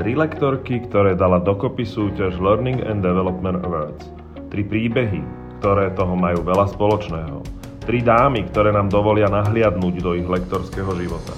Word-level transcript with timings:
Tri 0.00 0.16
lektorky, 0.16 0.80
ktoré 0.88 1.12
dala 1.12 1.44
dokopy 1.44 1.84
súťaž 1.84 2.40
Learning 2.40 2.80
and 2.88 3.04
Development 3.04 3.60
Awards. 3.60 4.08
Tri 4.48 4.64
príbehy, 4.64 5.20
ktoré 5.60 5.92
toho 5.92 6.16
majú 6.16 6.40
veľa 6.40 6.72
spoločného. 6.72 7.44
Tri 7.84 8.00
dámy, 8.00 8.48
ktoré 8.48 8.72
nám 8.72 8.88
dovolia 8.88 9.28
nahliadnúť 9.28 10.00
do 10.00 10.16
ich 10.16 10.24
lektorského 10.24 10.88
života. 10.96 11.36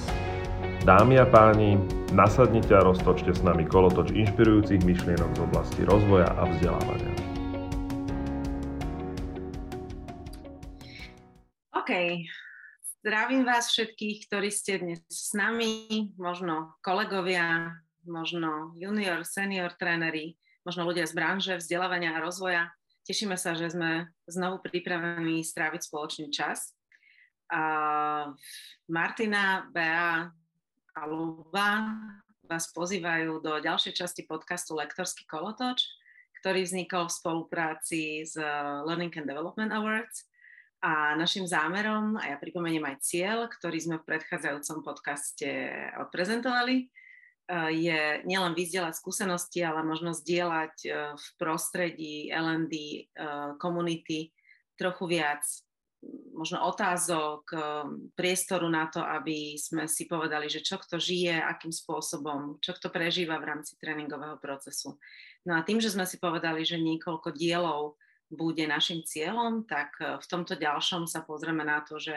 Dámy 0.87 1.19
a 1.19 1.27
páni, 1.27 1.75
nasadnite 2.15 2.71
a 2.71 2.87
roztočte 2.87 3.35
s 3.35 3.43
nami 3.43 3.67
kolotoč 3.67 4.15
inšpirujúcich 4.15 4.79
myšlienok 4.87 5.27
z 5.35 5.39
oblasti 5.43 5.81
rozvoja 5.83 6.31
a 6.31 6.47
vzdelávania. 6.47 7.11
OK, 11.75 11.91
zdravím 13.03 13.43
vás 13.43 13.75
všetkých, 13.75 14.31
ktorí 14.31 14.47
ste 14.55 14.79
dnes 14.79 15.03
s 15.11 15.35
nami, 15.35 16.15
možno 16.15 16.79
kolegovia, 16.79 17.75
možno 18.05 18.75
junior, 18.77 19.23
senior 19.27 19.73
tréneri, 19.75 20.35
možno 20.63 20.87
ľudia 20.87 21.03
z 21.07 21.13
branže 21.15 21.53
vzdelávania 21.59 22.15
a 22.15 22.23
rozvoja. 22.23 22.71
Tešíme 23.03 23.35
sa, 23.35 23.51
že 23.51 23.67
sme 23.67 24.07
znovu 24.29 24.63
pripravení 24.63 25.43
stráviť 25.43 25.91
spoločný 25.91 26.31
čas. 26.31 26.71
A 27.51 28.31
Martina, 28.87 29.67
Bea, 29.69 30.31
a 30.93 31.01
Luba 31.09 31.89
vás 32.45 32.69
pozývajú 32.69 33.41
do 33.41 33.57
ďalšej 33.57 33.93
časti 33.97 34.21
podcastu 34.29 34.77
Lektorský 34.77 35.25
kolotoč, 35.25 35.81
ktorý 36.39 36.61
vznikol 36.63 37.09
v 37.09 37.17
spolupráci 37.17 38.21
s 38.21 38.37
Learning 38.85 39.13
and 39.17 39.25
Development 39.25 39.73
Awards. 39.73 40.29
A 40.83 41.15
našim 41.15 41.47
zámerom, 41.47 42.19
a 42.19 42.35
ja 42.35 42.37
pripomeniem 42.37 42.83
aj 42.83 43.01
cieľ, 43.01 43.47
ktorý 43.47 43.79
sme 43.79 43.95
v 44.03 44.07
predchádzajúcom 44.11 44.83
podcaste 44.83 45.49
odprezentovali, 45.95 46.91
je 47.51 48.23
nielen 48.23 48.55
vyzdieľať 48.55 48.95
skúsenosti, 48.95 49.59
ale 49.63 49.83
možno 49.83 50.15
zdieľať 50.15 50.75
v 51.15 51.27
prostredí 51.35 52.31
LND 52.31 53.07
komunity 53.59 54.31
trochu 54.79 55.05
viac 55.11 55.43
možno 56.35 56.59
otázok, 56.67 57.47
priestoru 58.19 58.67
na 58.67 58.91
to, 58.91 58.99
aby 58.99 59.55
sme 59.55 59.87
si 59.87 60.03
povedali, 60.03 60.51
že 60.51 60.59
čo 60.59 60.75
kto 60.75 60.99
žije, 60.99 61.39
akým 61.39 61.71
spôsobom, 61.71 62.59
čo 62.59 62.75
kto 62.75 62.91
prežíva 62.91 63.39
v 63.39 63.47
rámci 63.55 63.79
tréningového 63.79 64.35
procesu. 64.35 64.99
No 65.47 65.55
a 65.55 65.63
tým, 65.63 65.79
že 65.79 65.95
sme 65.95 66.03
si 66.03 66.19
povedali, 66.19 66.67
že 66.67 66.75
niekoľko 66.75 67.31
dielov 67.31 67.95
bude 68.27 68.67
našim 68.67 69.05
cieľom, 69.07 69.63
tak 69.63 69.95
v 69.99 70.25
tomto 70.27 70.59
ďalšom 70.59 71.07
sa 71.07 71.23
pozrieme 71.23 71.63
na 71.63 71.79
to, 71.87 71.95
že 72.01 72.15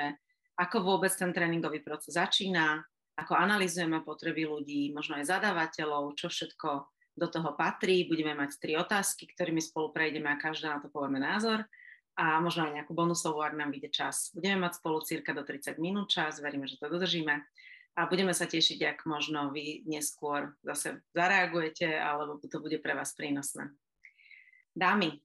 ako 0.58 0.82
vôbec 0.82 1.12
ten 1.14 1.30
tréningový 1.30 1.84
proces 1.84 2.16
začína, 2.16 2.82
ako 3.16 3.32
analizujeme 3.32 4.04
potreby 4.04 4.44
ľudí, 4.44 4.92
možno 4.92 5.16
aj 5.16 5.32
zadávateľov, 5.32 6.16
čo 6.20 6.28
všetko 6.28 6.68
do 7.16 7.26
toho 7.32 7.56
patrí. 7.56 8.04
Budeme 8.04 8.36
mať 8.36 8.60
tri 8.60 8.76
otázky, 8.76 9.24
ktorými 9.32 9.64
spolu 9.64 9.90
prejdeme 9.90 10.28
a 10.28 10.36
každá 10.36 10.76
na 10.76 10.78
to 10.84 10.92
povieme 10.92 11.16
názor 11.16 11.64
a 12.16 12.40
možno 12.40 12.68
aj 12.68 12.80
nejakú 12.80 12.92
bonusovú, 12.96 13.44
ak 13.44 13.56
nám 13.56 13.72
vyjde 13.72 13.92
čas. 13.92 14.32
Budeme 14.32 14.68
mať 14.68 14.80
spolu 14.80 15.00
cirka 15.04 15.36
do 15.36 15.44
30 15.44 15.76
minút 15.80 16.12
čas, 16.12 16.40
veríme, 16.40 16.68
že 16.68 16.80
to 16.80 16.88
dodržíme 16.88 17.44
a 17.96 18.00
budeme 18.08 18.36
sa 18.36 18.44
tešiť, 18.44 18.80
ak 18.84 18.98
možno 19.08 19.52
vy 19.52 19.84
neskôr 19.88 20.52
zase 20.64 21.00
zareagujete, 21.16 21.88
alebo 21.96 22.36
to 22.40 22.60
bude 22.60 22.80
pre 22.84 22.92
vás 22.92 23.16
prínosné. 23.16 23.72
Dámy, 24.76 25.16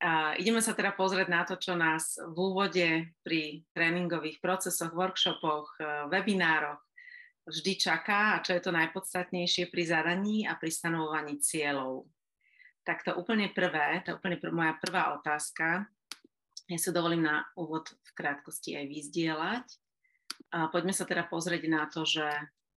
a 0.00 0.32
ideme 0.40 0.64
sa 0.64 0.72
teda 0.72 0.96
pozrieť 0.96 1.28
na 1.28 1.44
to, 1.44 1.60
čo 1.60 1.76
nás 1.76 2.16
v 2.16 2.32
úvode 2.32 3.12
pri 3.20 3.68
tréningových 3.76 4.40
procesoch, 4.40 4.96
workshopoch, 4.96 5.76
e, 5.76 6.08
webinároch 6.08 6.80
vždy 7.50 7.72
čaká 7.76 8.38
a 8.38 8.42
čo 8.42 8.54
je 8.54 8.62
to 8.62 8.70
najpodstatnejšie 8.70 9.66
pri 9.68 9.82
zadaní 9.82 10.46
a 10.46 10.54
pri 10.54 10.70
stanovovaní 10.70 11.42
cieľov. 11.42 12.06
Tak 12.86 13.02
to 13.04 13.18
úplne 13.18 13.50
prvé, 13.50 14.06
to 14.06 14.16
úplne 14.16 14.38
pr- 14.38 14.54
moja 14.54 14.78
prvá 14.78 15.18
otázka 15.18 15.90
ja 16.70 16.78
si 16.78 16.94
dovolím 16.94 17.26
na 17.26 17.42
úvod 17.58 17.90
v 17.90 18.10
krátkosti 18.14 18.78
aj 18.78 18.86
vyzdieľať. 18.86 19.66
A 20.54 20.70
poďme 20.70 20.94
sa 20.94 21.02
teda 21.02 21.26
pozrieť 21.26 21.66
na 21.66 21.90
to, 21.90 22.06
že, 22.06 22.30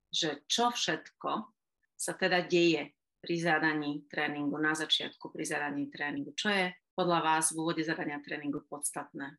že 0.10 0.42
čo 0.50 0.74
všetko 0.74 1.46
sa 1.94 2.18
teda 2.18 2.42
deje 2.42 2.90
pri 3.22 3.36
zadaní 3.38 4.10
tréningu, 4.10 4.58
na 4.58 4.74
začiatku 4.74 5.30
pri 5.30 5.46
zadaní 5.46 5.94
tréningu. 5.94 6.34
Čo 6.34 6.50
je 6.50 6.74
podľa 6.98 7.22
vás 7.22 7.54
v 7.54 7.62
úvode 7.62 7.86
zadania 7.86 8.18
tréningu 8.18 8.66
podstatné? 8.66 9.38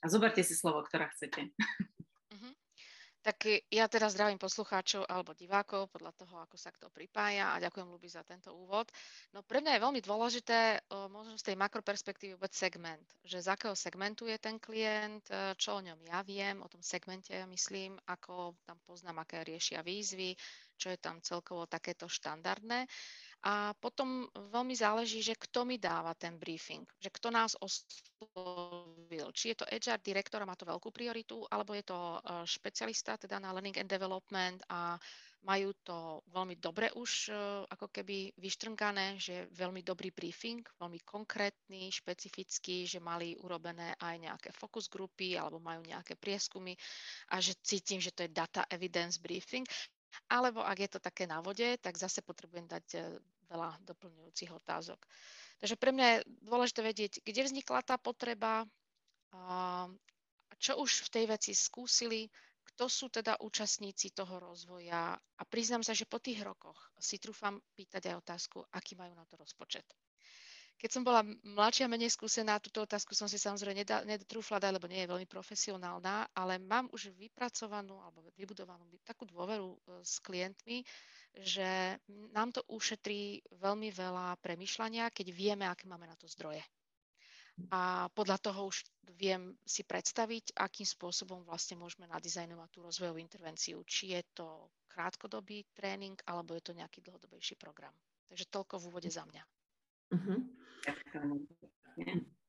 A 0.00 0.06
zoberte 0.06 0.46
si 0.46 0.54
slovo, 0.54 0.86
ktorá 0.86 1.10
chcete. 1.10 1.50
Tak 3.26 3.42
ja 3.74 3.90
teraz 3.90 4.14
zdravím 4.14 4.38
poslucháčov 4.38 5.02
alebo 5.10 5.34
divákov 5.34 5.90
podľa 5.90 6.14
toho, 6.14 6.38
ako 6.46 6.54
sa 6.54 6.70
kto 6.70 6.86
pripája 6.94 7.50
a 7.50 7.58
ďakujem 7.58 7.90
Lubi 7.90 8.06
za 8.06 8.22
tento 8.22 8.54
úvod. 8.54 8.86
No 9.34 9.42
pre 9.42 9.58
mňa 9.58 9.74
je 9.74 9.82
veľmi 9.82 9.98
dôležité 9.98 10.86
možno 11.10 11.34
z 11.34 11.50
tej 11.50 11.58
makroperspektívy 11.58 12.38
vôbec 12.38 12.54
segment, 12.54 13.02
že 13.26 13.42
z 13.42 13.50
akého 13.50 13.74
segmentu 13.74 14.30
je 14.30 14.38
ten 14.38 14.62
klient, 14.62 15.26
e, 15.26 15.58
čo 15.58 15.74
o 15.74 15.82
ňom 15.82 15.98
ja 16.06 16.22
viem, 16.22 16.62
o 16.62 16.70
tom 16.70 16.86
segmente 16.86 17.34
ja 17.34 17.50
myslím, 17.50 17.98
ako 18.06 18.54
tam 18.62 18.78
poznám, 18.86 19.26
aké 19.26 19.42
riešia 19.42 19.82
výzvy, 19.82 20.38
čo 20.78 20.94
je 20.94 20.98
tam 21.02 21.18
celkovo 21.18 21.66
takéto 21.66 22.06
štandardné. 22.06 22.86
A 23.46 23.70
potom 23.78 24.26
veľmi 24.50 24.74
záleží, 24.74 25.22
že 25.22 25.38
kto 25.38 25.62
mi 25.62 25.78
dáva 25.78 26.18
ten 26.18 26.34
briefing, 26.34 26.82
že 26.98 27.14
kto 27.14 27.30
nás 27.30 27.54
oslovil. 27.62 29.30
Či 29.30 29.54
je 29.54 29.56
to 29.62 29.70
HR 29.70 30.02
direktor 30.02 30.42
a 30.42 30.50
má 30.50 30.58
to 30.58 30.66
veľkú 30.66 30.90
prioritu, 30.90 31.46
alebo 31.46 31.70
je 31.78 31.86
to 31.86 31.94
e, 31.94 32.18
špecialista 32.42 33.14
teda 33.14 33.38
na 33.38 33.54
learning 33.54 33.78
and 33.78 33.86
development 33.86 34.66
a 34.66 34.98
majú 35.46 35.70
to 35.86 36.26
veľmi 36.34 36.58
dobre 36.58 36.90
už 36.98 37.30
e, 37.30 37.32
ako 37.70 37.86
keby 37.94 38.34
vyštrngané, 38.34 39.22
že 39.22 39.46
veľmi 39.54 39.86
dobrý 39.86 40.10
briefing, 40.10 40.66
veľmi 40.82 41.06
konkrétny, 41.06 41.86
špecifický, 41.94 42.82
že 42.82 42.98
mali 42.98 43.38
urobené 43.46 43.94
aj 44.02 44.26
nejaké 44.26 44.50
focus 44.50 44.90
grupy 44.90 45.38
alebo 45.38 45.62
majú 45.62 45.86
nejaké 45.86 46.18
prieskumy 46.18 46.74
a 47.30 47.38
že 47.38 47.54
cítim, 47.62 48.02
že 48.02 48.10
to 48.10 48.26
je 48.26 48.34
data 48.34 48.66
evidence 48.74 49.22
briefing. 49.22 49.62
Alebo 50.26 50.66
ak 50.66 50.78
je 50.82 50.90
to 50.90 50.98
také 50.98 51.30
na 51.30 51.38
vode, 51.38 51.78
tak 51.78 51.94
zase 51.94 52.26
potrebujem 52.26 52.66
dať 52.66 52.86
e, 52.96 53.00
veľa 53.50 53.78
doplňujúcich 53.86 54.50
otázok. 54.52 55.00
Takže 55.62 55.76
pre 55.80 55.90
mňa 55.94 56.06
je 56.06 56.18
dôležité 56.44 56.80
vedieť, 56.84 57.12
kde 57.24 57.42
vznikla 57.46 57.80
tá 57.80 57.96
potreba, 57.96 58.68
čo 60.60 60.72
už 60.80 61.08
v 61.08 61.12
tej 61.12 61.24
veci 61.30 61.52
skúsili, 61.56 62.28
kto 62.74 62.92
sú 62.92 63.06
teda 63.08 63.40
účastníci 63.40 64.12
toho 64.12 64.36
rozvoja 64.36 65.16
a 65.16 65.42
priznám 65.48 65.80
sa, 65.80 65.96
že 65.96 66.04
po 66.04 66.20
tých 66.20 66.44
rokoch 66.44 66.92
si 67.00 67.16
trúfam 67.16 67.56
pýtať 67.72 68.12
aj 68.12 68.20
otázku, 68.20 68.58
aký 68.74 68.98
majú 68.98 69.16
na 69.16 69.24
to 69.24 69.40
rozpočet. 69.40 69.86
Keď 70.76 70.90
som 70.92 71.02
bola 71.02 71.24
mladšia, 71.40 71.88
menej 71.88 72.12
skúsená, 72.12 72.60
túto 72.60 72.84
otázku 72.84 73.16
som 73.16 73.24
si 73.24 73.40
samozrejme 73.40 73.80
nedotrúfla 74.04 74.60
dať, 74.60 74.76
lebo 74.76 74.86
nie 74.92 75.00
je 75.04 75.08
veľmi 75.08 75.24
profesionálna, 75.24 76.28
ale 76.36 76.60
mám 76.60 76.92
už 76.92 77.16
vypracovanú 77.16 77.96
alebo 78.04 78.28
vybudovanú 78.36 78.84
takú 79.00 79.24
dôveru 79.24 79.72
e, 79.72 79.78
s 80.04 80.20
klientmi, 80.20 80.84
že 81.32 81.96
nám 82.32 82.52
to 82.52 82.60
ušetrí 82.68 83.40
veľmi 83.56 83.88
veľa 83.88 84.36
premyšľania, 84.44 85.08
keď 85.12 85.26
vieme, 85.32 85.64
aké 85.64 85.88
máme 85.88 86.04
na 86.04 86.16
to 86.16 86.28
zdroje. 86.28 86.60
A 87.72 88.12
podľa 88.12 88.36
toho 88.36 88.68
už 88.68 88.84
viem 89.16 89.56
si 89.64 89.80
predstaviť, 89.80 90.60
akým 90.60 90.84
spôsobom 90.84 91.40
vlastne 91.48 91.80
môžeme 91.80 92.04
nadizajnovať 92.04 92.68
tú 92.68 92.84
rozvojovú 92.84 93.16
intervenciu. 93.16 93.80
Či 93.88 94.12
je 94.12 94.22
to 94.36 94.68
krátkodobý 94.92 95.64
tréning, 95.72 96.20
alebo 96.28 96.52
je 96.52 96.60
to 96.60 96.76
nejaký 96.76 97.00
dlhodobejší 97.00 97.56
program. 97.56 97.96
Takže 98.28 98.52
toľko 98.52 98.76
v 98.76 98.86
úvode 98.92 99.08
za 99.08 99.24
mňa. 99.24 99.42
Uh-huh. 100.12 100.38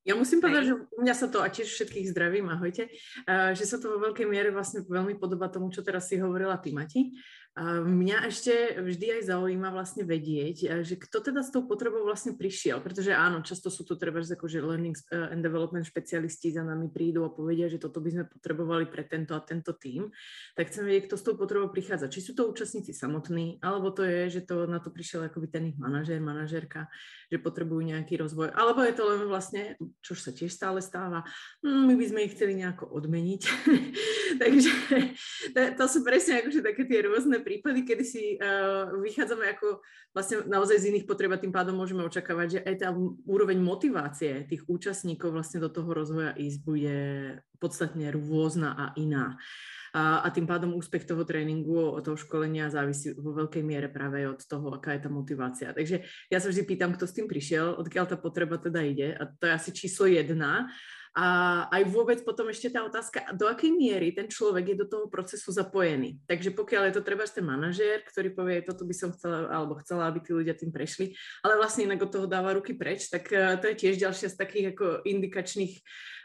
Ja 0.08 0.16
musím 0.16 0.40
povedať, 0.40 0.72
že 0.72 0.74
u 0.80 1.00
mňa 1.04 1.16
sa 1.20 1.28
to, 1.28 1.44
a 1.44 1.52
tiež 1.52 1.68
všetkých 1.68 2.16
zdravím, 2.16 2.48
ahojte, 2.48 2.88
že 3.28 3.64
sa 3.68 3.76
to 3.76 3.92
vo 3.92 4.08
veľkej 4.08 4.24
miere 4.24 4.56
vlastne 4.56 4.88
veľmi 4.88 5.20
podoba 5.20 5.52
tomu, 5.52 5.68
čo 5.68 5.84
teraz 5.84 6.08
si 6.08 6.16
hovorila 6.16 6.56
ty, 6.64 6.72
Mati. 6.72 7.12
Mňa 7.58 8.30
ešte 8.30 8.78
vždy 8.78 9.18
aj 9.18 9.34
zaujíma 9.34 9.74
vlastne 9.74 10.06
vedieť, 10.06 10.86
že 10.86 10.94
kto 10.94 11.26
teda 11.26 11.42
s 11.42 11.50
tou 11.50 11.66
potrebou 11.66 12.06
vlastne 12.06 12.38
prišiel, 12.38 12.78
pretože 12.86 13.10
áno, 13.18 13.42
často 13.42 13.74
sú 13.74 13.82
to 13.82 13.98
treba, 13.98 14.22
že 14.22 14.38
akože 14.38 14.62
learning 14.62 14.94
eh, 15.10 15.34
and 15.34 15.42
development 15.42 15.90
špecialisti 15.90 16.54
za 16.54 16.62
nami 16.62 16.86
prídu 16.94 17.26
a 17.26 17.34
povedia, 17.34 17.66
že 17.66 17.82
toto 17.82 17.98
by 17.98 18.14
sme 18.14 18.24
potrebovali 18.30 18.86
pre 18.86 19.10
tento 19.10 19.34
a 19.34 19.42
tento 19.42 19.74
tým, 19.74 20.06
tak 20.54 20.70
chcem 20.70 20.86
vedieť, 20.86 21.10
kto 21.10 21.16
s 21.18 21.26
tou 21.26 21.34
potrebou 21.34 21.74
prichádza. 21.74 22.14
Či 22.14 22.30
sú 22.30 22.32
to 22.38 22.46
účastníci 22.46 22.94
samotní, 22.94 23.58
alebo 23.66 23.90
to 23.90 24.06
je, 24.06 24.38
že 24.38 24.42
to 24.46 24.70
na 24.70 24.78
to 24.78 24.94
prišiel 24.94 25.26
akoby 25.26 25.50
ten 25.50 25.74
ich 25.74 25.78
manažér, 25.82 26.22
manažérka, 26.22 26.94
že 27.34 27.42
potrebujú 27.42 27.90
nejaký 27.90 28.22
rozvoj, 28.22 28.54
alebo 28.54 28.86
je 28.86 28.94
to 28.94 29.04
len 29.10 29.26
vlastne, 29.26 29.74
čo 30.06 30.14
sa 30.14 30.30
tiež 30.30 30.54
stále 30.54 30.78
stáva, 30.78 31.26
hm, 31.66 31.90
my 31.90 31.94
by 31.98 32.06
sme 32.06 32.20
ich 32.22 32.38
chceli 32.38 32.54
nejako 32.54 32.86
odmeniť. 32.86 33.42
Takže 34.46 34.72
to, 35.58 35.60
to 35.74 35.86
sú 35.90 36.06
presne 36.06 36.46
akože 36.46 36.62
také 36.62 36.86
tie 36.86 37.02
rôzne 37.02 37.47
prípady, 37.48 37.88
kedy 37.88 38.04
si 38.04 38.36
uh, 38.36 38.92
vychádzame 39.00 39.56
ako 39.56 39.80
vlastne 40.12 40.44
naozaj 40.52 40.84
z 40.84 40.88
iných 40.92 41.08
potreb 41.08 41.32
a 41.32 41.40
tým 41.40 41.56
pádom 41.56 41.80
môžeme 41.80 42.04
očakávať, 42.04 42.48
že 42.52 42.60
aj 42.68 42.76
tá 42.84 42.92
úroveň 43.24 43.64
motivácie 43.64 44.44
tých 44.52 44.68
účastníkov 44.68 45.32
vlastne 45.32 45.64
do 45.64 45.72
toho 45.72 45.88
rozvoja 45.96 46.36
ísť 46.36 46.60
bude 46.68 46.98
podstatne 47.56 48.12
rôzna 48.12 48.76
a 48.76 48.86
iná. 49.00 49.40
a, 49.96 50.22
a 50.22 50.28
tým 50.30 50.46
pádom 50.46 50.76
úspech 50.76 51.08
toho 51.08 51.24
tréningu, 51.24 51.96
od 51.96 52.04
toho 52.04 52.20
školenia 52.20 52.70
závisí 52.70 53.16
vo 53.16 53.34
veľkej 53.34 53.64
miere 53.64 53.88
práve 53.88 54.28
od 54.28 54.38
toho, 54.44 54.76
aká 54.76 54.94
je 54.94 55.02
tá 55.08 55.10
motivácia. 55.10 55.72
Takže 55.72 56.04
ja 56.30 56.38
sa 56.38 56.52
vždy 56.52 56.64
pýtam, 56.68 56.92
kto 56.94 57.08
s 57.08 57.16
tým 57.16 57.26
prišiel, 57.26 57.80
odkiaľ 57.80 58.06
tá 58.06 58.18
potreba 58.20 58.60
teda 58.60 58.84
ide 58.84 59.16
a 59.16 59.26
to 59.26 59.48
je 59.48 59.54
asi 59.56 59.70
číslo 59.72 60.06
jedna 60.06 60.68
a 61.18 61.28
aj 61.74 61.90
vôbec 61.90 62.22
potom 62.22 62.46
ešte 62.54 62.70
tá 62.70 62.86
otázka, 62.86 63.34
do 63.34 63.50
akej 63.50 63.74
miery 63.74 64.14
ten 64.14 64.30
človek 64.30 64.70
je 64.70 64.78
do 64.78 64.86
toho 64.86 65.06
procesu 65.10 65.50
zapojený. 65.50 66.22
Takže 66.30 66.54
pokiaľ 66.54 66.94
je 66.94 66.94
to 66.94 67.02
treba 67.02 67.26
ten 67.26 67.42
manažér, 67.42 68.06
ktorý 68.06 68.38
povie, 68.38 68.62
toto 68.62 68.86
by 68.86 68.94
som 68.94 69.10
chcela, 69.10 69.50
alebo 69.50 69.82
chcela, 69.82 70.14
aby 70.14 70.22
tí 70.22 70.38
ľudia 70.38 70.54
tým 70.54 70.70
prešli, 70.70 71.18
ale 71.42 71.58
vlastne 71.58 71.90
inak 71.90 72.06
od 72.06 72.14
toho 72.14 72.30
dáva 72.30 72.54
ruky 72.54 72.78
preč, 72.78 73.10
tak 73.10 73.34
eh, 73.34 73.58
to 73.58 73.74
je 73.74 73.80
tiež 73.82 73.98
ďalšia 73.98 74.30
z 74.30 74.38
takých 74.38 74.66
ako 74.78 75.10
indikačných 75.10 75.74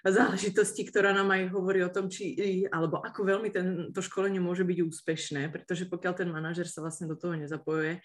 záležitostí, 0.04 0.82
ktorá 0.90 1.14
nám 1.14 1.30
aj 1.30 1.54
hovorí 1.54 1.80
o 1.86 1.94
tom, 1.94 2.10
či, 2.10 2.34
alebo 2.68 2.98
ako 2.98 3.22
veľmi 3.22 3.48
ten, 3.54 3.66
to 3.94 4.02
školenie 4.02 4.42
môže 4.42 4.66
byť 4.66 4.78
úspešné, 4.82 5.48
pretože 5.54 5.86
pokiaľ 5.86 6.12
ten 6.18 6.28
manažer 6.28 6.66
sa 6.66 6.82
vlastne 6.82 7.06
do 7.06 7.14
toho 7.14 7.38
nezapojuje, 7.38 8.02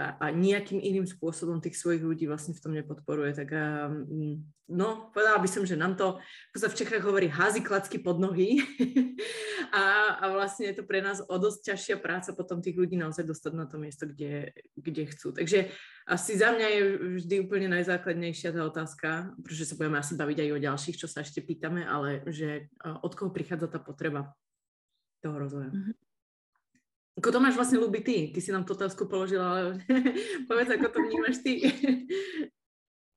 a, 0.00 0.16
a 0.16 0.26
nejakým 0.32 0.80
iným 0.80 1.04
spôsobom 1.04 1.60
tých 1.60 1.76
svojich 1.76 2.00
ľudí 2.00 2.24
vlastne 2.24 2.56
v 2.56 2.62
tom 2.64 2.72
nepodporuje. 2.72 3.36
Tak 3.36 3.48
um, 3.52 4.40
no, 4.64 5.12
povedala 5.12 5.36
by 5.36 5.48
som, 5.50 5.68
že 5.68 5.76
nám 5.76 6.00
to, 6.00 6.16
ako 6.50 6.58
sa 6.58 6.68
v 6.72 6.78
Čechách 6.80 7.04
hovorí, 7.04 7.28
házi 7.28 7.60
klacky 7.60 8.00
pod 8.00 8.16
nohy 8.16 8.64
a, 9.76 10.16
a 10.16 10.24
vlastne 10.32 10.72
je 10.72 10.80
to 10.80 10.88
pre 10.88 11.04
nás 11.04 11.20
o 11.20 11.36
dosť 11.36 11.76
ťažšia 11.76 11.96
práca 12.00 12.32
potom 12.32 12.64
tých 12.64 12.80
ľudí 12.80 12.96
naozaj 12.96 13.28
dostať 13.28 13.52
na 13.52 13.68
to 13.68 13.76
miesto, 13.76 14.08
kde, 14.08 14.56
kde 14.80 15.02
chcú. 15.12 15.36
Takže 15.36 15.68
asi 16.08 16.32
za 16.40 16.56
mňa 16.56 16.66
je 16.72 16.80
vždy 17.20 17.34
úplne 17.44 17.68
najzákladnejšia 17.76 18.56
tá 18.56 18.64
otázka, 18.64 19.36
pretože 19.44 19.68
sa 19.68 19.76
budeme 19.76 20.00
asi 20.00 20.16
baviť 20.16 20.38
aj 20.42 20.50
o 20.56 20.62
ďalších, 20.64 20.96
čo 20.96 21.06
sa 21.06 21.20
ešte 21.20 21.44
pýtame, 21.44 21.84
ale 21.84 22.24
že 22.32 22.72
od 22.82 23.12
koho 23.12 23.28
prichádza 23.28 23.68
tá 23.68 23.78
potreba 23.78 24.32
toho 25.20 25.36
rozvoja. 25.36 25.68
Mm-hmm. 25.68 26.09
Ako 27.20 27.36
to 27.36 27.44
máš 27.44 27.52
vlastne 27.52 27.76
ľúbi 27.76 28.00
ty? 28.00 28.32
Ty 28.32 28.40
si 28.40 28.48
nám 28.48 28.64
tú 28.64 28.72
otázku 28.72 29.04
položila, 29.04 29.44
ale 29.44 29.60
povedz, 30.48 30.72
ako 30.72 30.88
to 30.88 30.98
vnímaš 31.04 31.44
ty. 31.44 31.68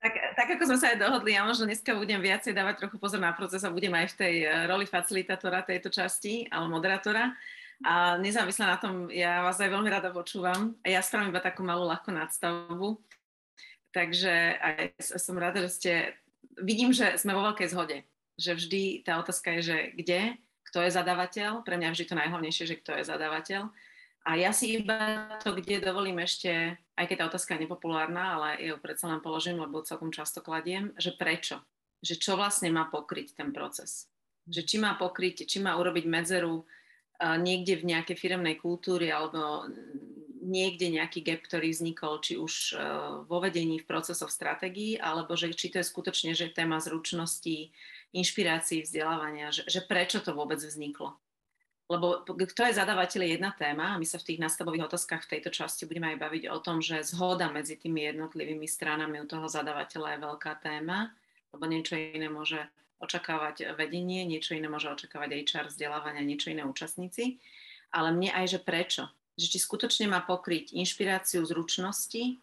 Tak, 0.04 0.14
tak 0.36 0.48
ako 0.60 0.64
sme 0.68 0.78
sa 0.84 0.92
aj 0.92 1.00
dohodli, 1.00 1.32
ja 1.32 1.48
možno 1.48 1.64
dneska 1.64 1.96
budem 1.96 2.20
viacej 2.20 2.52
dávať 2.52 2.84
trochu 2.84 3.00
pozor 3.00 3.24
na 3.24 3.32
proces 3.32 3.64
a 3.64 3.72
budem 3.72 3.96
aj 3.96 4.12
v 4.12 4.16
tej 4.20 4.36
eh, 4.44 4.68
roli 4.68 4.84
facilitátora 4.84 5.64
tejto 5.64 5.88
časti, 5.88 6.52
alebo 6.52 6.76
moderátora. 6.76 7.32
A 7.88 8.20
nezávisle 8.20 8.68
na 8.68 8.76
tom, 8.76 9.08
ja 9.08 9.40
vás 9.40 9.56
aj 9.64 9.72
veľmi 9.72 9.88
rada 9.88 10.12
počúvam. 10.12 10.76
A 10.84 10.92
ja 10.92 11.00
spravím 11.00 11.32
iba 11.32 11.40
takú 11.40 11.64
malú 11.64 11.88
ľahkú 11.88 12.12
nadstavbu. 12.12 13.00
Takže 13.96 14.60
aj 14.60 15.00
som 15.00 15.40
rada, 15.40 15.64
že 15.64 15.72
ste... 15.72 15.92
Vidím, 16.60 16.92
že 16.92 17.16
sme 17.16 17.32
vo 17.32 17.44
veľkej 17.48 17.72
zhode. 17.72 18.04
Že 18.36 18.52
vždy 18.60 18.84
tá 19.08 19.16
otázka 19.24 19.56
je, 19.60 19.62
že 19.64 19.78
kde, 19.96 20.36
kto 20.68 20.84
je 20.84 20.92
zadávateľ. 20.92 21.64
Pre 21.64 21.76
mňa 21.80 21.96
vždy 21.96 22.06
to 22.08 22.20
najhlavnejšie, 22.20 22.64
že 22.68 22.80
kto 22.84 23.00
je 23.00 23.08
zadávateľ 23.08 23.72
a 24.24 24.40
ja 24.40 24.56
si 24.56 24.80
iba 24.80 25.28
to, 25.44 25.52
kde 25.52 25.84
dovolím 25.84 26.24
ešte, 26.24 26.80
aj 26.96 27.06
keď 27.12 27.16
tá 27.20 27.26
otázka 27.28 27.60
je 27.60 27.68
nepopulárna, 27.68 28.40
ale 28.40 28.48
ju 28.64 28.80
predsa 28.80 29.12
len 29.12 29.20
položím, 29.20 29.60
lebo 29.60 29.84
celkom 29.84 30.16
často 30.16 30.40
kladiem, 30.40 30.96
že 30.96 31.12
prečo? 31.12 31.60
Že 32.00 32.16
čo 32.24 32.32
vlastne 32.40 32.72
má 32.72 32.88
pokryť 32.88 33.36
ten 33.36 33.52
proces? 33.52 34.08
Že 34.48 34.62
či 34.64 34.76
má 34.80 34.96
pokryť, 34.96 35.44
či 35.44 35.60
má 35.60 35.76
urobiť 35.76 36.08
medzeru 36.08 36.64
uh, 36.64 37.36
niekde 37.36 37.84
v 37.84 37.88
nejakej 37.92 38.16
firemnej 38.16 38.56
kultúre 38.64 39.12
alebo 39.12 39.68
niekde 40.44 40.92
nejaký 40.92 41.24
gap, 41.24 41.44
ktorý 41.44 41.76
vznikol, 41.76 42.24
či 42.24 42.40
už 42.40 42.54
uh, 42.76 42.80
vo 43.28 43.44
vedení, 43.44 43.84
v 43.84 43.88
procesoch 43.88 44.32
stratégií, 44.32 44.96
alebo 45.00 45.36
že 45.36 45.52
či 45.52 45.68
to 45.68 45.84
je 45.84 45.88
skutočne, 45.88 46.32
že 46.32 46.52
téma 46.52 46.80
zručností, 46.80 47.76
inšpirácií, 48.16 48.88
vzdelávania, 48.88 49.52
že, 49.52 49.68
že 49.68 49.84
prečo 49.84 50.24
to 50.24 50.32
vôbec 50.32 50.64
vzniklo 50.64 51.20
lebo 51.92 52.24
kto 52.24 52.62
je 52.72 52.80
zadávateľ 52.80 53.22
je 53.28 53.30
jedna 53.36 53.52
téma 53.52 53.94
a 53.94 54.00
my 54.00 54.08
sa 54.08 54.16
v 54.16 54.34
tých 54.34 54.40
nastavových 54.40 54.88
otázkach 54.88 55.28
v 55.28 55.38
tejto 55.38 55.52
časti 55.52 55.84
budeme 55.84 56.16
aj 56.16 56.18
baviť 56.24 56.44
o 56.50 56.58
tom, 56.64 56.80
že 56.80 57.04
zhoda 57.04 57.52
medzi 57.52 57.76
tými 57.76 58.08
jednotlivými 58.08 58.64
stranami 58.64 59.20
u 59.20 59.28
toho 59.28 59.52
zadávateľa 59.52 60.16
je 60.16 60.24
veľká 60.24 60.54
téma, 60.64 61.12
lebo 61.52 61.64
niečo 61.68 62.00
iné 62.00 62.32
môže 62.32 62.64
očakávať 63.04 63.76
vedenie, 63.76 64.24
niečo 64.24 64.56
iné 64.56 64.72
môže 64.72 64.88
očakávať 64.88 65.44
HR, 65.44 65.68
vzdelávania, 65.68 66.24
niečo 66.24 66.56
iné 66.56 66.64
účastníci. 66.64 67.44
Ale 67.92 68.16
mne 68.16 68.32
aj, 68.32 68.58
že 68.58 68.60
prečo? 68.64 69.04
Že 69.36 69.48
či 69.52 69.60
skutočne 69.60 70.06
má 70.08 70.24
pokryť 70.24 70.72
inšpiráciu 70.72 71.44
zručnosti, 71.44 72.40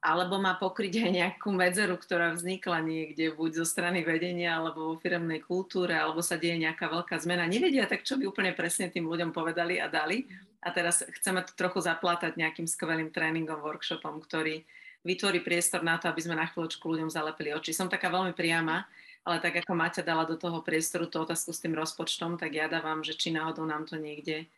alebo 0.00 0.40
má 0.40 0.56
pokryť 0.56 1.04
aj 1.04 1.10
nejakú 1.12 1.52
medzeru, 1.52 2.00
ktorá 2.00 2.32
vznikla 2.32 2.80
niekde, 2.80 3.36
buď 3.36 3.60
zo 3.60 3.66
strany 3.68 4.00
vedenia, 4.00 4.56
alebo 4.56 4.92
vo 4.92 4.96
firmnej 4.96 5.44
kultúre, 5.44 5.92
alebo 5.92 6.24
sa 6.24 6.40
deje 6.40 6.56
nejaká 6.56 6.88
veľká 6.88 7.20
zmena. 7.20 7.44
Nevedia 7.44 7.84
tak, 7.84 8.08
čo 8.08 8.16
by 8.16 8.24
úplne 8.24 8.56
presne 8.56 8.88
tým 8.88 9.04
ľuďom 9.04 9.36
povedali 9.36 9.76
a 9.76 9.92
dali. 9.92 10.24
A 10.64 10.72
teraz 10.72 11.04
chceme 11.04 11.44
to 11.44 11.52
trochu 11.52 11.84
zaplátať 11.84 12.40
nejakým 12.40 12.64
skvelým 12.64 13.12
tréningom, 13.12 13.60
workshopom, 13.60 14.24
ktorý 14.24 14.64
vytvorí 15.04 15.44
priestor 15.44 15.84
na 15.84 16.00
to, 16.00 16.08
aby 16.08 16.20
sme 16.20 16.36
na 16.36 16.48
chvíľočku 16.48 16.80
ľuďom 16.80 17.12
zalepili 17.12 17.52
oči. 17.52 17.76
Som 17.76 17.92
taká 17.92 18.08
veľmi 18.08 18.32
priama, 18.32 18.88
ale 19.28 19.36
tak 19.40 19.60
ako 19.60 19.76
Maťa 19.76 20.00
dala 20.00 20.24
do 20.24 20.40
toho 20.40 20.64
priestoru 20.64 21.12
tú 21.12 21.20
otázku 21.24 21.52
s 21.52 21.60
tým 21.60 21.76
rozpočtom, 21.76 22.40
tak 22.40 22.56
ja 22.56 22.72
dávam, 22.72 23.04
že 23.04 23.16
či 23.16 23.36
náhodou 23.36 23.68
nám 23.68 23.84
to 23.84 24.00
niekde 24.00 24.48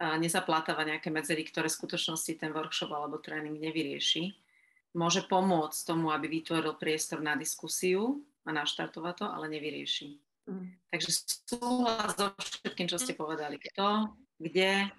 nezaplátáva 0.00 0.84
nejaké 0.84 1.08
medzery, 1.08 1.48
ktoré 1.48 1.72
v 1.72 1.78
skutočnosti 1.80 2.32
ten 2.36 2.52
workshop 2.52 2.92
alebo 2.92 3.20
tréning 3.20 3.56
nevyrieši 3.56 4.51
môže 4.92 5.24
pomôcť 5.26 5.78
tomu, 5.88 6.12
aby 6.12 6.28
vytvoril 6.28 6.76
priestor 6.76 7.24
na 7.24 7.36
diskusiu 7.36 8.20
a 8.44 8.50
naštartovať 8.52 9.14
to, 9.22 9.26
ale 9.28 9.46
nevyrieši. 9.48 10.20
Mm. 10.48 10.74
Takže 10.90 11.10
súhlas 11.46 12.12
so 12.18 12.34
všetkým, 12.36 12.90
čo 12.90 12.98
ste 12.98 13.14
povedali. 13.14 13.56
Kto, 13.62 14.10
kde 14.36 14.90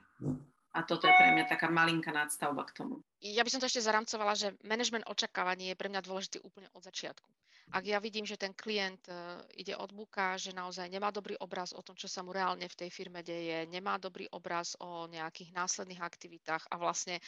a 0.74 0.80
toto 0.81 1.06
je 1.06 1.13
pre 1.13 1.38
mňa 1.38 1.45
taká 1.45 1.69
malinká 1.69 2.10
nadstavba 2.10 2.66
k 2.66 2.81
tomu. 2.81 3.06
Ja 3.22 3.45
by 3.45 3.50
som 3.54 3.62
to 3.62 3.69
ešte 3.69 3.86
zaramcovala, 3.86 4.34
že 4.34 4.57
management 4.66 5.06
očakávaní 5.06 5.69
je 5.69 5.78
pre 5.78 5.86
mňa 5.86 6.01
dôležitý 6.01 6.42
úplne 6.42 6.66
od 6.74 6.81
začiatku. 6.81 7.30
Ak 7.72 7.86
ja 7.86 8.01
vidím, 8.01 8.25
že 8.25 8.42
ten 8.42 8.51
klient 8.57 9.06
uh, 9.07 9.39
ide 9.54 9.78
od 9.78 9.94
buka, 9.94 10.36
že 10.36 10.51
naozaj 10.51 10.89
nemá 10.89 11.13
dobrý 11.13 11.38
obraz 11.39 11.72
o 11.78 11.81
tom, 11.86 11.96
čo 11.96 12.10
sa 12.10 12.25
mu 12.25 12.34
reálne 12.34 12.66
v 12.66 12.75
tej 12.75 12.89
firme 12.89 13.22
deje, 13.22 13.69
nemá 13.69 14.01
dobrý 14.01 14.28
obraz 14.34 14.74
o 14.81 15.06
nejakých 15.07 15.54
následných 15.56 16.01
aktivitách 16.01 16.68
a 16.74 16.75
vlastne 16.75 17.22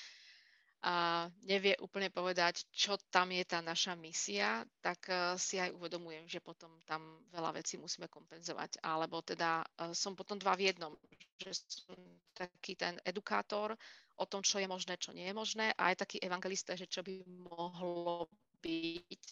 a 0.85 1.25
nevie 1.49 1.73
úplne 1.81 2.13
povedať, 2.13 2.69
čo 2.69 2.93
tam 3.09 3.33
je 3.33 3.41
tá 3.41 3.57
naša 3.57 3.97
misia, 3.97 4.61
tak 4.85 5.09
uh, 5.09 5.33
si 5.33 5.57
aj 5.57 5.73
uvedomujem, 5.73 6.29
že 6.29 6.45
potom 6.45 6.69
tam 6.85 7.25
veľa 7.33 7.57
vecí 7.57 7.81
musíme 7.81 8.05
kompenzovať. 8.05 8.85
Alebo 8.85 9.25
teda 9.25 9.65
uh, 9.65 9.97
som 9.97 10.13
potom 10.13 10.37
dva 10.37 10.53
v 10.53 10.69
jednom, 10.69 10.93
že 11.41 11.57
som 11.65 11.97
taký 12.37 12.77
ten 12.77 13.01
edukátor 13.01 13.73
o 14.15 14.25
tom, 14.29 14.45
čo 14.45 14.61
je 14.61 14.69
možné, 14.69 15.01
čo 15.01 15.09
nie 15.09 15.25
je 15.25 15.33
možné 15.33 15.73
a 15.73 15.89
aj 15.89 16.05
taký 16.05 16.21
evangelista, 16.21 16.77
že 16.77 16.85
čo 16.85 17.01
by 17.01 17.25
mohlo 17.49 18.29
byť, 18.61 19.25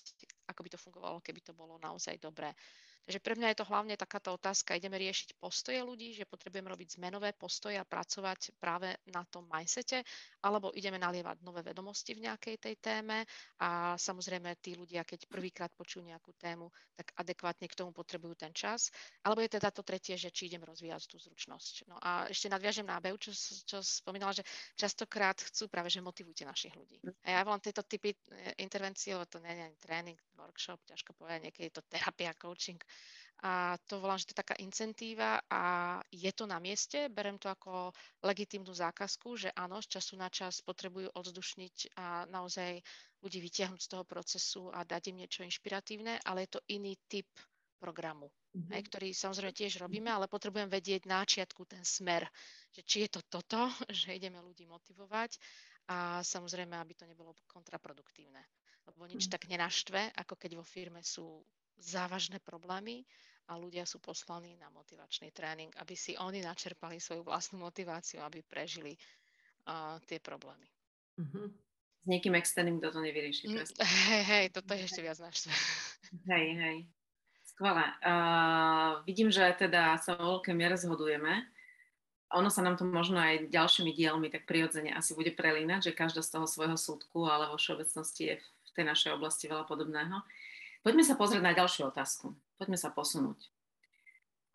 ako 0.50 0.60
by 0.66 0.70
to 0.74 0.82
fungovalo, 0.82 1.22
keby 1.22 1.42
to 1.46 1.54
bolo 1.54 1.78
naozaj 1.78 2.18
dobré. 2.18 2.50
Takže 3.04 3.20
pre 3.20 3.36
mňa 3.36 3.52
je 3.52 3.60
to 3.60 3.68
hlavne 3.68 3.96
takáto 4.00 4.32
otázka. 4.32 4.80
Ideme 4.80 4.96
riešiť 4.96 5.36
postoje 5.36 5.84
ľudí, 5.84 6.16
že 6.16 6.24
potrebujeme 6.24 6.72
robiť 6.72 6.96
zmenové 6.96 7.36
postoje 7.36 7.76
a 7.76 7.84
pracovať 7.84 8.56
práve 8.56 8.96
na 9.12 9.28
tom 9.28 9.44
mindsete, 9.44 10.08
alebo 10.40 10.72
ideme 10.72 10.96
nalievať 10.96 11.44
nové 11.44 11.68
vedomosti 11.68 12.16
v 12.16 12.32
nejakej 12.32 12.56
tej 12.64 12.76
téme 12.80 13.28
a 13.60 14.00
samozrejme 14.00 14.56
tí 14.64 14.80
ľudia, 14.80 15.04
keď 15.04 15.28
prvýkrát 15.28 15.76
počujú 15.76 16.08
nejakú 16.08 16.32
tému, 16.40 16.72
tak 16.96 17.12
adekvátne 17.20 17.68
k 17.68 17.76
tomu 17.76 17.92
potrebujú 17.92 18.40
ten 18.40 18.56
čas. 18.56 18.88
Alebo 19.28 19.44
je 19.44 19.52
teda 19.52 19.68
to 19.76 19.84
tretie, 19.84 20.16
že 20.16 20.32
či 20.32 20.48
idem 20.48 20.64
rozvíjať 20.64 21.12
tú 21.12 21.20
zručnosť. 21.20 21.92
No 21.92 22.00
a 22.00 22.32
ešte 22.32 22.48
nadviažem 22.48 22.88
na 22.88 23.04
Beu, 23.04 23.20
čo, 23.20 23.36
čo 23.68 23.84
spomínala, 23.84 24.32
že 24.32 24.48
častokrát 24.80 25.44
chcú 25.44 25.68
práve, 25.68 25.92
že 25.92 26.00
motivujte 26.00 26.48
našich 26.48 26.72
ľudí. 26.72 27.04
A 27.28 27.36
ja 27.36 27.44
volám 27.44 27.60
tieto 27.60 27.84
typy 27.84 28.16
e, 28.16 28.18
intervencie, 28.64 29.12
to 29.28 29.44
nie 29.44 29.52
je 29.52 29.68
tréning, 29.84 30.20
workshop, 30.38 30.80
ťažko 30.88 31.18
povedať, 31.18 31.50
niekedy 31.50 31.66
je 31.72 31.76
to 31.76 31.84
terapia, 31.90 32.32
coaching, 32.38 32.78
a 33.44 33.76
to 33.92 34.00
volám, 34.00 34.16
že 34.16 34.32
to 34.32 34.40
je 34.40 34.42
taká 34.44 34.56
incentíva 34.64 35.44
a 35.52 35.64
je 36.08 36.32
to 36.32 36.48
na 36.48 36.64
mieste. 36.64 37.12
Berem 37.12 37.36
to 37.36 37.52
ako 37.52 37.92
legitímnu 38.24 38.72
zákazku, 38.72 39.36
že 39.36 39.50
áno, 39.52 39.84
z 39.84 40.00
času 40.00 40.16
na 40.16 40.32
čas 40.32 40.64
potrebujú 40.64 41.12
odzdušniť 41.12 42.00
a 42.00 42.24
naozaj 42.32 42.80
ľudí 43.20 43.44
vytiahnuť 43.44 43.84
z 43.84 43.92
toho 43.92 44.08
procesu 44.08 44.72
a 44.72 44.88
dať 44.88 45.12
im 45.12 45.28
niečo 45.28 45.44
inšpiratívne, 45.44 46.24
ale 46.24 46.48
je 46.48 46.56
to 46.56 46.62
iný 46.72 46.96
typ 47.12 47.28
programu, 47.84 48.32
mm-hmm. 48.56 48.80
aj, 48.80 48.82
ktorý 48.88 49.12
samozrejme 49.12 49.52
tiež 49.52 49.84
robíme, 49.84 50.08
ale 50.08 50.32
potrebujem 50.32 50.72
vedieť 50.72 51.04
na 51.04 51.28
začiatku 51.28 51.68
ten 51.68 51.84
smer, 51.84 52.24
že 52.72 52.80
či 52.88 53.04
je 53.04 53.20
to 53.20 53.22
toto, 53.28 53.68
že 53.92 54.16
ideme 54.16 54.40
ľudí 54.40 54.64
motivovať 54.72 55.36
a 55.92 56.24
samozrejme, 56.24 56.80
aby 56.80 56.96
to 56.96 57.04
nebolo 57.04 57.36
kontraproduktívne. 57.44 58.40
Lebo 58.88 59.04
nič 59.04 59.28
mm-hmm. 59.28 59.36
tak 59.36 59.52
nenaštve, 59.52 60.16
ako 60.16 60.40
keď 60.40 60.52
vo 60.56 60.64
firme 60.64 61.04
sú 61.04 61.44
závažné 61.80 62.40
problémy 62.42 63.06
a 63.52 63.60
ľudia 63.60 63.84
sú 63.84 64.00
poslaní 64.00 64.56
na 64.56 64.72
motivačný 64.72 65.36
tréning, 65.36 65.72
aby 65.84 65.96
si 66.00 66.16
oni 66.16 66.40
načerpali 66.40 67.00
svoju 67.00 67.28
vlastnú 67.28 67.60
motiváciu, 67.60 68.24
aby 68.24 68.40
prežili 68.40 68.96
uh, 69.68 70.00
tie 70.08 70.20
problémy. 70.24 70.68
Uh-huh. 71.20 71.52
S 72.04 72.06
niekým 72.08 72.36
externým 72.36 72.80
to 72.80 72.92
nevyrieši. 73.00 73.52
Mm, 73.52 73.68
hej, 74.12 74.24
hej, 74.24 74.46
toto 74.52 74.72
je 74.76 74.82
ešte 74.88 75.02
viac 75.04 75.20
naštve. 75.20 75.52
Hej, 76.28 76.46
hej. 76.56 76.78
Skvelé. 77.54 77.86
Uh, 78.02 79.06
vidím, 79.06 79.30
že 79.30 79.46
teda 79.60 80.00
sa 80.02 80.18
vo 80.18 80.40
veľkej 80.40 80.56
miere 80.58 80.80
zhodujeme. 80.80 81.46
ono 82.34 82.50
sa 82.50 82.66
nám 82.66 82.82
to 82.82 82.88
možno 82.88 83.22
aj 83.22 83.54
ďalšími 83.54 83.94
dielmi 83.94 84.34
tak 84.34 84.50
prirodzene 84.50 84.90
asi 84.90 85.14
bude 85.14 85.30
prelínať, 85.36 85.92
že 85.92 85.98
každá 85.98 86.26
z 86.26 86.34
toho 86.34 86.48
svojho 86.50 86.80
súdku, 86.80 87.30
ale 87.30 87.52
vo 87.52 87.62
všeobecnosti 87.62 88.24
je 88.34 88.36
v 88.42 88.70
tej 88.74 88.86
našej 88.90 89.12
oblasti 89.14 89.46
veľa 89.46 89.70
podobného. 89.70 90.18
Poďme 90.84 91.04
sa 91.08 91.16
pozrieť 91.16 91.40
na 91.40 91.56
ďalšiu 91.56 91.88
otázku. 91.88 92.36
Poďme 92.60 92.76
sa 92.76 92.92
posunúť. 92.92 93.40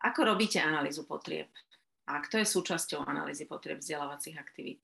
Ako 0.05 0.29
robíte 0.29 0.61
analýzu 0.61 1.09
potrieb? 1.09 1.49
A 2.05 2.21
kto 2.21 2.37
je 2.37 2.45
súčasťou 2.45 3.01
analýzy 3.05 3.49
potrieb 3.49 3.81
vzdelávacích 3.81 4.37
aktivít? 4.37 4.81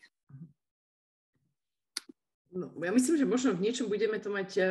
No, 2.56 2.72
ja 2.82 2.90
myslím, 2.90 3.20
že 3.20 3.28
možno 3.28 3.52
v 3.54 3.68
niečom 3.68 3.92
budeme 3.92 4.16
to 4.18 4.32
mať 4.32 4.50
uh, 4.58 4.66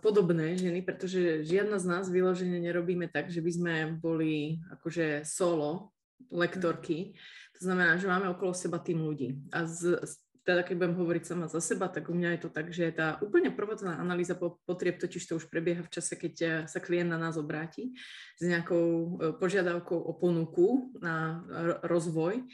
podobné 0.00 0.56
ženy, 0.56 0.80
pretože 0.80 1.44
žiadna 1.44 1.76
z 1.76 1.86
nás 1.86 2.04
vyložene 2.08 2.56
nerobíme 2.56 3.06
tak, 3.06 3.28
že 3.28 3.44
by 3.44 3.50
sme 3.52 3.74
boli 4.00 4.58
akože 4.74 5.28
solo 5.28 5.92
lektorky. 6.32 7.14
To 7.58 7.68
znamená, 7.68 8.00
že 8.00 8.08
máme 8.08 8.32
okolo 8.32 8.56
seba 8.56 8.80
tým 8.80 9.04
ľudí. 9.04 9.38
A 9.52 9.68
z, 9.68 10.00
teda 10.48 10.64
keď 10.64 10.74
budem 10.80 10.96
hovoriť 10.96 11.24
sama 11.28 11.44
za 11.44 11.60
seba, 11.60 11.92
tak 11.92 12.08
u 12.08 12.16
mňa 12.16 12.40
je 12.40 12.40
to 12.40 12.48
tak, 12.48 12.72
že 12.72 12.88
tá 12.96 13.20
úplne 13.20 13.52
prvotná 13.52 14.00
analýza 14.00 14.32
potrieb 14.64 14.96
totiž 14.96 15.20
to 15.28 15.36
už 15.36 15.52
prebieha 15.52 15.84
v 15.84 15.92
čase, 15.92 16.16
keď 16.16 16.34
eh, 16.40 16.50
sa 16.64 16.80
klient 16.80 17.12
na 17.12 17.20
nás 17.20 17.36
obráti 17.36 17.92
s 18.40 18.42
nejakou 18.48 18.88
eh, 18.88 19.36
požiadavkou 19.36 20.00
o 20.00 20.16
ponuku 20.16 20.96
na 21.04 21.44
rozvoj. 21.84 22.48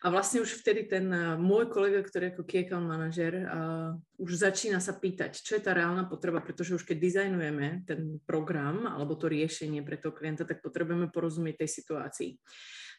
A 0.00 0.06
vlastne 0.14 0.46
už 0.46 0.62
vtedy 0.62 0.86
ten 0.86 1.10
eh, 1.10 1.34
môj 1.34 1.66
kolega, 1.74 2.06
ktorý 2.06 2.30
je 2.30 2.32
ako 2.38 2.42
key 2.46 2.62
account 2.62 2.86
manažer, 2.86 3.34
uh, 3.50 3.98
už 4.20 4.36
začína 4.36 4.84
sa 4.84 4.92
pýtať, 4.92 5.40
čo 5.40 5.56
je 5.56 5.64
tá 5.64 5.72
reálna 5.72 6.04
potreba, 6.04 6.44
pretože 6.44 6.76
už 6.76 6.84
keď 6.84 6.96
dizajnujeme 7.00 7.88
ten 7.88 8.20
program 8.28 8.84
alebo 8.84 9.16
to 9.16 9.32
riešenie 9.32 9.80
pre 9.80 9.96
toho 9.96 10.12
klienta, 10.12 10.44
tak 10.44 10.60
potrebujeme 10.60 11.08
porozumieť 11.08 11.64
tej 11.64 11.70
situácii. 11.82 12.30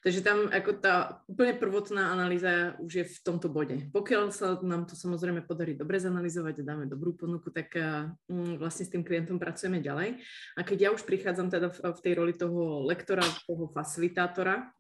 Takže 0.02 0.26
tam 0.26 0.50
ako 0.50 0.72
tá 0.82 1.22
úplne 1.30 1.54
prvotná 1.62 2.10
analýza 2.10 2.74
už 2.82 2.92
je 2.92 3.06
v 3.06 3.18
tomto 3.22 3.54
bode. 3.54 3.86
Pokiaľ 3.94 4.34
sa 4.34 4.58
nám 4.66 4.90
to 4.90 4.98
samozrejme 4.98 5.46
podarí 5.46 5.78
dobre 5.78 6.02
zanalizovať 6.02 6.66
a 6.66 6.68
dáme 6.74 6.86
dobrú 6.90 7.14
ponuku, 7.14 7.54
tak 7.54 7.78
mm, 7.78 8.58
vlastne 8.58 8.90
s 8.90 8.94
tým 8.94 9.06
klientom 9.06 9.38
pracujeme 9.38 9.78
ďalej. 9.78 10.18
A 10.58 10.66
keď 10.66 10.78
ja 10.78 10.90
už 10.90 11.06
prichádzam 11.06 11.54
teda 11.54 11.70
v 11.70 12.02
tej 12.02 12.14
roli 12.18 12.34
toho 12.34 12.82
lektora, 12.82 13.22
toho 13.46 13.70
facilitátora, 13.70 14.74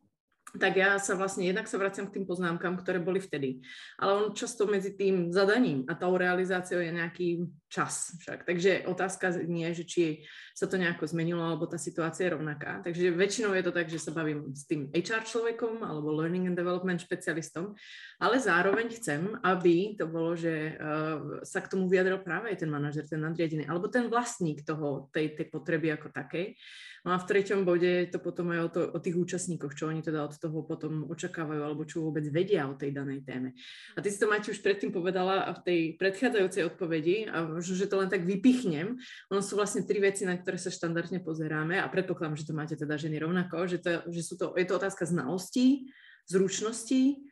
tak 0.51 0.75
ja 0.75 0.99
sa 0.99 1.15
vlastne 1.15 1.47
jednak 1.47 1.63
sa 1.71 1.79
vraciam 1.79 2.11
k 2.11 2.19
tým 2.19 2.25
poznámkam, 2.27 2.75
ktoré 2.75 2.99
boli 2.99 3.23
vtedy. 3.23 3.63
Ale 3.95 4.11
on 4.19 4.25
často 4.35 4.67
medzi 4.67 4.91
tým 4.91 5.31
zadaním 5.31 5.87
a 5.87 5.95
tou 5.95 6.19
realizáciou 6.19 6.83
je 6.83 6.91
nejaký 6.91 7.27
čas 7.71 8.19
však. 8.19 8.43
Takže 8.43 8.83
otázka 8.83 9.31
nie, 9.47 9.71
že 9.71 9.87
či 9.87 10.27
sa 10.51 10.67
to 10.67 10.75
nejako 10.75 11.07
zmenilo, 11.07 11.39
alebo 11.39 11.71
tá 11.71 11.79
situácia 11.79 12.27
je 12.27 12.35
rovnaká. 12.35 12.83
Takže 12.83 13.15
väčšinou 13.15 13.55
je 13.55 13.63
to 13.63 13.71
tak, 13.71 13.87
že 13.87 14.03
sa 14.03 14.11
bavím 14.11 14.51
s 14.51 14.67
tým 14.67 14.91
HR 14.91 15.23
človekom 15.23 15.87
alebo 15.87 16.11
Learning 16.11 16.51
and 16.51 16.59
Development 16.59 16.99
špecialistom, 16.99 17.71
ale 18.19 18.35
zároveň 18.43 18.91
chcem, 18.99 19.31
aby 19.47 19.95
to 19.95 20.11
bolo, 20.11 20.35
že 20.35 20.75
uh, 20.75 21.39
sa 21.47 21.63
k 21.63 21.71
tomu 21.71 21.87
vyjadril 21.87 22.19
práve 22.19 22.51
aj 22.51 22.59
ten 22.59 22.69
manažer, 22.69 23.07
ten 23.07 23.23
nadriadený, 23.23 23.71
alebo 23.71 23.87
ten 23.87 24.11
vlastník 24.11 24.67
toho, 24.67 25.07
tej, 25.15 25.31
tej 25.39 25.47
potreby 25.47 25.95
ako 25.95 26.11
takej. 26.11 26.59
No 27.01 27.13
a 27.13 27.17
v 27.17 27.27
treťom 27.27 27.65
bode 27.65 27.89
je 27.89 28.13
to 28.13 28.21
potom 28.21 28.53
aj 28.53 28.59
o, 28.61 28.69
to, 28.69 28.81
o 28.93 28.99
tých 29.01 29.17
účastníkoch, 29.17 29.73
čo 29.73 29.89
oni 29.89 30.05
teda 30.05 30.21
od 30.21 30.37
toho 30.37 30.61
potom 30.61 31.09
očakávajú, 31.09 31.61
alebo 31.65 31.81
čo 31.81 32.05
vôbec 32.05 32.21
vedia 32.29 32.69
o 32.69 32.77
tej 32.77 32.93
danej 32.93 33.25
téme. 33.25 33.57
A 33.97 34.05
ty 34.05 34.13
si 34.13 34.21
to, 34.21 34.29
Mati, 34.29 34.53
už 34.53 34.61
predtým 34.61 34.93
povedala 34.93 35.49
v 35.57 35.59
tej 35.65 35.79
predchádzajúcej 35.97 36.63
odpovedi, 36.69 37.25
a 37.25 37.41
možno, 37.41 37.73
že 37.73 37.89
to 37.89 37.97
len 37.97 38.09
tak 38.13 38.21
vypichnem, 38.21 39.01
ono 39.33 39.41
sú 39.41 39.57
vlastne 39.57 39.81
tri 39.81 39.97
veci, 39.97 40.29
na 40.29 40.37
ktoré 40.37 40.61
sa 40.61 40.69
štandardne 40.69 41.25
pozeráme 41.25 41.81
a 41.81 41.89
predpokladám, 41.89 42.37
že 42.37 42.45
to 42.45 42.53
máte 42.53 42.77
teda 42.77 42.93
ženy 43.01 43.17
rovnako, 43.17 43.65
že, 43.65 43.81
to, 43.81 44.05
že 44.13 44.21
sú 44.21 44.37
to, 44.37 44.53
je 44.53 44.69
to 44.69 44.77
otázka 44.77 45.09
znalostí, 45.09 45.89
zručností 46.29 47.25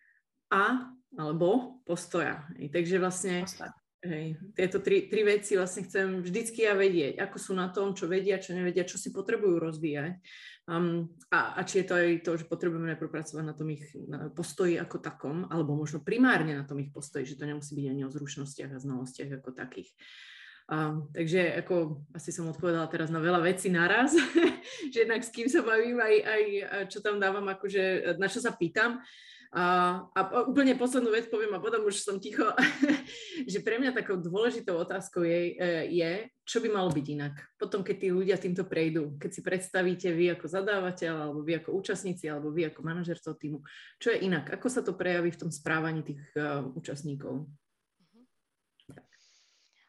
a 0.50 0.90
alebo 1.18 1.82
postoja. 1.90 2.46
Takže 2.54 3.02
vlastne 3.02 3.42
Hej, 4.00 4.40
tieto 4.56 4.80
tri, 4.80 5.12
tri 5.12 5.28
veci 5.28 5.60
vlastne 5.60 5.84
chcem 5.84 6.24
vždycky 6.24 6.64
ja 6.64 6.72
vedieť, 6.72 7.20
ako 7.20 7.36
sú 7.36 7.52
na 7.52 7.68
tom, 7.68 7.92
čo 7.92 8.08
vedia, 8.08 8.40
čo 8.40 8.56
nevedia, 8.56 8.88
čo 8.88 8.96
si 8.96 9.12
potrebujú 9.12 9.60
rozvíjať. 9.60 10.24
Um, 10.72 11.12
a, 11.28 11.60
a 11.60 11.68
či 11.68 11.84
je 11.84 11.86
to 11.92 11.94
aj 12.00 12.24
to, 12.24 12.32
že 12.40 12.48
potrebujeme 12.48 12.88
najprv 12.96 13.12
pracovať 13.12 13.44
na 13.44 13.52
tom 13.52 13.68
ich 13.76 13.84
postoji 14.40 14.80
ako 14.80 15.04
takom, 15.04 15.52
alebo 15.52 15.76
možno 15.76 16.00
primárne 16.00 16.56
na 16.56 16.64
tom 16.64 16.80
ich 16.80 16.96
postoji, 16.96 17.28
že 17.28 17.36
to 17.36 17.44
nemusí 17.44 17.76
byť 17.76 17.88
ani 17.92 18.08
o 18.08 18.14
zručnostiach 18.14 18.72
a 18.72 18.80
znalostiach 18.80 19.44
ako 19.44 19.52
takých. 19.52 19.92
Um, 20.72 21.12
takže 21.12 21.60
ako 21.60 22.06
asi 22.16 22.32
som 22.32 22.48
odpovedala 22.48 22.88
teraz 22.88 23.12
na 23.12 23.20
veľa 23.20 23.44
vecí 23.44 23.68
naraz, 23.68 24.16
že 24.96 25.04
jednak 25.04 25.28
s 25.28 25.34
kým 25.36 25.52
sa 25.52 25.60
bavím, 25.60 26.00
aj, 26.00 26.16
aj 26.24 26.44
čo 26.88 27.04
tam 27.04 27.20
dávam, 27.20 27.44
akože 27.52 28.16
na 28.16 28.32
čo 28.32 28.40
sa 28.40 28.56
pýtam. 28.56 29.04
A, 29.50 29.98
a 30.14 30.46
úplne 30.46 30.78
poslednú 30.78 31.10
vec 31.10 31.26
poviem 31.26 31.50
a 31.58 31.64
potom 31.64 31.82
už 31.82 32.06
som 32.06 32.22
ticho, 32.22 32.54
že 33.52 33.66
pre 33.66 33.82
mňa 33.82 33.98
takou 33.98 34.22
dôležitou 34.22 34.78
otázkou 34.78 35.26
je, 35.26 35.58
e, 35.58 35.74
je, 35.90 36.12
čo 36.46 36.62
by 36.62 36.70
malo 36.70 36.94
byť 36.94 37.06
inak. 37.18 37.34
Potom, 37.58 37.82
keď 37.82 37.96
tí 37.98 38.08
ľudia 38.14 38.38
týmto 38.38 38.70
prejdú, 38.70 39.18
keď 39.18 39.32
si 39.34 39.42
predstavíte 39.42 40.14
vy 40.14 40.38
ako 40.38 40.46
zadávateľ, 40.46 41.14
alebo 41.18 41.42
vy 41.42 41.66
ako 41.66 41.82
účastníci, 41.82 42.30
alebo 42.30 42.54
vy 42.54 42.70
ako 42.70 42.86
manažer 42.86 43.18
toho 43.18 43.34
týmu, 43.34 43.66
čo 43.98 44.14
je 44.14 44.22
inak? 44.30 44.54
Ako 44.54 44.70
sa 44.70 44.86
to 44.86 44.94
prejaví 44.94 45.34
v 45.34 45.42
tom 45.42 45.50
správaní 45.50 46.06
tých 46.06 46.22
uh, 46.38 46.62
účastníkov? 46.78 47.50
Mhm. 48.06 48.22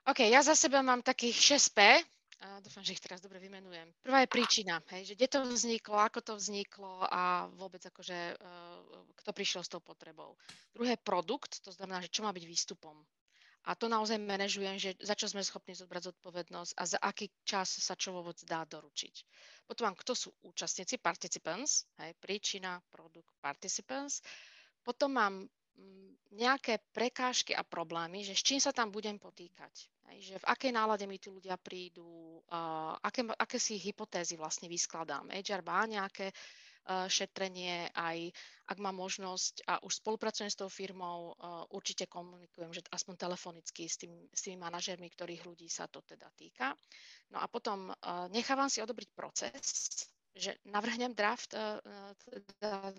OK, 0.08 0.24
ja 0.24 0.40
za 0.40 0.56
seba 0.56 0.80
mám 0.80 1.04
takých 1.04 1.60
6P, 1.60 2.00
a 2.40 2.60
dúfam, 2.64 2.80
že 2.80 2.96
ich 2.96 3.04
teraz 3.04 3.20
dobre 3.20 3.36
vymenujem. 3.36 3.92
Prvá 4.00 4.24
je 4.24 4.32
príčina, 4.32 4.80
hej, 4.96 5.12
že 5.12 5.14
kde 5.16 5.28
to 5.28 5.38
vzniklo, 5.44 5.96
ako 6.00 6.24
to 6.24 6.32
vzniklo 6.40 7.04
a 7.04 7.52
vôbec 7.52 7.84
akože, 7.84 8.18
uh, 8.40 8.80
kto 9.20 9.30
prišiel 9.36 9.60
s 9.60 9.68
tou 9.68 9.84
potrebou. 9.84 10.40
Druhé 10.72 10.96
produkt, 10.96 11.60
to 11.60 11.68
znamená, 11.68 12.00
že 12.00 12.08
čo 12.08 12.24
má 12.24 12.32
byť 12.32 12.44
výstupom. 12.48 12.96
A 13.68 13.76
to 13.76 13.92
naozaj 13.92 14.16
manažujem, 14.16 14.80
že 14.80 14.96
za 15.04 15.12
čo 15.12 15.28
sme 15.28 15.44
schopní 15.44 15.76
zobrať 15.76 16.16
zodpovednosť 16.16 16.72
a 16.80 16.82
za 16.88 16.96
aký 16.96 17.28
čas 17.44 17.68
sa 17.68 17.92
čo 17.92 18.16
vôbec 18.16 18.40
dá 18.48 18.64
doručiť. 18.64 19.14
Potom 19.68 19.92
mám, 19.92 20.00
kto 20.00 20.16
sú 20.16 20.32
účastníci, 20.48 20.96
participants, 20.96 21.84
hej, 22.00 22.16
príčina, 22.16 22.80
produkt, 22.88 23.36
participants. 23.44 24.24
Potom 24.80 25.12
mám 25.12 25.44
nejaké 26.32 26.80
prekážky 26.96 27.52
a 27.52 27.60
problémy, 27.60 28.24
že 28.24 28.32
s 28.32 28.40
čím 28.40 28.64
sa 28.64 28.72
tam 28.72 28.88
budem 28.88 29.20
potýkať. 29.20 29.92
Že 30.18 30.42
v 30.42 30.48
akej 30.50 30.72
nálade 30.74 31.06
mi 31.06 31.22
tí 31.22 31.30
ľudia 31.30 31.54
prídu, 31.60 32.42
aké, 33.04 33.22
aké 33.38 33.58
si 33.62 33.78
hypotézy 33.78 34.34
vlastne 34.34 34.66
vyskladám. 34.66 35.30
HR 35.30 35.62
má 35.62 35.86
nejaké 35.86 36.30
uh, 36.30 37.06
šetrenie, 37.06 37.86
aj 37.94 38.34
ak 38.70 38.78
mám 38.82 38.98
možnosť 38.98 39.66
a 39.70 39.78
už 39.86 40.02
spolupracujem 40.02 40.50
s 40.50 40.58
tou 40.58 40.66
firmou, 40.66 41.34
uh, 41.38 41.62
určite 41.70 42.10
komunikujem, 42.10 42.74
že 42.74 42.82
aspoň 42.90 43.14
telefonicky 43.18 43.86
s, 43.86 43.96
tým, 44.00 44.12
s 44.30 44.40
tými 44.46 44.58
manažermi, 44.58 45.06
ktorých 45.10 45.46
ľudí 45.46 45.68
sa 45.70 45.86
to 45.86 46.02
teda 46.02 46.26
týka. 46.34 46.74
No 47.30 47.38
a 47.38 47.46
potom 47.46 47.90
uh, 47.90 48.26
nechávam 48.34 48.70
si 48.70 48.82
odobriť 48.82 49.10
proces, 49.14 49.62
že 50.34 50.58
navrhnem 50.66 51.14
draft 51.14 51.54
uh, 51.54 51.78
teda 52.58 52.90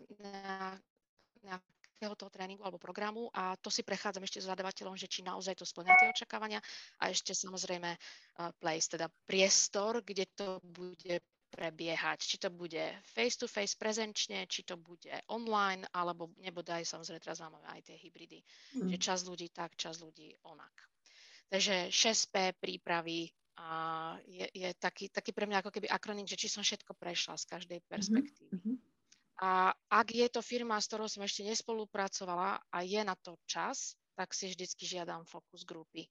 toho 2.17 2.33
tréningu 2.33 2.65
alebo 2.65 2.81
programu 2.81 3.29
a 3.29 3.53
to 3.61 3.69
si 3.69 3.85
prechádzam 3.85 4.25
ešte 4.25 4.41
s 4.41 4.49
zadavateľom, 4.49 4.97
že 4.97 5.05
či 5.05 5.21
naozaj 5.21 5.61
to 5.61 5.65
splňa 5.65 5.93
tie 6.01 6.09
očakávania 6.09 6.57
a 6.97 7.13
ešte 7.13 7.37
samozrejme 7.37 7.89
uh, 7.93 8.49
place, 8.57 8.89
teda 8.89 9.05
priestor, 9.29 10.01
kde 10.01 10.25
to 10.33 10.57
bude 10.65 11.21
prebiehať. 11.51 12.23
Či 12.23 12.35
to 12.47 12.49
bude 12.49 12.79
face-to-face 13.11 13.75
prezenčne, 13.75 14.47
či 14.47 14.63
to 14.63 14.79
bude 14.79 15.11
online, 15.27 15.83
alebo 15.91 16.31
nebodaj, 16.39 16.87
samozrejme 16.87 17.19
teraz 17.19 17.43
máme 17.43 17.59
aj 17.75 17.91
tie 17.91 17.99
hybridy, 17.99 18.39
mm. 18.79 18.89
že 18.95 18.97
čas 18.97 19.27
ľudí 19.27 19.51
tak, 19.51 19.75
čas 19.75 19.99
ľudí 19.99 20.31
onak. 20.47 20.71
Takže 21.51 21.91
6P 21.91 22.55
prípravy 22.55 23.27
a 23.59 24.15
je, 24.23 24.47
je 24.55 24.69
taký, 24.79 25.11
taký 25.11 25.35
pre 25.35 25.43
mňa 25.43 25.59
ako 25.59 25.75
keby 25.75 25.91
akronym, 25.91 26.23
že 26.23 26.39
či 26.39 26.47
som 26.47 26.63
všetko 26.63 26.95
prešla 26.95 27.35
z 27.35 27.45
každej 27.51 27.79
mhm, 27.83 27.87
perspektívy. 27.91 28.55
Mm-hmm. 28.55 28.75
A 29.41 29.73
ak 29.73 30.07
je 30.13 30.27
to 30.29 30.45
firma, 30.45 30.77
s 30.77 30.85
ktorou 30.85 31.09
som 31.09 31.25
ešte 31.25 31.41
nespolupracovala 31.41 32.61
a 32.69 32.77
je 32.85 33.01
na 33.01 33.17
to 33.17 33.41
čas, 33.49 33.97
tak 34.13 34.37
si 34.37 34.53
vždycky 34.53 34.85
žiadam 34.85 35.25
fokus 35.25 35.65
grupy. 35.65 36.05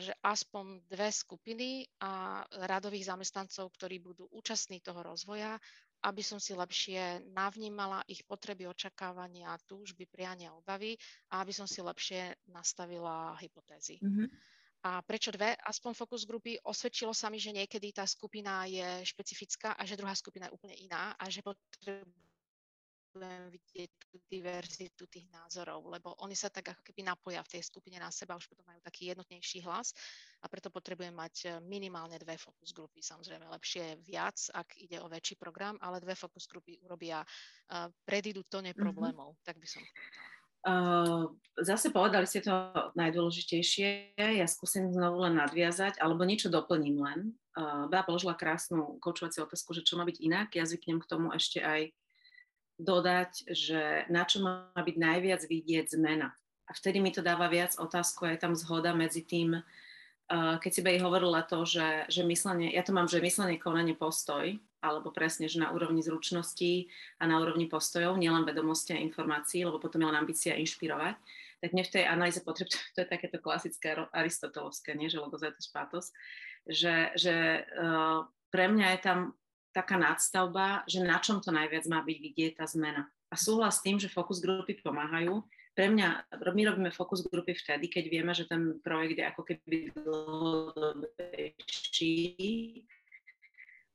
Že 0.00 0.16
aspoň 0.24 0.80
dve 0.88 1.12
skupiny 1.12 1.84
a 2.00 2.40
radových 2.64 3.12
zamestnancov, 3.12 3.68
ktorí 3.76 4.00
budú 4.00 4.24
účastní 4.32 4.80
toho 4.80 5.04
rozvoja, 5.04 5.60
aby 6.08 6.24
som 6.24 6.40
si 6.40 6.56
lepšie 6.56 7.20
navnímala 7.36 8.00
ich 8.08 8.24
potreby, 8.24 8.64
očakávania, 8.64 9.60
túžby, 9.68 10.08
priania, 10.08 10.56
obavy 10.56 10.96
a 11.28 11.44
aby 11.44 11.52
som 11.52 11.68
si 11.68 11.84
lepšie 11.84 12.32
nastavila 12.48 13.36
hypotézy. 13.36 14.00
Mm-hmm. 14.00 14.28
A 14.88 15.02
prečo 15.02 15.34
dve? 15.34 15.58
Aspoň 15.58 15.92
fokus 15.98 16.22
grupy 16.24 16.54
osvedčilo 16.64 17.10
sa 17.10 17.28
mi, 17.28 17.36
že 17.36 17.50
niekedy 17.52 17.92
tá 17.92 18.06
skupina 18.06 18.62
je 18.64 19.04
špecifická 19.04 19.74
a 19.74 19.82
že 19.84 19.98
druhá 19.98 20.14
skupina 20.14 20.48
je 20.48 20.54
úplne 20.54 20.78
iná 20.78 21.12
a 21.18 21.26
že 21.28 21.42
potrebuje 21.42 22.27
potrebujem 23.18 23.50
vidieť 23.50 23.90
tú 23.98 24.16
diverzitu 24.30 25.02
tých 25.10 25.26
názorov, 25.34 25.90
lebo 25.90 26.14
oni 26.22 26.38
sa 26.38 26.54
tak 26.54 26.70
ako 26.70 26.86
keby 26.86 27.02
napoja 27.02 27.42
v 27.42 27.58
tej 27.58 27.66
skupine 27.66 27.98
na 27.98 28.14
seba, 28.14 28.38
už 28.38 28.46
potom 28.46 28.62
majú 28.62 28.78
taký 28.78 29.10
jednotnejší 29.10 29.66
hlas 29.66 29.90
a 30.38 30.46
preto 30.46 30.70
potrebujem 30.70 31.10
mať 31.10 31.34
e, 31.42 31.46
minimálne 31.66 32.14
dve 32.22 32.38
fokus 32.38 32.70
grupy. 32.70 33.02
Samozrejme, 33.02 33.50
lepšie 33.50 33.82
je 33.82 33.94
viac, 34.06 34.38
ak 34.54 34.78
ide 34.78 35.02
o 35.02 35.10
väčší 35.10 35.34
program, 35.34 35.74
ale 35.82 35.98
dve 35.98 36.14
fokus 36.14 36.46
grupy 36.46 36.78
urobia, 36.78 37.26
uh, 37.26 37.90
predídu 38.06 38.46
tone 38.46 38.70
problémov, 38.70 39.34
mm-hmm. 39.34 39.46
tak 39.50 39.58
by 39.58 39.66
som 39.66 39.82
povedala. 39.82 40.26
Uh, 40.62 41.34
zase 41.58 41.90
povedali 41.90 42.26
ste 42.26 42.46
to 42.46 42.54
najdôležitejšie, 42.94 44.14
ja 44.14 44.46
skúsim 44.46 44.94
znovu 44.94 45.26
len 45.26 45.38
nadviazať, 45.42 45.98
alebo 45.98 46.22
niečo 46.22 46.54
doplním 46.54 47.02
len. 47.02 47.18
Uh, 47.58 47.90
Bea 47.90 48.06
položila 48.06 48.38
krásnu 48.38 49.02
koučovaciu 49.02 49.42
otázku, 49.42 49.74
že 49.74 49.82
čo 49.82 49.98
má 49.98 50.06
byť 50.06 50.18
inak. 50.22 50.48
Ja 50.54 50.62
zvyknem 50.66 51.02
k 51.02 51.10
tomu 51.10 51.34
ešte 51.34 51.58
aj 51.62 51.90
dodať, 52.78 53.50
že 53.50 54.06
na 54.06 54.22
čo 54.22 54.40
má 54.40 54.70
byť 54.78 54.96
najviac 54.96 55.42
vidieť 55.44 55.98
zmena. 55.98 56.30
A 56.68 56.72
vtedy 56.72 57.02
mi 57.02 57.10
to 57.10 57.20
dáva 57.20 57.50
viac 57.50 57.74
otázku, 57.74 58.28
je 58.28 58.38
tam 58.38 58.54
zhoda 58.54 58.94
medzi 58.94 59.26
tým, 59.26 59.58
uh, 59.58 60.56
keď 60.62 60.70
si 60.70 60.80
Bej 60.84 61.02
hovorila 61.02 61.42
to, 61.42 61.66
že, 61.66 62.06
že 62.06 62.22
myslenie, 62.22 62.70
ja 62.70 62.86
to 62.86 62.94
mám, 62.94 63.10
že 63.10 63.24
myslenie, 63.24 63.58
konanie, 63.58 63.98
postoj, 63.98 64.54
alebo 64.78 65.10
presne, 65.10 65.50
že 65.50 65.58
na 65.58 65.74
úrovni 65.74 66.04
zručností 66.06 66.86
a 67.18 67.26
na 67.26 67.42
úrovni 67.42 67.66
postojov, 67.66 68.14
nielen 68.14 68.46
vedomosti 68.46 68.94
a 68.94 69.02
informácií, 69.02 69.66
lebo 69.66 69.82
potom 69.82 70.04
je 70.04 70.08
len 70.12 70.18
ambícia 70.20 70.54
inšpirovať, 70.54 71.18
tak 71.58 71.74
mne 71.74 71.82
v 71.82 71.92
tej 71.98 72.04
analýze 72.06 72.40
potreb, 72.46 72.70
to 72.94 73.02
je 73.02 73.08
takéto 73.10 73.42
klasické 73.42 73.98
aristotelovské, 74.14 74.94
nie, 74.94 75.10
že 75.10 75.18
logos 75.18 75.42
patos, 75.74 76.14
že, 76.68 77.10
že 77.18 77.64
uh, 77.80 78.28
pre 78.52 78.70
mňa 78.70 78.86
je 78.94 79.00
tam 79.02 79.18
taká 79.72 79.98
nadstavba, 80.00 80.82
že 80.88 81.04
na 81.04 81.18
čom 81.20 81.40
to 81.40 81.52
najviac 81.52 81.86
má 81.86 82.02
byť 82.02 82.18
vidieť 82.18 82.56
tá 82.58 82.66
zmena. 82.66 83.08
A 83.28 83.36
súhlas 83.36 83.76
s 83.78 83.82
tým, 83.84 84.00
že 84.00 84.08
fokus 84.08 84.40
grupy 84.40 84.74
pomáhajú. 84.80 85.44
Pre 85.76 85.88
mňa, 85.94 86.24
my 86.42 86.62
robíme 86.66 86.90
fokus 86.90 87.22
grupy 87.22 87.54
vtedy, 87.54 87.86
keď 87.86 88.10
vieme, 88.10 88.34
že 88.34 88.50
ten 88.50 88.82
projekt 88.82 89.18
je 89.20 89.26
ako 89.30 89.42
keby 89.46 89.94
dlhodobejší, 89.94 92.18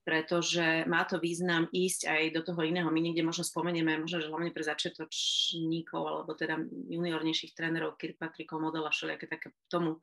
pretože 0.03 0.83
má 0.87 1.03
to 1.07 1.19
význam 1.19 1.67
ísť 1.71 2.07
aj 2.07 2.31
do 2.35 2.41
toho 2.43 2.61
iného. 2.63 2.91
My 2.91 3.01
niekde 3.03 3.23
možno 3.23 3.43
spomenieme, 3.43 3.99
možno, 3.99 4.21
že 4.23 4.29
hlavne 4.31 4.51
pre 4.51 4.63
začiatočníkov 4.63 6.03
alebo 6.03 6.33
teda 6.35 6.59
juniornejších 6.91 7.55
trénerov, 7.55 7.95
Kirkpatrickov, 7.99 8.61
modela, 8.63 8.91
všelijaké 8.91 9.27
také 9.27 9.51
tomu 9.67 9.99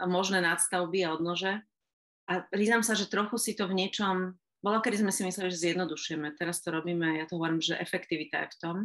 možné 0.00 0.40
nadstavby 0.40 1.04
a 1.04 1.12
odnože. 1.16 1.60
A 2.30 2.46
priznám 2.48 2.86
sa, 2.86 2.94
že 2.94 3.10
trochu 3.10 3.36
si 3.36 3.58
to 3.58 3.66
v 3.66 3.74
niečom, 3.76 4.38
bolo 4.60 4.84
kedy 4.84 5.00
sme 5.00 5.12
si 5.12 5.24
mysleli, 5.24 5.48
že 5.48 5.72
zjednodušujeme. 5.72 6.36
Teraz 6.36 6.60
to 6.60 6.72
robíme, 6.72 7.16
ja 7.16 7.24
to 7.24 7.40
hovorím, 7.40 7.64
že 7.64 7.80
efektivita 7.80 8.44
je 8.44 8.52
v 8.52 8.58
tom, 8.60 8.76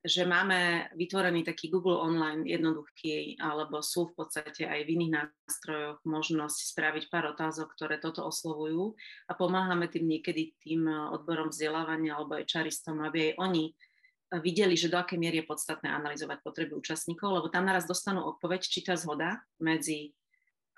že 0.00 0.24
máme 0.24 0.88
vytvorený 0.96 1.44
taký 1.44 1.68
Google 1.68 2.00
Online 2.00 2.40
jednoduchý, 2.48 3.36
alebo 3.36 3.84
sú 3.84 4.08
v 4.08 4.24
podstate 4.24 4.64
aj 4.64 4.88
v 4.88 4.92
iných 4.96 5.12
nástrojoch 5.12 6.00
možnosť 6.08 6.72
spraviť 6.72 7.04
pár 7.12 7.36
otázok, 7.36 7.68
ktoré 7.76 8.00
toto 8.00 8.24
oslovujú 8.24 8.96
a 9.28 9.32
pomáhame 9.36 9.92
tým 9.92 10.08
niekedy 10.08 10.56
tým 10.56 10.88
odborom 10.88 11.52
vzdelávania 11.52 12.16
alebo 12.16 12.40
aj 12.40 12.48
čaristom, 12.48 13.04
aby 13.04 13.32
aj 13.32 13.44
oni 13.44 13.64
videli, 14.40 14.72
že 14.78 14.88
do 14.88 14.96
akej 14.96 15.20
miery 15.20 15.44
je 15.44 15.50
podstatné 15.50 15.90
analyzovať 15.92 16.38
potreby 16.40 16.80
účastníkov, 16.80 17.28
lebo 17.36 17.52
tam 17.52 17.68
naraz 17.68 17.84
dostanú 17.84 18.24
odpoveď, 18.24 18.62
či 18.62 18.80
tá 18.80 18.96
zhoda 18.96 19.42
medzi 19.60 20.16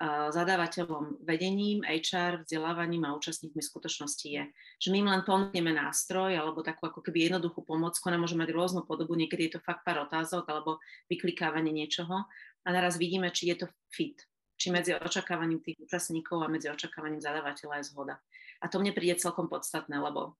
zadávateľom 0.03 1.23
vedením, 1.23 1.85
HR, 1.85 2.43
vzdelávaním 2.43 3.07
a 3.07 3.15
účastníkmi 3.15 3.61
skutočnosti 3.61 4.27
je. 4.27 4.43
Že 4.81 4.87
my 4.91 4.97
im 4.99 5.09
len 5.09 5.21
ponúkneme 5.23 5.71
nástroj 5.71 6.33
alebo 6.33 6.65
takú 6.65 6.89
ako 6.89 6.99
keby 6.99 7.29
jednoduchú 7.31 7.63
pomocku, 7.63 8.03
ona 8.09 8.19
môže 8.19 8.35
mať 8.35 8.51
rôznu 8.51 8.83
podobu, 8.83 9.15
niekedy 9.15 9.47
je 9.47 9.53
to 9.57 9.63
fakt 9.63 9.85
pár 9.87 10.03
otázok 10.03 10.49
alebo 10.49 10.81
vyklikávanie 11.07 11.71
niečoho 11.71 12.25
a 12.63 12.67
naraz 12.67 12.99
vidíme, 12.99 13.31
či 13.31 13.53
je 13.53 13.63
to 13.63 13.67
fit, 13.93 14.17
či 14.59 14.73
medzi 14.73 14.97
očakávaním 14.97 15.63
tých 15.63 15.79
účastníkov 15.79 16.41
a 16.43 16.51
medzi 16.51 16.67
očakávaním 16.67 17.23
zadávateľa 17.23 17.79
je 17.79 17.89
zhoda. 17.93 18.15
A 18.59 18.67
to 18.67 18.83
mne 18.83 18.95
príde 18.95 19.19
celkom 19.19 19.47
podstatné, 19.47 19.99
lebo 19.99 20.35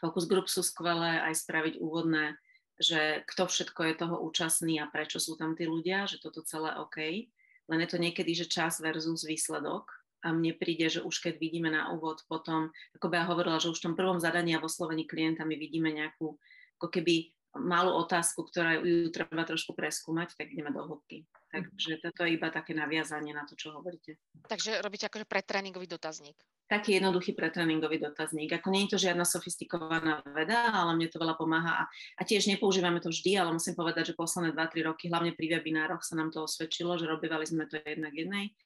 focus 0.00 0.26
group 0.26 0.50
sú 0.50 0.60
skvelé 0.60 1.22
aj 1.22 1.46
spraviť 1.46 1.74
úvodné, 1.80 2.36
že 2.80 3.22
kto 3.30 3.46
všetko 3.46 3.80
je 3.88 3.94
toho 3.94 4.16
účastný 4.26 4.82
a 4.82 4.90
prečo 4.90 5.22
sú 5.22 5.38
tam 5.38 5.54
tí 5.54 5.68
ľudia, 5.68 6.10
že 6.10 6.18
toto 6.18 6.42
celé 6.42 6.74
OK 6.80 7.30
len 7.70 7.78
je 7.84 7.88
to 7.90 7.98
niekedy, 7.98 8.32
že 8.34 8.50
čas 8.50 8.82
versus 8.82 9.22
výsledok 9.22 9.86
a 10.22 10.30
mne 10.30 10.54
príde, 10.54 10.86
že 10.86 11.00
už 11.02 11.18
keď 11.18 11.34
vidíme 11.42 11.70
na 11.70 11.90
úvod 11.90 12.22
potom, 12.30 12.70
ako 12.94 13.06
by 13.10 13.14
ja 13.18 13.24
hovorila, 13.26 13.58
že 13.58 13.70
už 13.70 13.82
v 13.82 13.86
tom 13.90 13.98
prvom 13.98 14.22
zadaní 14.22 14.54
a 14.54 14.62
vo 14.62 14.70
slovení 14.70 15.06
klienta 15.06 15.42
my 15.42 15.58
vidíme 15.58 15.90
nejakú 15.90 16.38
ako 16.78 16.88
keby 16.90 17.34
malú 17.58 17.92
otázku, 18.00 18.48
ktorá 18.48 18.80
ju 18.80 19.12
treba 19.12 19.44
trošku 19.44 19.76
preskúmať, 19.76 20.40
tak 20.40 20.56
ideme 20.56 20.72
do 20.72 20.88
hĺbky. 20.88 21.28
Takže 21.52 22.00
toto 22.00 22.24
je 22.24 22.40
iba 22.40 22.48
také 22.48 22.72
naviazanie 22.72 23.36
na 23.36 23.44
to, 23.44 23.52
čo 23.52 23.76
hovoríte. 23.76 24.16
Takže 24.48 24.80
robíte 24.80 25.04
akože 25.12 25.28
pretréningový 25.28 25.84
dotazník. 25.84 26.38
Taký 26.72 26.96
jednoduchý 26.96 27.36
pretréningový 27.36 28.00
dotazník. 28.00 28.48
Ako 28.56 28.72
nie 28.72 28.88
je 28.88 28.96
to 28.96 29.04
žiadna 29.04 29.28
sofistikovaná 29.28 30.24
veda, 30.32 30.72
ale 30.72 30.96
mne 30.96 31.12
to 31.12 31.20
veľa 31.20 31.36
pomáha. 31.36 31.84
A, 31.84 31.92
a 32.16 32.22
tiež 32.24 32.48
nepoužívame 32.48 32.96
to 32.96 33.12
vždy, 33.12 33.36
ale 33.36 33.52
musím 33.52 33.76
povedať, 33.76 34.12
že 34.12 34.14
posledné 34.16 34.56
2-3 34.56 34.88
roky, 34.88 35.12
hlavne 35.12 35.36
pri 35.36 35.60
webinároch 35.60 36.00
sa 36.00 36.16
nám 36.16 36.32
to 36.32 36.48
osvedčilo, 36.48 36.96
že 36.96 37.04
robívali 37.04 37.44
sme 37.44 37.68
to 37.68 37.76
jednak 37.76 38.16
jednej. 38.16 38.56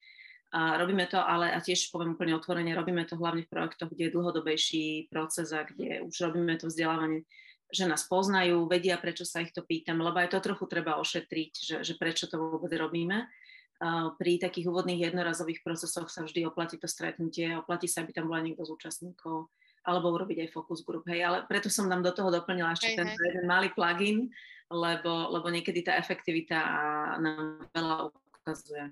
A 0.55 0.79
robíme 0.79 1.11
to, 1.11 1.19
ale 1.19 1.51
a 1.51 1.59
tiež 1.59 1.91
poviem 1.91 2.15
úplne 2.15 2.39
otvorene, 2.39 2.79
robíme 2.79 3.03
to 3.11 3.19
hlavne 3.19 3.43
v 3.43 3.51
projektoch, 3.51 3.91
kde 3.91 4.07
je 4.07 4.15
dlhodobejší 4.15 5.11
proces 5.11 5.51
a 5.51 5.67
kde 5.67 6.07
už 6.07 6.15
robíme 6.31 6.55
to 6.63 6.71
vzdelávanie 6.71 7.27
že 7.67 7.83
nás 7.91 8.07
poznajú, 8.07 8.71
vedia, 8.71 8.95
prečo 8.95 9.27
sa 9.27 9.43
ich 9.43 9.51
to 9.51 9.67
pýtam, 9.67 9.99
lebo 9.99 10.23
aj 10.23 10.31
to 10.31 10.39
trochu 10.39 10.71
treba 10.71 11.03
ošetriť, 11.03 11.51
že, 11.51 11.77
že 11.83 11.99
prečo 11.99 12.31
to 12.31 12.39
vôbec 12.39 12.71
robíme. 12.71 13.27
Pri 14.17 14.33
takých 14.41 14.73
úvodných 14.73 15.13
jednorazových 15.13 15.61
procesoch 15.61 16.09
sa 16.09 16.25
vždy 16.25 16.49
oplatí 16.49 16.81
to 16.81 16.89
stretnutie, 16.89 17.53
oplatí 17.53 17.85
sa, 17.85 18.01
aby 18.01 18.17
tam 18.17 18.33
bola 18.33 18.41
niekto 18.41 18.65
z 18.65 18.73
účastníkov, 18.73 19.53
alebo 19.85 20.17
urobiť 20.17 20.49
aj 20.49 20.53
focus 20.57 20.81
group. 20.81 21.05
Hej, 21.07 21.29
ale 21.29 21.39
preto 21.45 21.69
som 21.69 21.87
tam 21.87 22.01
do 22.01 22.11
toho 22.11 22.33
doplnila 22.33 22.73
ešte 22.73 22.97
hey, 22.97 22.99
ten 22.99 23.09
hey. 23.13 23.21
jeden 23.21 23.45
malý 23.45 23.69
plugin, 23.77 24.33
lebo, 24.73 25.29
lebo 25.31 25.47
niekedy 25.53 25.85
tá 25.85 26.01
efektivita 26.01 26.59
nám 27.21 27.69
veľa 27.71 28.11
ukazuje. 28.43 28.91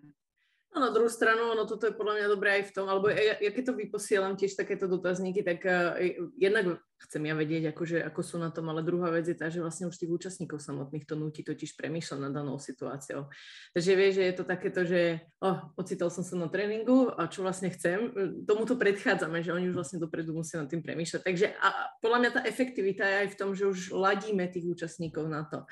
No 0.75 0.83
na 0.83 0.90
druhú 0.90 1.07
stranu, 1.07 1.55
no 1.55 1.70
toto 1.70 1.87
je 1.87 1.94
podľa 1.94 2.14
mňa 2.18 2.27
dobré 2.35 2.51
aj 2.59 2.64
v 2.68 2.75
tom, 2.75 2.87
alebo 2.90 3.07
ja, 3.07 3.38
ja 3.38 3.51
keď 3.55 3.70
to 3.70 3.79
vyposielam 3.79 4.35
tiež 4.35 4.59
takéto 4.59 4.90
dotazníky, 4.90 5.47
tak 5.47 5.62
uh, 5.62 5.94
jednak 6.35 6.83
chcem 7.07 7.23
ja 7.29 7.35
vedieť, 7.37 7.77
akože, 7.77 8.01
ako 8.03 8.21
sú 8.25 8.37
na 8.40 8.49
tom, 8.49 8.73
ale 8.73 8.81
druhá 8.81 9.12
vec 9.12 9.29
je 9.29 9.37
tá, 9.37 9.53
že 9.53 9.61
vlastne 9.61 9.87
už 9.87 9.97
tých 10.01 10.11
účastníkov 10.11 10.59
samotných 10.64 11.05
to 11.05 11.14
nutí 11.14 11.45
totiž 11.45 11.77
premýšľať 11.77 12.19
nad 12.19 12.33
danou 12.33 12.57
situáciou. 12.57 13.29
Takže 13.77 13.93
vie, 13.93 14.09
že 14.11 14.23
je 14.25 14.35
to 14.35 14.45
takéto, 14.49 14.83
že 14.88 15.21
oh, 15.45 15.71
ocitol 15.77 16.09
som 16.09 16.25
sa 16.25 16.35
na 16.40 16.49
tréningu 16.49 17.12
a 17.12 17.29
čo 17.29 17.45
vlastne 17.45 17.69
chcem, 17.69 18.11
tomuto 18.49 18.75
predchádzame, 18.81 19.45
že 19.45 19.53
oni 19.53 19.69
už 19.71 19.77
vlastne 19.77 20.01
dopredu 20.01 20.33
musia 20.33 20.64
nad 20.64 20.69
tým 20.73 20.81
premýšľať. 20.81 21.21
Takže 21.21 21.47
a 21.61 21.69
podľa 22.01 22.19
mňa 22.25 22.31
tá 22.35 22.40
efektivita 22.49 23.05
je 23.05 23.17
aj 23.25 23.29
v 23.33 23.38
tom, 23.38 23.51
že 23.53 23.69
už 23.69 23.93
ladíme 23.93 24.49
tých 24.49 24.64
účastníkov 24.64 25.29
na 25.29 25.45
to. 25.45 25.69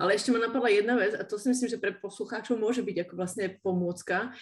Ale 0.00 0.16
ešte 0.16 0.32
ma 0.32 0.40
napadla 0.40 0.72
jedna 0.72 0.96
vec 0.96 1.12
a 1.12 1.28
to 1.28 1.36
si 1.36 1.52
myslím, 1.52 1.68
že 1.68 1.76
pre 1.76 1.92
poslucháčov 1.92 2.56
môže 2.56 2.80
byť 2.80 3.04
ako 3.04 3.14
vlastne 3.20 3.52
pomôcka. 3.60 4.32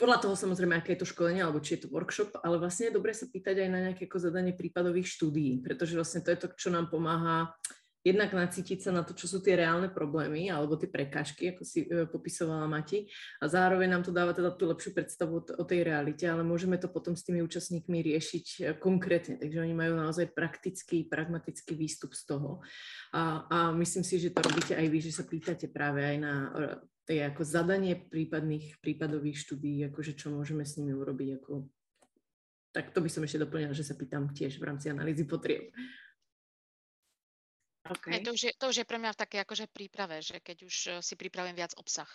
Podľa 0.00 0.18
toho 0.24 0.32
samozrejme, 0.32 0.80
aké 0.80 0.96
je 0.96 1.04
to 1.04 1.12
školenie 1.12 1.44
alebo 1.44 1.60
či 1.60 1.76
je 1.76 1.84
to 1.84 1.92
workshop, 1.92 2.32
ale 2.40 2.56
vlastne 2.56 2.88
je 2.88 2.96
dobre 2.96 3.12
sa 3.12 3.28
pýtať 3.28 3.60
aj 3.60 3.68
na 3.68 3.78
nejaké 3.84 4.08
ako 4.08 4.24
zadanie 4.24 4.53
prípadových 4.54 5.10
štúdií, 5.10 5.60
pretože 5.60 5.98
vlastne 5.98 6.22
to 6.24 6.32
je 6.32 6.38
to, 6.40 6.48
čo 6.56 6.68
nám 6.70 6.88
pomáha 6.88 7.52
jednak 8.04 8.36
nacítiť 8.36 8.84
sa 8.84 8.92
na 8.92 9.00
to, 9.00 9.16
čo 9.16 9.24
sú 9.24 9.40
tie 9.40 9.56
reálne 9.56 9.88
problémy 9.88 10.52
alebo 10.52 10.76
tie 10.76 10.92
prekážky, 10.92 11.56
ako 11.56 11.62
si 11.64 11.88
e, 11.88 12.04
popisovala 12.04 12.68
Mati. 12.68 13.08
A 13.40 13.48
zároveň 13.48 13.96
nám 13.96 14.04
to 14.04 14.12
dáva 14.12 14.36
teda 14.36 14.52
tú 14.52 14.68
lepšiu 14.68 14.92
predstavu 14.92 15.40
o 15.40 15.64
tej 15.64 15.88
realite, 15.88 16.28
ale 16.28 16.44
môžeme 16.44 16.76
to 16.76 16.92
potom 16.92 17.16
s 17.16 17.24
tými 17.24 17.40
účastníkmi 17.40 18.04
riešiť 18.04 18.46
e, 18.46 18.62
konkrétne. 18.76 19.40
Takže 19.40 19.56
oni 19.56 19.72
majú 19.72 19.96
naozaj 19.96 20.36
praktický, 20.36 21.08
pragmatický 21.08 21.72
výstup 21.72 22.12
z 22.12 22.22
toho. 22.28 22.60
A, 23.16 23.48
a 23.48 23.58
myslím 23.72 24.04
si, 24.04 24.20
že 24.20 24.36
to 24.36 24.44
robíte 24.44 24.76
aj 24.76 24.86
vy, 24.92 24.98
že 25.00 25.16
sa 25.16 25.24
pýtate 25.24 25.72
práve 25.72 26.04
aj 26.04 26.16
na 26.20 26.34
e, 26.36 26.48
tej 27.08 27.18
ako 27.32 27.40
zadanie 27.40 27.96
prípadných 27.96 28.84
prípadových 28.84 29.40
štúdí, 29.40 29.80
akože 29.88 30.12
čo 30.12 30.28
môžeme 30.28 30.68
s 30.68 30.76
nimi 30.76 30.92
urobiť. 30.92 31.40
Ako... 31.40 31.72
Tak 32.74 32.90
to 32.90 32.98
by 32.98 33.06
som 33.06 33.22
ešte 33.22 33.38
doplnila, 33.38 33.70
že 33.70 33.86
sa 33.86 33.94
pýtam 33.94 34.34
tiež 34.34 34.58
v 34.58 34.66
rámci 34.66 34.90
analýzy 34.90 35.22
potrieb. 35.22 35.70
Okay. 37.84 38.24
To, 38.24 38.32
už 38.34 38.42
je, 38.48 38.52
to 38.56 38.72
už 38.72 38.76
je 38.82 38.88
pre 38.88 38.96
mňa 38.96 39.12
v 39.12 39.20
také 39.20 39.36
akože 39.44 39.68
príprave, 39.70 40.18
že 40.24 40.40
keď 40.42 40.56
už 40.66 40.74
eh, 40.90 40.92
si 41.04 41.14
pripravím 41.14 41.54
viac 41.54 41.76
obsah. 41.78 42.08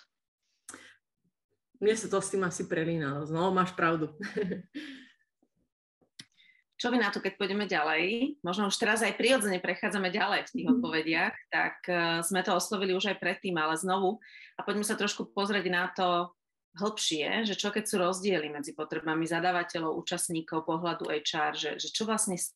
Mne 1.79 1.95
sa 1.95 2.11
to 2.11 2.19
s 2.19 2.35
tým 2.35 2.43
asi 2.43 2.67
prelína. 2.67 3.23
No, 3.31 3.55
máš 3.55 3.71
pravdu. 3.71 4.11
Čo 6.79 6.95
vy 6.95 6.99
na 6.99 7.11
to, 7.11 7.19
keď 7.19 7.35
pôjdeme 7.35 7.67
ďalej? 7.67 8.35
Možno 8.39 8.71
už 8.71 8.79
teraz 8.79 9.03
aj 9.03 9.19
prirodzene 9.19 9.59
prechádzame 9.59 10.11
ďalej 10.15 10.47
v 10.47 10.53
tých 10.55 10.65
mhm. 10.67 10.71
odpovediach, 10.75 11.35
tak 11.51 11.75
uh, 11.91 12.23
sme 12.23 12.39
to 12.39 12.55
oslovili 12.55 12.95
už 12.95 13.11
aj 13.11 13.19
predtým, 13.19 13.55
ale 13.59 13.75
znovu. 13.75 14.19
A 14.55 14.63
poďme 14.63 14.87
sa 14.87 14.95
trošku 14.95 15.31
pozrieť 15.35 15.67
na 15.67 15.91
to 15.91 16.31
hĺbšie, 16.77 17.49
že 17.49 17.57
čo 17.57 17.73
keď 17.73 17.83
sú 17.89 17.95
rozdiely 17.97 18.53
medzi 18.53 18.77
potrebami 18.77 19.25
zadávateľov, 19.25 19.97
účastníkov, 19.97 20.69
pohľadu 20.69 21.09
HR, 21.09 21.57
že, 21.57 21.71
že 21.81 21.89
čo 21.89 22.05
vlastne 22.05 22.37
s 22.37 22.53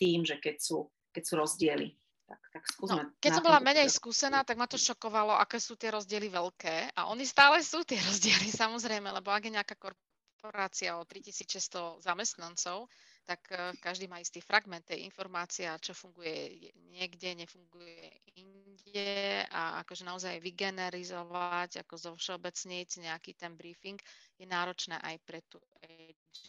tým, 0.00 0.26
že 0.26 0.42
keď 0.42 0.58
sú 0.58 0.90
keď 1.12 1.22
sú 1.28 1.34
rozdiely. 1.36 1.88
Tak, 2.24 2.40
tak 2.48 2.62
skúsme. 2.64 3.02
No, 3.04 3.12
keď 3.20 3.30
som 3.36 3.44
bola 3.44 3.60
menej 3.60 3.92
skúsená, 3.92 4.40
tak 4.40 4.56
ma 4.56 4.64
to 4.64 4.80
šokovalo, 4.80 5.36
aké 5.36 5.60
sú 5.60 5.76
tie 5.76 5.92
rozdiely 5.92 6.32
veľké. 6.32 6.96
A 6.96 7.12
oni 7.12 7.28
stále 7.28 7.60
sú 7.60 7.84
tie 7.84 8.00
rozdiely, 8.08 8.48
samozrejme, 8.48 9.12
lebo 9.12 9.28
ak 9.28 9.44
je 9.44 9.52
nejaká 9.52 9.76
korporácia 9.76 10.96
o 10.96 11.04
3600 11.04 12.00
zamestnancov, 12.00 12.88
tak 13.22 13.40
uh, 13.54 13.72
každý 13.78 14.06
má 14.10 14.18
istý 14.18 14.42
fragment 14.42 14.86
tej 14.86 15.06
informácie, 15.06 15.66
čo 15.78 15.94
funguje 15.94 16.70
niekde, 16.92 17.38
nefunguje 17.38 18.10
inde 18.36 19.46
a 19.50 19.82
akože 19.86 20.04
naozaj 20.04 20.42
vygenerizovať, 20.42 21.82
ako 21.86 21.94
zo 21.96 22.10
všeobecniť 22.18 22.88
nejaký 23.06 23.32
ten 23.38 23.54
briefing 23.54 23.98
je 24.36 24.46
náročné 24.46 24.98
aj 25.00 25.16
pre 25.22 25.40
tú 25.46 25.62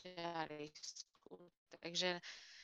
HRistku. 0.06 1.38
Takže 1.82 2.22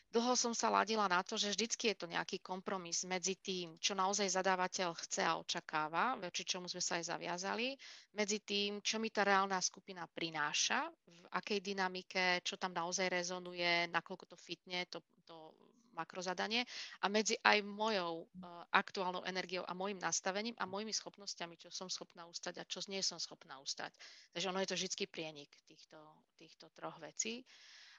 dlho 0.09 0.33
som 0.33 0.53
sa 0.57 0.73
ladila 0.73 1.05
na 1.05 1.21
to, 1.21 1.37
že 1.37 1.53
vždycky 1.53 1.93
je 1.93 1.97
to 2.01 2.07
nejaký 2.09 2.41
kompromis 2.41 3.05
medzi 3.05 3.37
tým, 3.37 3.77
čo 3.77 3.93
naozaj 3.93 4.25
zadávateľ 4.29 4.89
chce 4.97 5.21
a 5.21 5.37
očakáva, 5.37 6.17
voči 6.17 6.45
čomu 6.45 6.65
sme 6.65 6.81
sa 6.81 6.97
aj 6.97 7.13
zaviazali, 7.13 7.77
medzi 8.17 8.41
tým, 8.41 8.81
čo 8.81 8.97
mi 8.97 9.13
tá 9.13 9.21
reálna 9.21 9.61
skupina 9.61 10.09
prináša, 10.09 10.89
v 11.05 11.25
akej 11.29 11.59
dynamike, 11.61 12.41
čo 12.41 12.57
tam 12.57 12.73
naozaj 12.73 13.05
rezonuje, 13.05 13.85
nakoľko 13.93 14.33
to 14.33 14.37
fitne, 14.37 14.89
to, 14.89 15.01
to 15.29 15.53
makrozadanie 15.99 16.63
a 17.03 17.11
medzi 17.11 17.35
aj 17.43 17.59
mojou 17.67 18.23
uh, 18.23 18.63
aktuálnou 18.71 19.27
energiou 19.27 19.67
a 19.67 19.75
môjim 19.75 19.99
nastavením 19.99 20.55
a 20.55 20.63
mojimi 20.63 20.95
schopnosťami, 20.95 21.59
čo 21.59 21.67
som 21.67 21.91
schopná 21.91 22.23
ustať 22.23 22.63
a 22.63 22.67
čo 22.69 22.79
nie 22.87 23.03
som 23.03 23.19
schopná 23.19 23.59
ustať. 23.59 23.91
Takže 24.31 24.47
ono 24.47 24.63
je 24.63 24.69
to 24.71 24.79
vždy 24.79 25.05
prienik 25.11 25.51
týchto, 25.67 25.99
týchto 26.39 26.71
troch 26.71 26.95
vecí. 27.03 27.43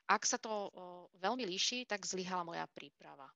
Ak 0.06 0.24
sa 0.24 0.40
to 0.40 0.70
veľmi 1.20 1.44
líši, 1.44 1.84
tak 1.84 2.06
zlyhala 2.06 2.46
moja 2.46 2.64
príprava. 2.70 3.28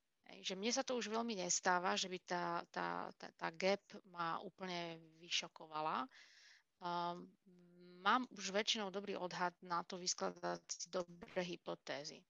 Že 0.42 0.58
mne 0.58 0.72
sa 0.74 0.82
to 0.82 0.98
už 0.98 1.12
veľmi 1.12 1.38
nestáva, 1.38 1.94
že 1.94 2.10
by 2.10 2.18
tá, 2.26 2.64
tá, 2.72 3.08
tá, 3.14 3.28
tá 3.38 3.48
gap 3.54 3.84
ma 4.10 4.40
úplne 4.42 4.98
vyšokovala. 5.22 6.08
Um, 6.82 7.30
mám 8.04 8.28
už 8.34 8.52
väčšinou 8.52 8.92
dobrý 8.92 9.16
odhad 9.16 9.54
na 9.64 9.80
to 9.86 9.96
vyskladať 9.96 10.90
dobré 10.90 11.40
hypotézy. 11.46 12.20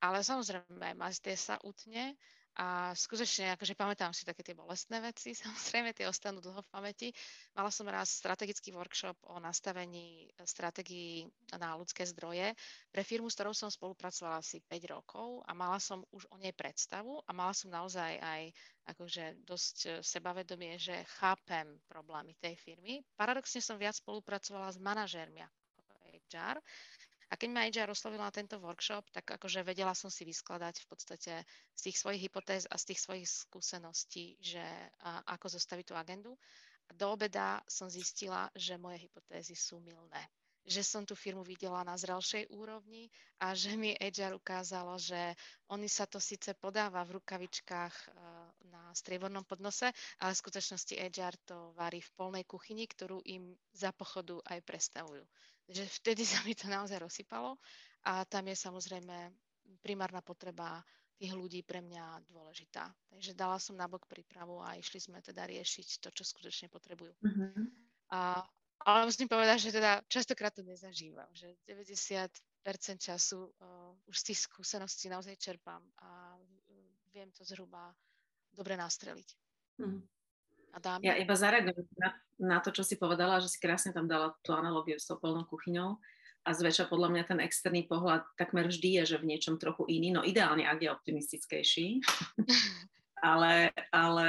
Ale 0.00 0.24
samozrejme, 0.24 0.96
mazde 0.96 1.36
sa 1.36 1.60
utne 1.62 2.16
a 2.58 2.90
skutočne, 2.98 3.54
akože 3.54 3.78
pamätám 3.78 4.10
si 4.10 4.26
také 4.26 4.42
tie 4.42 4.58
bolestné 4.58 4.98
veci, 4.98 5.32
samozrejme 5.38 5.94
tie 5.94 6.10
ostanú 6.10 6.42
dlho 6.42 6.60
v 6.66 6.72
pamäti. 6.72 7.08
Mala 7.54 7.70
som 7.70 7.86
raz 7.86 8.10
strategický 8.10 8.74
workshop 8.74 9.14
o 9.30 9.38
nastavení 9.38 10.30
stratégií 10.42 11.30
na 11.54 11.78
ľudské 11.78 12.02
zdroje 12.02 12.52
pre 12.90 13.06
firmu, 13.06 13.30
s 13.30 13.38
ktorou 13.38 13.54
som 13.54 13.70
spolupracovala 13.70 14.42
asi 14.42 14.58
5 14.66 14.94
rokov 14.94 15.46
a 15.46 15.54
mala 15.54 15.78
som 15.78 16.02
už 16.10 16.26
o 16.34 16.36
nej 16.42 16.50
predstavu 16.56 17.22
a 17.22 17.30
mala 17.30 17.54
som 17.54 17.70
naozaj 17.70 18.18
aj 18.18 18.42
akože 18.90 19.46
dosť 19.46 20.02
sebavedomie, 20.02 20.74
že 20.74 21.06
chápem 21.22 21.78
problémy 21.86 22.34
tej 22.42 22.58
firmy. 22.58 22.98
Paradoxne 23.14 23.62
som 23.62 23.78
viac 23.78 23.94
spolupracovala 23.94 24.74
s 24.74 24.78
manažérmi 24.82 25.38
ako 25.38 25.94
HR, 26.30 26.58
a 27.30 27.38
keď 27.38 27.48
ma 27.54 27.62
HR 27.62 27.94
oslovil 27.94 28.18
na 28.18 28.34
tento 28.34 28.58
workshop, 28.58 29.06
tak 29.14 29.38
akože 29.38 29.62
vedela 29.62 29.94
som 29.94 30.10
si 30.10 30.26
vyskladať 30.26 30.82
v 30.82 30.86
podstate 30.90 31.32
z 31.78 31.80
tých 31.80 31.96
svojich 32.02 32.26
hypotéz 32.26 32.66
a 32.66 32.74
z 32.74 32.90
tých 32.90 33.00
svojich 33.06 33.26
skúseností, 33.30 34.34
že 34.42 34.62
a, 35.06 35.22
ako 35.38 35.46
zostaviť 35.46 35.84
tú 35.86 35.94
agendu. 35.94 36.34
A 36.90 36.98
do 36.98 37.14
obeda 37.14 37.62
som 37.70 37.86
zistila, 37.86 38.50
že 38.58 38.74
moje 38.74 39.06
hypotézy 39.06 39.54
sú 39.54 39.78
milné 39.78 40.26
že 40.60 40.84
som 40.84 41.08
tú 41.08 41.16
firmu 41.16 41.40
videla 41.40 41.80
na 41.80 41.96
zrelšej 41.96 42.52
úrovni 42.52 43.08
a 43.40 43.56
že 43.56 43.74
mi 43.80 43.96
HR 43.96 44.36
ukázalo, 44.36 45.00
že 45.00 45.16
oni 45.72 45.88
sa 45.88 46.04
to 46.04 46.20
síce 46.20 46.52
podáva 46.60 47.00
v 47.08 47.16
rukavičkách 47.16 47.94
e, 47.96 48.06
na 48.68 48.92
striebornom 48.92 49.42
podnose, 49.48 49.88
ale 50.20 50.30
v 50.36 50.42
skutočnosti 50.44 50.94
HR 51.00 51.34
to 51.48 51.72
varí 51.72 52.04
v 52.04 52.12
polnej 52.12 52.44
kuchyni, 52.44 52.84
ktorú 52.84 53.24
im 53.24 53.56
za 53.72 53.90
pochodu 53.96 54.36
aj 54.52 54.60
predstavujú 54.62 55.24
že 55.70 55.86
vtedy 56.02 56.26
sa 56.30 56.42
mi 56.42 56.52
to 56.52 56.66
naozaj 56.66 56.98
rozsypalo 56.98 57.56
a 58.04 58.24
tam 58.26 58.44
je 58.50 58.56
samozrejme 58.56 59.30
primárna 59.80 60.20
potreba 60.20 60.82
tých 61.20 61.36
ľudí 61.36 61.60
pre 61.60 61.84
mňa 61.84 62.32
dôležitá. 62.32 62.88
Takže 63.12 63.36
dala 63.36 63.60
som 63.60 63.76
nabok 63.76 64.08
prípravu 64.08 64.64
a 64.64 64.80
išli 64.80 65.04
sme 65.04 65.20
teda 65.20 65.44
riešiť 65.44 66.00
to, 66.00 66.08
čo 66.16 66.24
skutočne 66.24 66.72
potrebujú. 66.72 67.12
Uh-huh. 67.20 67.68
A, 68.08 68.40
ale 68.88 69.04
musím 69.04 69.28
povedať, 69.28 69.68
že 69.68 69.76
teda 69.76 70.00
častokrát 70.08 70.56
to 70.56 70.64
nezažívam, 70.64 71.28
že 71.36 71.60
90% 71.68 72.32
času 72.96 73.52
uh, 73.52 73.92
už 74.08 74.16
z 74.16 74.32
tých 74.32 74.48
skúseností 74.48 75.12
naozaj 75.12 75.36
čerpám 75.36 75.84
a 76.00 76.40
uh, 76.40 76.88
viem 77.12 77.28
to 77.36 77.44
zhruba 77.44 77.92
dobre 78.48 78.80
nastreliť. 78.80 79.28
Uh-huh. 79.76 80.00
A 80.70 80.78
dámy? 80.78 81.02
Ja 81.02 81.14
iba 81.18 81.34
zareagujem 81.34 81.86
na, 81.98 82.10
na 82.38 82.58
to, 82.62 82.70
čo 82.70 82.86
si 82.86 82.94
povedala, 82.94 83.42
že 83.42 83.50
si 83.50 83.58
krásne 83.58 83.90
tam 83.90 84.06
dala 84.06 84.34
tú 84.46 84.54
analogiu 84.54 84.96
s 84.96 85.06
tou 85.06 85.18
polnou 85.18 85.42
kuchyňou 85.46 85.98
a 86.40 86.50
zväčša 86.56 86.88
podľa 86.88 87.08
mňa 87.12 87.24
ten 87.28 87.40
externý 87.44 87.84
pohľad 87.84 88.24
takmer 88.40 88.72
vždy 88.72 89.02
je, 89.02 89.16
že 89.16 89.20
v 89.20 89.28
niečom 89.36 89.60
trochu 89.60 89.84
iný, 89.92 90.14
no 90.16 90.24
ideálne, 90.24 90.64
ak 90.64 90.80
je 90.80 90.88
optimistickejší. 90.88 91.86
ale, 93.20 93.76
ale 93.92 94.28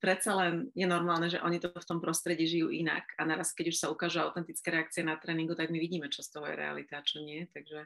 predsa 0.00 0.32
len 0.32 0.72
je 0.72 0.88
normálne, 0.88 1.28
že 1.28 1.44
oni 1.44 1.60
to 1.60 1.68
v 1.68 1.88
tom 1.88 2.00
prostredí 2.00 2.48
žijú 2.48 2.72
inak 2.72 3.04
a 3.20 3.28
naraz, 3.28 3.52
keď 3.52 3.76
už 3.76 3.76
sa 3.76 3.92
ukážu 3.92 4.24
autentické 4.24 4.72
reakcie 4.72 5.04
na 5.04 5.20
tréningu, 5.20 5.52
tak 5.52 5.68
my 5.68 5.76
vidíme, 5.76 6.08
čo 6.08 6.24
z 6.24 6.32
toho 6.32 6.48
je 6.48 6.56
realita 6.56 7.00
a 7.00 7.06
čo 7.06 7.20
nie. 7.20 7.44
Takže, 7.52 7.84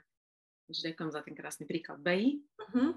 takže 0.70 0.80
ďakujem 0.94 1.10
za 1.10 1.20
ten 1.26 1.34
krásny 1.34 1.64
príklad. 1.66 1.98
Bej? 1.98 2.38
Uh-huh. 2.62 2.94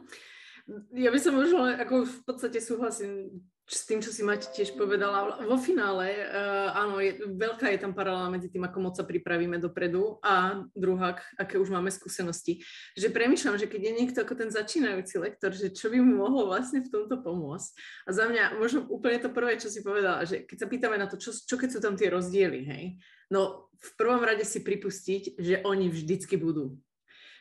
Ja 0.94 1.10
by 1.10 1.18
som 1.18 1.34
možno, 1.34 1.66
ako 1.66 2.06
v 2.06 2.20
podstate 2.22 2.62
súhlasím 2.62 3.42
s 3.72 3.88
tým, 3.88 4.04
čo 4.04 4.12
si 4.12 4.20
Mati 4.22 4.52
tiež 4.52 4.76
povedala. 4.76 5.40
Vo 5.48 5.56
finále, 5.56 6.28
uh, 6.28 6.76
áno, 6.76 7.00
je, 7.00 7.16
veľká 7.24 7.72
je 7.72 7.80
tam 7.80 7.96
paralela 7.96 8.28
medzi 8.28 8.52
tým, 8.52 8.68
ako 8.68 8.78
moc 8.84 8.94
sa 9.00 9.08
pripravíme 9.08 9.56
dopredu 9.58 10.20
a 10.20 10.60
druhá, 10.76 11.16
aké 11.40 11.56
už 11.56 11.72
máme 11.72 11.88
skúsenosti. 11.88 12.62
Že 13.00 13.16
premyšľam, 13.16 13.56
že 13.56 13.72
keď 13.72 13.82
je 13.88 13.98
niekto 13.98 14.18
ako 14.22 14.36
ten 14.36 14.50
začínajúci 14.52 15.16
lektor, 15.24 15.56
že 15.56 15.72
čo 15.72 15.88
by 15.88 16.04
mu 16.04 16.28
mohlo 16.28 16.52
vlastne 16.52 16.84
v 16.84 16.92
tomto 16.92 17.24
pomôcť. 17.24 17.72
A 18.06 18.10
za 18.12 18.28
mňa 18.28 18.60
možno 18.60 18.84
úplne 18.92 19.24
to 19.24 19.32
prvé, 19.32 19.56
čo 19.56 19.72
si 19.72 19.80
povedala, 19.80 20.28
že 20.28 20.44
keď 20.44 20.58
sa 20.60 20.68
pýtame 20.68 21.00
na 21.00 21.08
to, 21.08 21.16
čo, 21.16 21.32
čo 21.32 21.56
keď 21.56 21.70
sú 21.72 21.80
tam 21.80 21.96
tie 21.96 22.12
rozdiely, 22.12 22.62
hej, 22.68 22.84
no 23.32 23.72
v 23.82 23.92
prvom 23.98 24.22
rade 24.22 24.46
si 24.46 24.62
pripustiť, 24.62 25.42
že 25.42 25.56
oni 25.66 25.90
vždycky 25.90 26.38
budú 26.38 26.78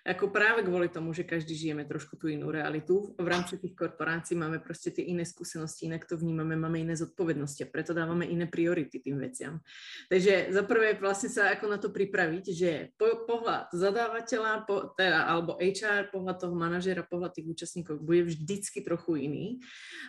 ako 0.06 0.32
práve 0.32 0.64
kvôli 0.64 0.88
tomu, 0.88 1.12
že 1.12 1.28
každý 1.28 1.52
žijeme 1.52 1.84
trošku 1.84 2.16
tú 2.16 2.32
inú 2.32 2.48
realitu. 2.48 3.12
V 3.20 3.28
rámci 3.28 3.60
tých 3.60 3.76
korporácií 3.76 4.32
máme 4.32 4.56
proste 4.62 4.88
tie 4.88 5.04
iné 5.04 5.28
skúsenosti, 5.28 5.86
inak 5.86 6.08
to 6.08 6.16
vnímame, 6.16 6.56
máme 6.56 6.80
iné 6.80 6.96
zodpovednosti 6.96 7.68
a 7.68 7.70
preto 7.70 7.92
dávame 7.92 8.24
iné 8.24 8.48
priority 8.48 8.96
tým 8.96 9.20
veciam. 9.20 9.60
Takže 10.08 10.56
za 10.56 10.62
prvé 10.64 10.96
vlastne 10.96 11.28
sa 11.28 11.52
ako 11.52 11.64
na 11.68 11.76
to 11.76 11.92
pripraviť, 11.92 12.44
že 12.48 12.70
po, 12.96 13.28
pohľad 13.28 13.68
zadávateľa, 13.76 14.64
po, 14.64 14.96
teda, 14.96 15.28
alebo 15.28 15.60
HR, 15.60 16.08
pohľad 16.08 16.36
toho 16.40 16.54
manažera, 16.56 17.04
pohľad 17.04 17.36
tých 17.36 17.48
účastníkov 17.52 18.00
bude 18.00 18.24
vždycky 18.24 18.80
trochu 18.80 19.28
iný. 19.28 19.46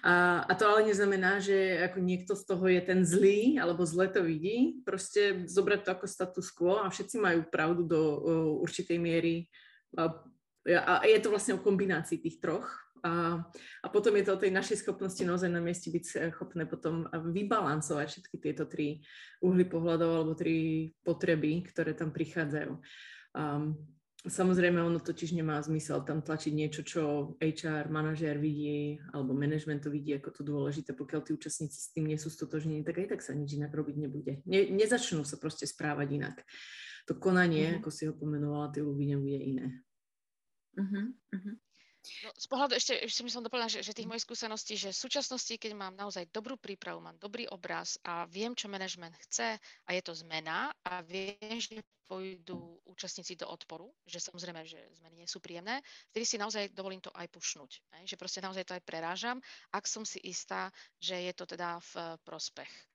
A, 0.08 0.47
a 0.47 0.54
to 0.56 0.71
ale 0.71 0.88
neznamená, 0.88 1.43
že 1.43 1.84
ako 1.91 1.99
niekto 1.99 2.34
z 2.39 2.43
toho 2.47 2.65
je 2.71 2.82
ten 2.82 3.04
zlý, 3.04 3.60
alebo 3.60 3.84
zle 3.84 4.08
to 4.08 4.23
vidí. 4.23 4.80
Proste 4.88 5.43
zobrať 5.51 5.80
to 5.84 5.89
ako 5.91 6.06
status 6.08 6.47
quo 6.56 6.80
a 6.80 6.88
všetci 6.88 7.19
majú 7.19 7.43
pravdu 7.51 7.84
do 7.84 8.01
uh, 8.01 8.19
určitej 8.63 8.97
miery 8.97 9.51
a 9.97 11.01
je 11.10 11.19
to 11.19 11.34
vlastne 11.34 11.58
o 11.58 11.63
kombinácii 11.63 12.21
tých 12.21 12.38
troch. 12.38 12.69
A, 13.01 13.41
a 13.82 13.88
potom 13.89 14.13
je 14.13 14.30
to 14.30 14.38
o 14.38 14.41
tej 14.41 14.54
našej 14.54 14.86
schopnosti 14.86 15.25
naozaj 15.25 15.49
na 15.49 15.58
mieste 15.58 15.89
byť 15.89 16.30
schopné 16.38 16.69
potom 16.69 17.10
vybalancovať 17.10 18.06
všetky 18.06 18.38
tieto 18.38 18.69
tri 18.69 19.01
uhly 19.41 19.65
pohľadov 19.65 20.21
alebo 20.21 20.38
tri 20.38 20.89
potreby, 21.01 21.65
ktoré 21.65 21.97
tam 21.97 22.13
prichádzajú. 22.13 22.77
Um, 23.34 23.73
Samozrejme, 24.21 24.77
ono 24.77 25.01
totiž 25.01 25.34
nemá 25.34 25.58
zmysel 25.65 26.06
tam 26.06 26.21
tlačiť 26.21 26.54
niečo, 26.54 26.86
čo 26.86 27.34
HR, 27.41 27.89
manažér 27.89 28.38
vidí, 28.38 29.01
alebo 29.17 29.34
management 29.34 29.82
to 29.82 29.89
vidí 29.89 30.13
ako 30.13 30.30
to 30.30 30.41
dôležité. 30.45 30.93
Pokiaľ 30.93 31.25
tí 31.25 31.34
účastníci 31.34 31.73
s 31.73 31.89
tým 31.89 32.06
nie 32.06 32.21
sú 32.21 32.30
stotožnení, 32.30 32.86
tak 32.86 33.01
aj 33.01 33.17
tak 33.17 33.25
sa 33.25 33.34
nič 33.34 33.58
inak 33.58 33.73
robiť 33.73 33.97
nebude. 33.97 34.45
Ne, 34.45 34.69
nezačnú 34.69 35.25
sa 35.25 35.41
proste 35.41 35.65
správať 35.65 36.21
inak 36.21 36.38
to 37.12 37.19
konanie, 37.19 37.67
mm-hmm. 37.67 37.80
ako 37.84 37.89
si 37.91 38.08
ho 38.08 38.13
pomenovala, 38.15 38.71
ty 38.71 38.80
ľubí, 38.80 39.12
bude 39.19 39.39
iné. 39.43 39.67
Mm-hmm. 40.80 41.56
No, 42.26 42.30
z 42.34 42.47
pohľadu 42.50 42.74
ešte, 42.74 42.97
ešte 42.97 43.21
by 43.21 43.30
som 43.30 43.45
doplnila, 43.45 43.69
že, 43.69 43.86
že 43.86 43.93
tých 43.93 44.10
mojich 44.10 44.26
skúseností, 44.26 44.74
že 44.74 44.89
v 44.89 45.04
súčasnosti, 45.06 45.54
keď 45.54 45.78
mám 45.78 45.93
naozaj 45.93 46.34
dobrú 46.34 46.58
prípravu, 46.58 46.97
mám 46.97 47.13
dobrý 47.21 47.45
obraz 47.54 48.02
a 48.02 48.26
viem, 48.26 48.58
čo 48.58 48.65
manažment 48.65 49.13
chce 49.30 49.62
a 49.62 49.89
je 49.93 50.02
to 50.02 50.17
zmena 50.17 50.74
a 50.82 51.06
viem, 51.06 51.62
že 51.62 51.78
pôjdu 52.10 52.82
účastníci 52.89 53.39
do 53.39 53.47
odporu, 53.47 53.88
že 54.04 54.19
samozrejme, 54.19 54.65
že 54.67 54.82
zmeny 55.00 55.24
nie 55.24 55.30
sú 55.30 55.39
príjemné, 55.39 55.80
vtedy 56.12 56.26
si 56.28 56.41
naozaj 56.41 56.74
dovolím 56.76 57.00
to 57.00 57.13
aj 57.13 57.30
pušnúť. 57.32 58.04
Že 58.04 58.19
proste 58.19 58.43
naozaj 58.43 58.67
to 58.67 58.76
aj 58.76 58.84
prerážam, 58.84 59.38
ak 59.71 59.88
som 59.88 60.04
si 60.04 60.19
istá, 60.26 60.74
že 60.97 61.15
je 61.15 61.34
to 61.38 61.47
teda 61.47 61.80
v 61.93 62.17
prospech 62.26 62.67
v 62.67 62.90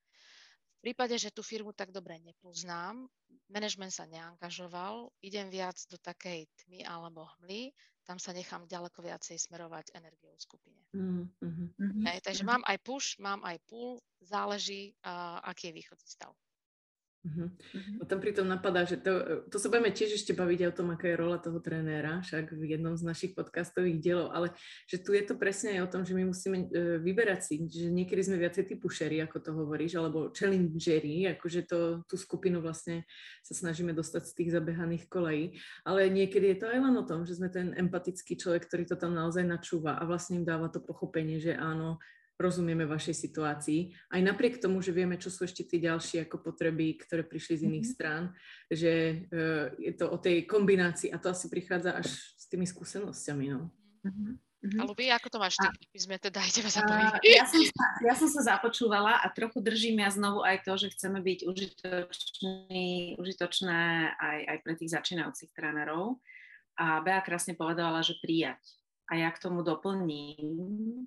prípade, 0.86 1.18
že 1.18 1.34
tú 1.34 1.42
firmu 1.42 1.74
tak 1.74 1.90
dobre 1.90 2.22
nepoznám, 2.22 3.10
manažment 3.50 3.90
sa 3.90 4.06
neangažoval, 4.06 5.10
idem 5.18 5.50
viac 5.50 5.74
do 5.90 5.98
takej 5.98 6.46
tmy 6.62 6.86
alebo 6.86 7.26
hmly, 7.38 7.74
tam 8.06 8.22
sa 8.22 8.30
nechám 8.30 8.70
ďaleko 8.70 9.02
viacej 9.02 9.34
smerovať 9.34 9.90
energiou 9.98 10.30
v 10.38 10.46
skupine. 10.46 10.82
Mm-hmm. 10.94 12.06
Hej, 12.06 12.22
takže 12.22 12.46
mám 12.46 12.62
aj 12.62 12.78
push, 12.86 13.18
mám 13.18 13.42
aj 13.42 13.58
pull, 13.66 13.98
záleží, 14.22 14.94
uh, 15.02 15.42
aký 15.42 15.74
je 15.74 15.82
východný 15.82 16.06
stav. 16.06 16.30
Uh-huh. 17.26 17.50
Uh-huh. 17.50 18.06
Tam 18.06 18.22
pritom 18.22 18.46
napadá, 18.46 18.86
že 18.86 19.02
to, 19.02 19.42
to 19.50 19.58
sa 19.58 19.66
budeme 19.66 19.90
tiež 19.90 20.14
ešte 20.14 20.30
baviť 20.30 20.70
o 20.70 20.76
tom, 20.78 20.94
aká 20.94 21.10
je 21.10 21.18
rola 21.18 21.42
toho 21.42 21.58
trénera, 21.58 22.22
však 22.22 22.54
v 22.54 22.78
jednom 22.78 22.94
z 22.94 23.02
našich 23.02 23.32
podcastových 23.34 23.98
dielov, 23.98 24.30
ale 24.30 24.54
že 24.86 25.02
tu 25.02 25.10
je 25.10 25.26
to 25.26 25.34
presne 25.34 25.74
aj 25.74 25.90
o 25.90 25.90
tom, 25.90 26.02
že 26.06 26.14
my 26.14 26.22
musíme 26.22 26.70
uh, 26.70 27.02
vyberať 27.02 27.40
si, 27.42 27.54
že 27.66 27.90
niekedy 27.90 28.22
sme 28.30 28.38
viacej 28.38 28.70
typu 28.70 28.86
sherry, 28.86 29.18
ako 29.26 29.42
to 29.42 29.50
hovoríš, 29.50 29.98
alebo 29.98 30.30
challengery, 30.30 31.26
akože 31.34 31.66
to, 31.66 32.06
tú 32.06 32.14
skupinu 32.14 32.62
vlastne 32.62 33.02
sa 33.42 33.58
snažíme 33.58 33.90
dostať 33.90 34.22
z 34.22 34.32
tých 34.38 34.50
zabehaných 34.54 35.10
kolejí, 35.10 35.58
ale 35.82 36.06
niekedy 36.06 36.54
je 36.54 36.58
to 36.62 36.66
aj 36.70 36.78
len 36.78 36.94
o 36.94 37.02
tom, 37.02 37.26
že 37.26 37.34
sme 37.34 37.50
ten 37.50 37.74
empatický 37.74 38.38
človek, 38.38 38.70
ktorý 38.70 38.86
to 38.86 38.94
tam 38.94 39.18
naozaj 39.18 39.42
načúva 39.42 39.98
a 39.98 40.06
vlastne 40.06 40.38
im 40.38 40.46
dáva 40.46 40.70
to 40.70 40.78
pochopenie, 40.78 41.42
že 41.42 41.58
áno, 41.58 41.98
rozumieme 42.36 42.84
vašej 42.84 43.16
situácii. 43.16 43.96
Aj 44.12 44.20
napriek 44.20 44.60
tomu, 44.60 44.84
že 44.84 44.92
vieme, 44.92 45.16
čo 45.16 45.32
sú 45.32 45.48
ešte 45.48 45.64
tie 45.64 45.80
ďalšie 45.88 46.28
ako 46.28 46.44
potreby, 46.44 47.00
ktoré 47.00 47.24
prišli 47.24 47.54
z 47.56 47.62
iných 47.66 47.86
mm-hmm. 47.88 47.96
strán, 47.96 48.22
že 48.68 49.24
uh, 49.32 49.72
je 49.80 49.92
to 49.96 50.12
o 50.12 50.16
tej 50.20 50.44
kombinácii 50.44 51.08
a 51.10 51.16
to 51.16 51.32
asi 51.32 51.48
prichádza 51.48 51.96
až 51.96 52.12
s 52.12 52.44
tými 52.46 52.68
skúsenosťami. 52.68 53.46
No. 53.50 53.72
Mm-hmm. 54.04 54.32
Mm-hmm. 54.66 54.80
Ale 54.82 54.92
vy, 54.98 55.06
ako 55.14 55.28
to 55.30 55.38
máš 55.38 55.54
ty? 55.60 55.68
My 55.68 56.00
sme 56.00 56.16
teda 56.18 56.38
aj 56.42 56.50
teba 56.50 56.70
zapojili. 56.72 57.16
Ja 57.28 57.44
som, 57.46 57.60
sa, 57.76 57.86
ja 58.02 58.14
som 58.18 58.28
sa 58.28 58.40
započúvala 58.56 59.22
a 59.22 59.26
trochu 59.30 59.62
držím 59.62 60.02
ja 60.02 60.10
znovu 60.10 60.42
aj 60.42 60.66
to, 60.66 60.74
že 60.74 60.92
chceme 60.96 61.22
byť 61.22 61.38
užitoční, 61.46 63.14
užitočné 63.20 63.82
aj, 64.18 64.38
aj 64.48 64.58
pre 64.66 64.74
tých 64.74 64.90
začínajúcich 64.96 65.54
trénerov. 65.54 66.18
A 66.76 67.00
Bea 67.00 67.22
krásne 67.24 67.56
povedala, 67.56 68.04
že 68.04 68.18
prijať. 68.20 68.60
A 69.06 69.22
ja 69.22 69.30
k 69.30 69.38
tomu 69.38 69.62
doplním, 69.62 71.06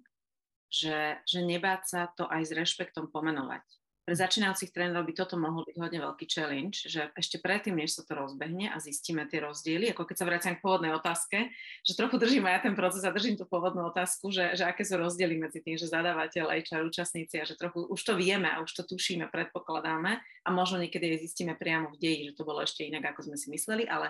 že, 0.70 1.18
že 1.26 1.40
nebáť 1.42 1.82
sa 1.86 2.02
to 2.14 2.30
aj 2.30 2.46
s 2.46 2.52
rešpektom 2.54 3.10
pomenovať. 3.10 3.66
Pre 4.10 4.18
začínajúcich 4.18 4.74
trénerov 4.74 5.06
by 5.06 5.14
toto 5.14 5.38
mohol 5.38 5.62
byť 5.70 5.78
hodne 5.78 6.02
veľký 6.02 6.26
challenge, 6.26 6.82
že 6.90 7.14
ešte 7.14 7.38
predtým, 7.38 7.78
než 7.78 7.94
sa 7.94 8.02
to 8.02 8.18
rozbehne 8.18 8.74
a 8.74 8.82
zistíme 8.82 9.22
tie 9.30 9.38
rozdiely, 9.38 9.94
ako 9.94 10.10
keď 10.10 10.16
sa 10.18 10.26
vraciam 10.26 10.58
k 10.58 10.66
pôvodnej 10.66 10.90
otázke, 10.98 11.54
že 11.86 11.94
trochu 11.94 12.18
držím 12.18 12.50
aj 12.50 12.66
ten 12.66 12.74
proces 12.74 13.06
a 13.06 13.14
držím 13.14 13.38
tú 13.38 13.46
pôvodnú 13.46 13.86
otázku, 13.86 14.34
že, 14.34 14.58
že 14.58 14.66
aké 14.66 14.82
sú 14.82 14.98
rozdiely 14.98 15.38
medzi 15.38 15.62
tým, 15.62 15.78
že 15.78 15.94
zadávateľ, 15.94 16.58
HR, 16.58 16.90
účastníci 16.90 17.38
a 17.38 17.46
že 17.46 17.54
trochu 17.54 17.86
už 17.86 18.02
to 18.02 18.18
vieme 18.18 18.50
a 18.50 18.66
už 18.66 18.82
to 18.82 18.98
tušíme, 18.98 19.30
predpokladáme 19.30 20.18
a 20.18 20.50
možno 20.50 20.82
niekedy 20.82 21.14
aj 21.14 21.30
zistíme 21.30 21.54
priamo 21.54 21.94
v 21.94 22.02
deji, 22.02 22.22
že 22.34 22.38
to 22.42 22.50
bolo 22.50 22.66
ešte 22.66 22.90
inak, 22.90 23.14
ako 23.14 23.30
sme 23.30 23.38
si 23.38 23.54
mysleli, 23.54 23.86
ale 23.86 24.10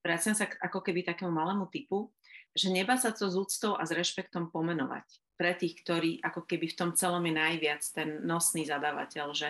vraciam 0.00 0.32
sa 0.32 0.48
ako 0.48 0.80
keby 0.80 1.04
takému 1.04 1.28
malému 1.28 1.68
typu, 1.68 2.08
že 2.56 2.72
neba 2.72 2.96
sa 2.96 3.12
to 3.12 3.28
s 3.28 3.36
úctou 3.36 3.76
a 3.76 3.84
s 3.84 3.92
rešpektom 3.92 4.48
pomenovať 4.48 5.23
pre 5.34 5.52
tých, 5.58 5.82
ktorí 5.82 6.22
ako 6.22 6.46
keby 6.46 6.70
v 6.70 6.78
tom 6.78 6.90
celom 6.94 7.22
je 7.26 7.34
najviac 7.34 7.82
ten 7.90 8.22
nosný 8.22 8.66
zadávateľ, 8.66 9.34
že 9.34 9.48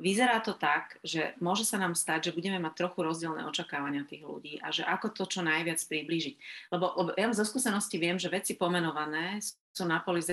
vyzerá 0.00 0.40
to 0.40 0.56
tak, 0.56 0.96
že 1.04 1.36
môže 1.44 1.68
sa 1.68 1.76
nám 1.76 1.92
stať, 1.92 2.32
že 2.32 2.36
budeme 2.36 2.56
mať 2.56 2.72
trochu 2.72 3.04
rozdielne 3.04 3.44
očakávania 3.44 4.08
tých 4.08 4.24
ľudí 4.24 4.56
a 4.64 4.72
že 4.72 4.82
ako 4.82 5.12
to 5.12 5.28
čo 5.28 5.44
najviac 5.44 5.76
priblížiť. 5.76 6.34
Lebo, 6.72 6.96
lebo 6.96 7.10
ja 7.14 7.28
zo 7.36 7.44
skúsenosti 7.44 8.00
viem, 8.00 8.16
že 8.16 8.32
veci 8.32 8.56
pomenované 8.56 9.44
sú 9.76 9.84
na 9.84 10.00
poli 10.00 10.24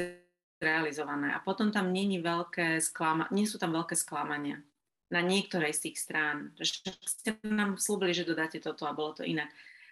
realizované 0.57 1.35
a 1.35 1.43
potom 1.43 1.69
tam 1.69 1.93
není 1.93 2.17
veľké 2.17 2.81
sklama, 2.81 3.29
nie 3.29 3.45
sú 3.45 3.61
tam 3.61 3.75
veľké 3.75 3.93
sklamania 3.93 4.63
na 5.07 5.23
niektorej 5.23 5.71
z 5.75 5.91
tých 5.91 5.97
strán. 5.99 6.51
Že 6.57 6.91
ste 7.05 7.29
nám 7.45 7.79
slúbili, 7.79 8.11
že 8.11 8.27
dodáte 8.27 8.59
toto 8.59 8.87
a 8.87 8.95
bolo 8.97 9.15
to 9.19 9.23
inak. 9.23 9.51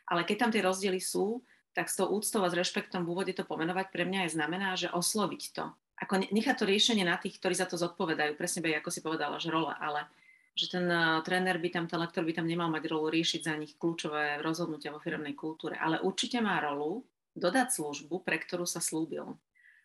Ale 0.10 0.28
keď 0.28 0.48
tam 0.48 0.52
tie 0.52 0.66
rozdiely 0.66 1.00
sú, 1.00 1.44
tak 1.76 1.92
s 1.92 2.00
tou 2.00 2.08
úctou 2.08 2.40
a 2.42 2.50
s 2.50 2.56
rešpektom 2.56 3.04
v 3.04 3.12
úvode 3.12 3.34
to 3.36 3.44
pomenovať 3.44 3.92
pre 3.92 4.08
mňa 4.08 4.26
aj 4.26 4.32
znamená, 4.32 4.80
že 4.80 4.88
osloviť 4.96 5.44
to. 5.52 5.76
Ako 6.00 6.24
nechať 6.32 6.56
to 6.56 6.66
riešenie 6.66 7.04
na 7.04 7.20
tých, 7.20 7.36
ktorí 7.36 7.52
za 7.52 7.68
to 7.68 7.76
zodpovedajú, 7.76 8.40
presne 8.40 8.64
by, 8.64 8.80
ako 8.80 8.90
si 8.92 9.04
povedala, 9.04 9.36
že 9.40 9.52
rola, 9.52 9.76
ale 9.76 10.08
že 10.56 10.72
ten 10.72 10.88
uh, 10.88 11.20
tréner 11.20 11.60
by 11.60 11.68
tam, 11.68 11.86
ten 11.88 12.00
lektor 12.00 12.24
by 12.24 12.32
tam 12.32 12.48
nemal 12.48 12.72
mať 12.72 12.88
rolu 12.88 13.12
riešiť 13.12 13.42
za 13.44 13.54
nich 13.60 13.76
kľúčové 13.76 14.40
rozhodnutia 14.40 14.96
vo 14.96 15.04
firmnej 15.04 15.36
kultúre, 15.36 15.76
ale 15.76 16.00
určite 16.00 16.40
má 16.40 16.64
rolu 16.64 17.04
dodať 17.36 17.76
službu, 17.76 18.24
pre 18.24 18.40
ktorú 18.40 18.64
sa 18.64 18.80
slúbil. 18.80 19.36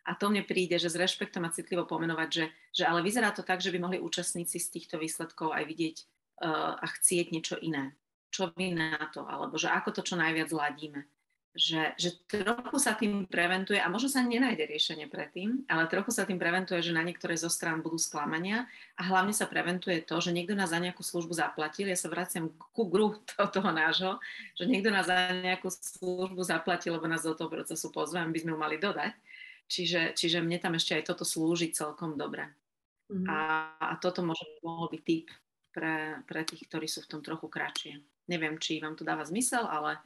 A 0.06 0.14
to 0.14 0.30
mne 0.30 0.46
príde, 0.46 0.78
že 0.78 0.86
s 0.86 0.96
rešpektom 0.98 1.42
a 1.42 1.50
citlivo 1.50 1.90
pomenovať, 1.90 2.28
že, 2.30 2.44
že 2.70 2.84
ale 2.86 3.02
vyzerá 3.02 3.34
to 3.34 3.42
tak, 3.42 3.58
že 3.58 3.74
by 3.74 3.82
mohli 3.82 3.98
účastníci 3.98 4.62
z 4.62 4.70
týchto 4.78 5.02
výsledkov 5.02 5.50
aj 5.50 5.66
vidieť 5.66 5.96
uh, 5.98 6.78
a 6.78 6.86
chcieť 6.86 7.34
niečo 7.34 7.58
iné. 7.58 7.98
Čo 8.30 8.54
vy 8.54 8.70
na 8.70 8.94
to? 9.10 9.26
Alebo 9.26 9.58
že 9.58 9.66
ako 9.66 9.90
to 9.90 10.02
čo 10.06 10.14
najviac 10.14 10.54
ladíme 10.54 11.02
že, 11.50 11.98
že 11.98 12.14
trochu 12.30 12.78
sa 12.78 12.94
tým 12.94 13.26
preventuje, 13.26 13.82
a 13.82 13.90
možno 13.90 14.06
sa 14.06 14.22
nenájde 14.22 14.70
riešenie 14.70 15.10
predtým, 15.10 15.66
ale 15.66 15.90
trochu 15.90 16.14
sa 16.14 16.22
tým 16.22 16.38
preventuje, 16.38 16.78
že 16.78 16.94
na 16.94 17.02
niektoré 17.02 17.34
zo 17.34 17.50
strán 17.50 17.82
budú 17.82 17.98
sklamania 17.98 18.70
a 18.94 19.02
hlavne 19.10 19.34
sa 19.34 19.50
preventuje 19.50 19.98
to, 20.06 20.22
že 20.22 20.30
niekto 20.30 20.54
nás 20.54 20.70
za 20.70 20.78
nejakú 20.78 21.02
službu 21.02 21.34
zaplatil. 21.34 21.90
Ja 21.90 21.98
sa 21.98 22.06
vraciam 22.06 22.54
ku 22.70 22.86
gru 22.86 23.18
toho, 23.34 23.50
toho 23.50 23.70
nášho, 23.74 24.22
že 24.54 24.70
niekto 24.70 24.94
nás 24.94 25.10
za 25.10 25.34
nejakú 25.34 25.66
službu 25.74 26.38
zaplatil, 26.46 26.94
lebo 26.94 27.10
nás 27.10 27.26
do 27.26 27.34
toho 27.34 27.50
procesu 27.50 27.90
pozvem, 27.90 28.30
by 28.30 28.38
sme 28.38 28.54
ju 28.54 28.58
mali 28.58 28.76
dodať. 28.78 29.12
Čiže, 29.70 30.14
čiže 30.14 30.38
mne 30.42 30.58
tam 30.62 30.74
ešte 30.78 30.98
aj 30.98 31.14
toto 31.14 31.26
slúži 31.26 31.74
celkom 31.74 32.14
dobre. 32.14 32.46
Mm-hmm. 33.10 33.26
A, 33.26 33.38
a 33.78 33.94
toto 33.98 34.22
môže 34.22 34.46
mohol 34.62 34.86
byť 34.90 35.02
typ 35.02 35.26
pre, 35.74 36.22
pre 36.26 36.46
tých, 36.46 36.66
ktorí 36.70 36.86
sú 36.86 37.02
v 37.06 37.10
tom 37.10 37.20
trochu 37.26 37.50
kratšie. 37.50 37.98
Neviem, 38.30 38.58
či 38.62 38.78
vám 38.78 38.94
to 38.94 39.02
dáva 39.02 39.26
zmysel, 39.26 39.66
ale 39.66 39.98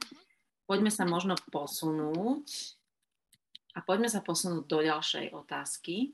poďme 0.65 0.89
sa 0.89 1.05
možno 1.05 1.37
posunúť 1.53 2.77
a 3.77 3.79
poďme 3.85 4.09
sa 4.09 4.21
posunúť 4.21 4.65
do 4.65 4.79
ďalšej 4.81 5.31
otázky. 5.31 6.13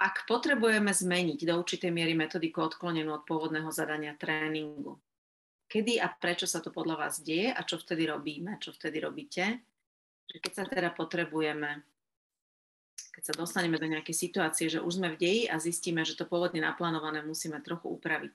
Ak 0.00 0.24
potrebujeme 0.26 0.90
zmeniť 0.90 1.46
do 1.46 1.54
určitej 1.60 1.92
miery 1.92 2.16
metodiku 2.16 2.64
odklonenú 2.66 3.12
od 3.12 3.28
pôvodného 3.28 3.68
zadania 3.70 4.16
tréningu, 4.16 4.98
kedy 5.68 6.00
a 6.00 6.10
prečo 6.10 6.48
sa 6.48 6.58
to 6.58 6.72
podľa 6.72 7.06
vás 7.06 7.20
deje 7.20 7.52
a 7.52 7.60
čo 7.62 7.78
vtedy 7.78 8.08
robíme, 8.08 8.58
čo 8.58 8.72
vtedy 8.74 8.98
robíte? 8.98 9.62
Že 10.32 10.36
keď 10.40 10.52
sa 10.56 10.64
teda 10.64 10.90
potrebujeme, 10.96 11.84
keď 13.12 13.22
sa 13.22 13.34
dostaneme 13.36 13.76
do 13.76 13.86
nejakej 13.86 14.16
situácie, 14.16 14.72
že 14.72 14.80
už 14.80 14.98
sme 14.98 15.12
v 15.12 15.20
deji 15.20 15.42
a 15.52 15.60
zistíme, 15.60 16.02
že 16.08 16.16
to 16.16 16.24
pôvodne 16.24 16.64
naplánované 16.64 17.20
musíme 17.20 17.60
trochu 17.60 17.92
upraviť. 17.92 18.34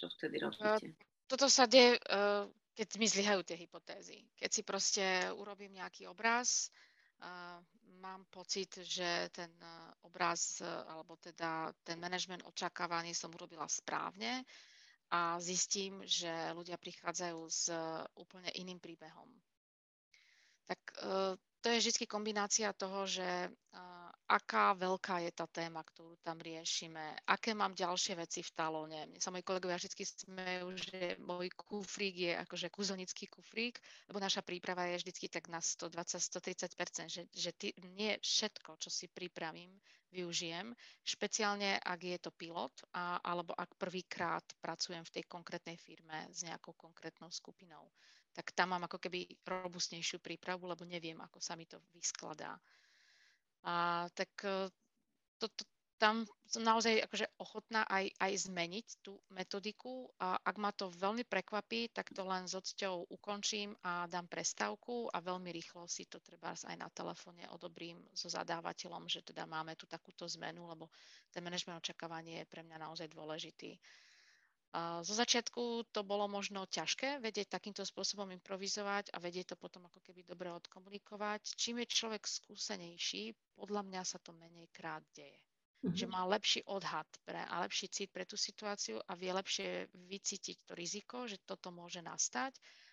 Čo 0.00 0.08
vtedy 0.16 0.40
robíte? 0.40 0.96
Toto 1.28 1.46
sa 1.52 1.68
deje 1.68 2.00
uh 2.08 2.48
keď 2.78 2.88
mi 2.94 3.10
zlyhajú 3.10 3.42
tie 3.42 3.58
hypotézy. 3.58 4.22
Keď 4.38 4.50
si 4.54 4.62
proste 4.62 5.02
urobím 5.34 5.74
nejaký 5.82 6.06
obraz, 6.06 6.70
uh, 7.18 7.58
mám 7.98 8.22
pocit, 8.30 8.70
že 8.86 9.26
ten 9.34 9.50
obraz 10.06 10.62
alebo 10.62 11.18
teda 11.18 11.74
ten 11.82 11.98
manažment 11.98 12.46
očakávaný 12.46 13.10
som 13.10 13.34
urobila 13.34 13.66
správne 13.66 14.46
a 15.10 15.42
zistím, 15.42 15.98
že 16.06 16.30
ľudia 16.54 16.78
prichádzajú 16.78 17.40
s 17.50 17.66
úplne 18.14 18.54
iným 18.54 18.78
príbehom. 18.78 19.26
Tak 20.68 20.80
uh, 21.02 21.34
to 21.58 21.68
je 21.74 21.78
vždy 21.82 22.06
kombinácia 22.06 22.70
toho, 22.74 23.02
že 23.06 23.26
uh, 23.50 24.08
aká 24.28 24.76
veľká 24.76 25.24
je 25.24 25.32
tá 25.32 25.48
téma, 25.48 25.80
ktorú 25.80 26.20
tam 26.20 26.36
riešime, 26.36 27.16
aké 27.24 27.56
mám 27.56 27.72
ďalšie 27.72 28.14
veci 28.14 28.44
v 28.44 28.54
talóne. 28.54 29.08
Mne 29.08 29.18
sa 29.18 29.32
moji 29.32 29.42
kolegovia 29.42 29.80
vždy 29.80 30.04
smejú, 30.04 30.68
že 30.76 31.16
môj 31.18 31.48
kufrík 31.56 32.14
je 32.28 32.32
akože 32.36 32.68
kúzelnický 32.68 33.26
kufrík, 33.32 33.80
lebo 34.12 34.20
naša 34.20 34.44
príprava 34.44 34.84
je 34.92 35.00
vždy 35.00 35.32
tak 35.32 35.48
na 35.48 35.64
120-130%, 35.64 37.08
že, 37.08 37.22
že 37.32 37.50
ty, 37.56 37.72
nie 37.96 38.20
všetko, 38.20 38.76
čo 38.76 38.92
si 38.92 39.08
pripravím, 39.08 39.72
využijem, 40.12 40.72
špeciálne 41.04 41.80
ak 41.80 42.00
je 42.00 42.18
to 42.20 42.30
pilot, 42.32 42.72
a, 42.96 43.20
alebo 43.20 43.52
ak 43.52 43.76
prvýkrát 43.76 44.44
pracujem 44.60 45.04
v 45.04 45.14
tej 45.20 45.24
konkrétnej 45.28 45.76
firme 45.76 46.28
s 46.32 46.44
nejakou 46.44 46.72
konkrétnou 46.76 47.28
skupinou 47.28 47.92
tak 48.38 48.54
tam 48.54 48.70
mám 48.70 48.86
ako 48.86 49.02
keby 49.02 49.26
robustnejšiu 49.42 50.22
prípravu, 50.22 50.70
lebo 50.70 50.86
neviem, 50.86 51.18
ako 51.18 51.42
sa 51.42 51.58
mi 51.58 51.66
to 51.66 51.82
vyskladá. 51.90 52.54
A 53.66 54.06
tak 54.14 54.30
e, 54.46 54.70
to, 55.42 55.50
to, 55.50 55.66
tam 55.98 56.22
som 56.46 56.62
naozaj 56.62 57.02
akože 57.02 57.26
ochotná 57.42 57.82
aj, 57.90 58.14
aj 58.22 58.32
zmeniť 58.46 58.86
tú 59.02 59.18
metodiku 59.34 60.06
a 60.22 60.38
ak 60.38 60.56
ma 60.62 60.70
to 60.70 60.94
veľmi 60.94 61.26
prekvapí, 61.26 61.90
tak 61.90 62.14
to 62.14 62.22
len 62.22 62.46
s 62.46 62.54
odsťou 62.54 63.10
ukončím 63.10 63.74
a 63.82 64.06
dám 64.06 64.30
prestávku 64.30 65.10
a 65.10 65.18
veľmi 65.18 65.50
rýchlo 65.50 65.90
si 65.90 66.06
to 66.06 66.22
treba 66.22 66.54
aj 66.54 66.78
na 66.78 66.86
telefóne 66.94 67.42
odobrím 67.50 67.98
so 68.14 68.30
zadávateľom, 68.30 69.10
že 69.10 69.26
teda 69.26 69.50
máme 69.50 69.74
tu 69.74 69.90
takúto 69.90 70.30
zmenu, 70.38 70.70
lebo 70.70 70.86
ten 71.34 71.42
manažment 71.42 71.82
očakávanie 71.82 72.46
je 72.46 72.50
pre 72.54 72.62
mňa 72.62 72.78
naozaj 72.78 73.10
dôležitý. 73.10 73.74
Zo 74.76 75.14
začiatku 75.16 75.88
to 75.88 76.04
bolo 76.04 76.28
možno 76.28 76.68
ťažké 76.68 77.24
vedieť 77.24 77.56
takýmto 77.56 77.88
spôsobom 77.88 78.28
improvizovať 78.36 79.08
a 79.10 79.18
vedieť 79.18 79.52
to 79.52 79.56
potom 79.56 79.88
ako 79.88 80.04
keby 80.04 80.28
dobre 80.28 80.52
odkomunikovať. 80.52 81.56
Čím 81.56 81.80
je 81.82 81.88
človek 81.88 82.28
skúsenejší, 82.28 83.32
podľa 83.56 83.82
mňa 83.88 84.02
sa 84.04 84.20
to 84.20 84.36
menej 84.36 84.68
krát 84.68 85.00
deje. 85.16 85.40
Mm-hmm. 85.78 85.96
Že 85.96 86.06
má 86.12 86.26
lepší 86.28 86.60
odhad 86.68 87.08
pre, 87.24 87.38
a 87.38 87.64
lepší 87.64 87.88
cit 87.88 88.12
pre 88.12 88.28
tú 88.28 88.36
situáciu 88.36 89.00
a 89.08 89.16
vie 89.16 89.32
lepšie 89.32 89.88
vycítiť 89.94 90.68
to 90.68 90.72
riziko, 90.76 91.24
že 91.24 91.40
toto 91.48 91.72
môže 91.72 92.04
nastať 92.04 92.52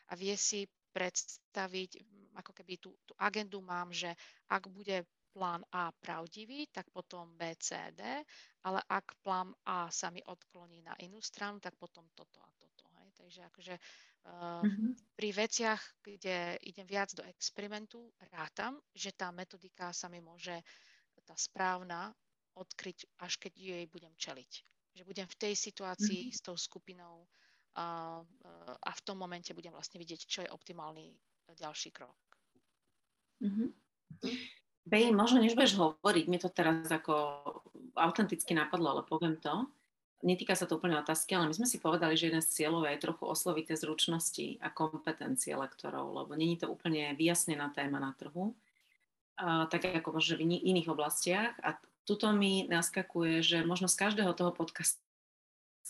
a 0.09 0.15
vie 0.15 0.37
si 0.37 0.69
predstaviť, 0.95 1.99
ako 2.39 2.51
keby 2.55 2.79
tú, 2.79 2.95
tú 3.03 3.11
agendu 3.19 3.59
mám, 3.59 3.91
že 3.91 4.15
ak 4.47 4.71
bude 4.71 5.03
plán 5.35 5.67
A 5.75 5.91
pravdivý, 5.91 6.71
tak 6.71 6.87
potom 6.95 7.35
B, 7.35 7.51
C, 7.59 7.75
D, 7.91 8.23
ale 8.63 8.79
ak 8.87 9.19
plán 9.19 9.51
A 9.67 9.91
sa 9.91 10.07
mi 10.07 10.23
odkloní 10.23 10.79
na 10.79 10.95
inú 11.03 11.19
stranu, 11.19 11.59
tak 11.59 11.75
potom 11.75 12.07
toto 12.15 12.39
a 12.39 12.47
toto. 12.55 12.87
Hej. 13.03 13.11
Takže 13.19 13.41
akože 13.51 13.75
uh, 13.75 14.63
mm-hmm. 14.63 14.91
pri 15.19 15.29
veciach, 15.35 15.81
kde 15.99 16.55
idem 16.63 16.87
viac 16.87 17.11
do 17.11 17.27
experimentu, 17.27 18.15
rátam, 18.31 18.79
že 18.95 19.11
tá 19.11 19.35
metodika 19.35 19.91
sa 19.91 20.07
mi 20.07 20.23
môže, 20.23 20.55
tá 21.27 21.35
správna, 21.35 22.15
odkryť, 22.55 23.19
až 23.19 23.35
keď 23.35 23.53
jej 23.59 23.85
budem 23.91 24.15
čeliť. 24.15 24.51
Že 24.95 25.03
budem 25.03 25.27
v 25.27 25.35
tej 25.35 25.53
situácii 25.59 26.31
mm-hmm. 26.31 26.39
s 26.39 26.39
tou 26.39 26.55
skupinou 26.55 27.27
a, 27.75 28.23
a 28.79 28.91
v 28.95 29.01
tom 29.03 29.19
momente 29.19 29.51
budem 29.51 29.75
vlastne 29.75 29.99
vidieť, 29.99 30.21
čo 30.23 30.39
je 30.47 30.53
optimálny 30.55 31.11
ďalší 31.59 31.91
krok. 31.91 32.15
Mm-hmm. 33.43 33.67
Bej, 34.85 35.09
možno 35.17 35.41
než 35.41 35.57
budeš 35.57 35.81
hovoriť, 35.81 36.25
mi 36.29 36.37
to 36.37 36.53
teraz 36.53 36.85
ako 36.85 37.41
autenticky 37.97 38.53
napadlo, 38.53 38.93
ale 38.93 39.01
poviem 39.01 39.41
to. 39.41 39.65
Netýka 40.21 40.53
sa 40.53 40.69
to 40.69 40.77
úplne 40.77 40.97
otázky, 41.01 41.33
ale 41.33 41.49
my 41.49 41.53
sme 41.57 41.65
si 41.65 41.81
povedali, 41.81 42.13
že 42.13 42.29
jeden 42.29 42.41
z 42.41 42.53
cieľov 42.53 42.85
je 42.85 43.01
trochu 43.01 43.25
osloviť 43.25 43.73
tie 43.73 43.77
zručnosti 43.81 44.47
a 44.61 44.69
kompetencie 44.69 45.57
lektorov, 45.57 46.13
lebo 46.13 46.37
není 46.37 46.57
to 46.57 46.69
úplne 46.69 47.17
vyjasnená 47.17 47.73
téma 47.73 47.97
na 47.97 48.13
trhu, 48.13 48.53
a, 49.41 49.65
tak 49.69 49.89
ako 49.89 50.21
možno 50.21 50.37
v 50.37 50.53
iných 50.53 50.89
oblastiach. 50.89 51.57
A 51.65 51.81
tuto 52.05 52.29
mi 52.29 52.69
naskakuje, 52.69 53.41
že 53.41 53.57
možno 53.65 53.89
z 53.89 53.97
každého 53.97 54.37
toho 54.37 54.53
podcastu 54.53 55.01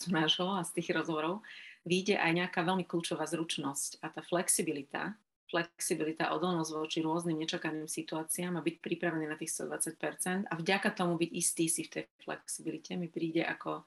nášho 0.08 0.48
a 0.56 0.64
z 0.64 0.80
tých 0.80 0.96
rozhovorov 0.96 1.44
vyjde 1.84 2.16
aj 2.16 2.32
nejaká 2.32 2.60
veľmi 2.64 2.88
kľúčová 2.88 3.28
zručnosť 3.28 4.00
a 4.00 4.08
tá 4.08 4.24
flexibilita, 4.24 5.16
flexibilita, 5.46 6.34
odolnosť 6.34 6.72
voči 6.74 6.98
rôznym 7.02 7.38
nečakaným 7.38 7.86
situáciám 7.86 8.58
a 8.58 8.64
byť 8.64 8.76
pripravený 8.82 9.30
na 9.30 9.38
tých 9.38 9.54
120% 9.62 10.50
a 10.50 10.54
vďaka 10.58 10.90
tomu 10.90 11.14
byť 11.16 11.30
istý 11.30 11.70
si 11.70 11.86
v 11.86 12.02
tej 12.02 12.04
flexibilite. 12.26 12.98
Mi 12.98 13.06
príde 13.06 13.46
ako 13.46 13.86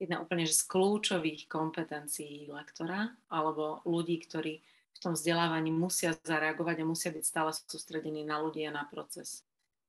jedna 0.00 0.18
úplne 0.24 0.48
z 0.48 0.60
kľúčových 0.64 1.46
kompetencií 1.46 2.48
lektora 2.48 3.12
alebo 3.28 3.84
ľudí, 3.84 4.16
ktorí 4.24 4.64
v 4.94 4.98
tom 5.02 5.12
vzdelávaní 5.12 5.74
musia 5.74 6.16
zareagovať 6.24 6.76
a 6.80 6.88
musia 6.88 7.10
byť 7.12 7.24
stále 7.24 7.50
sústredení 7.52 8.24
na 8.24 8.40
ľudí 8.40 8.64
a 8.64 8.72
na 8.72 8.88
proces. 8.88 9.44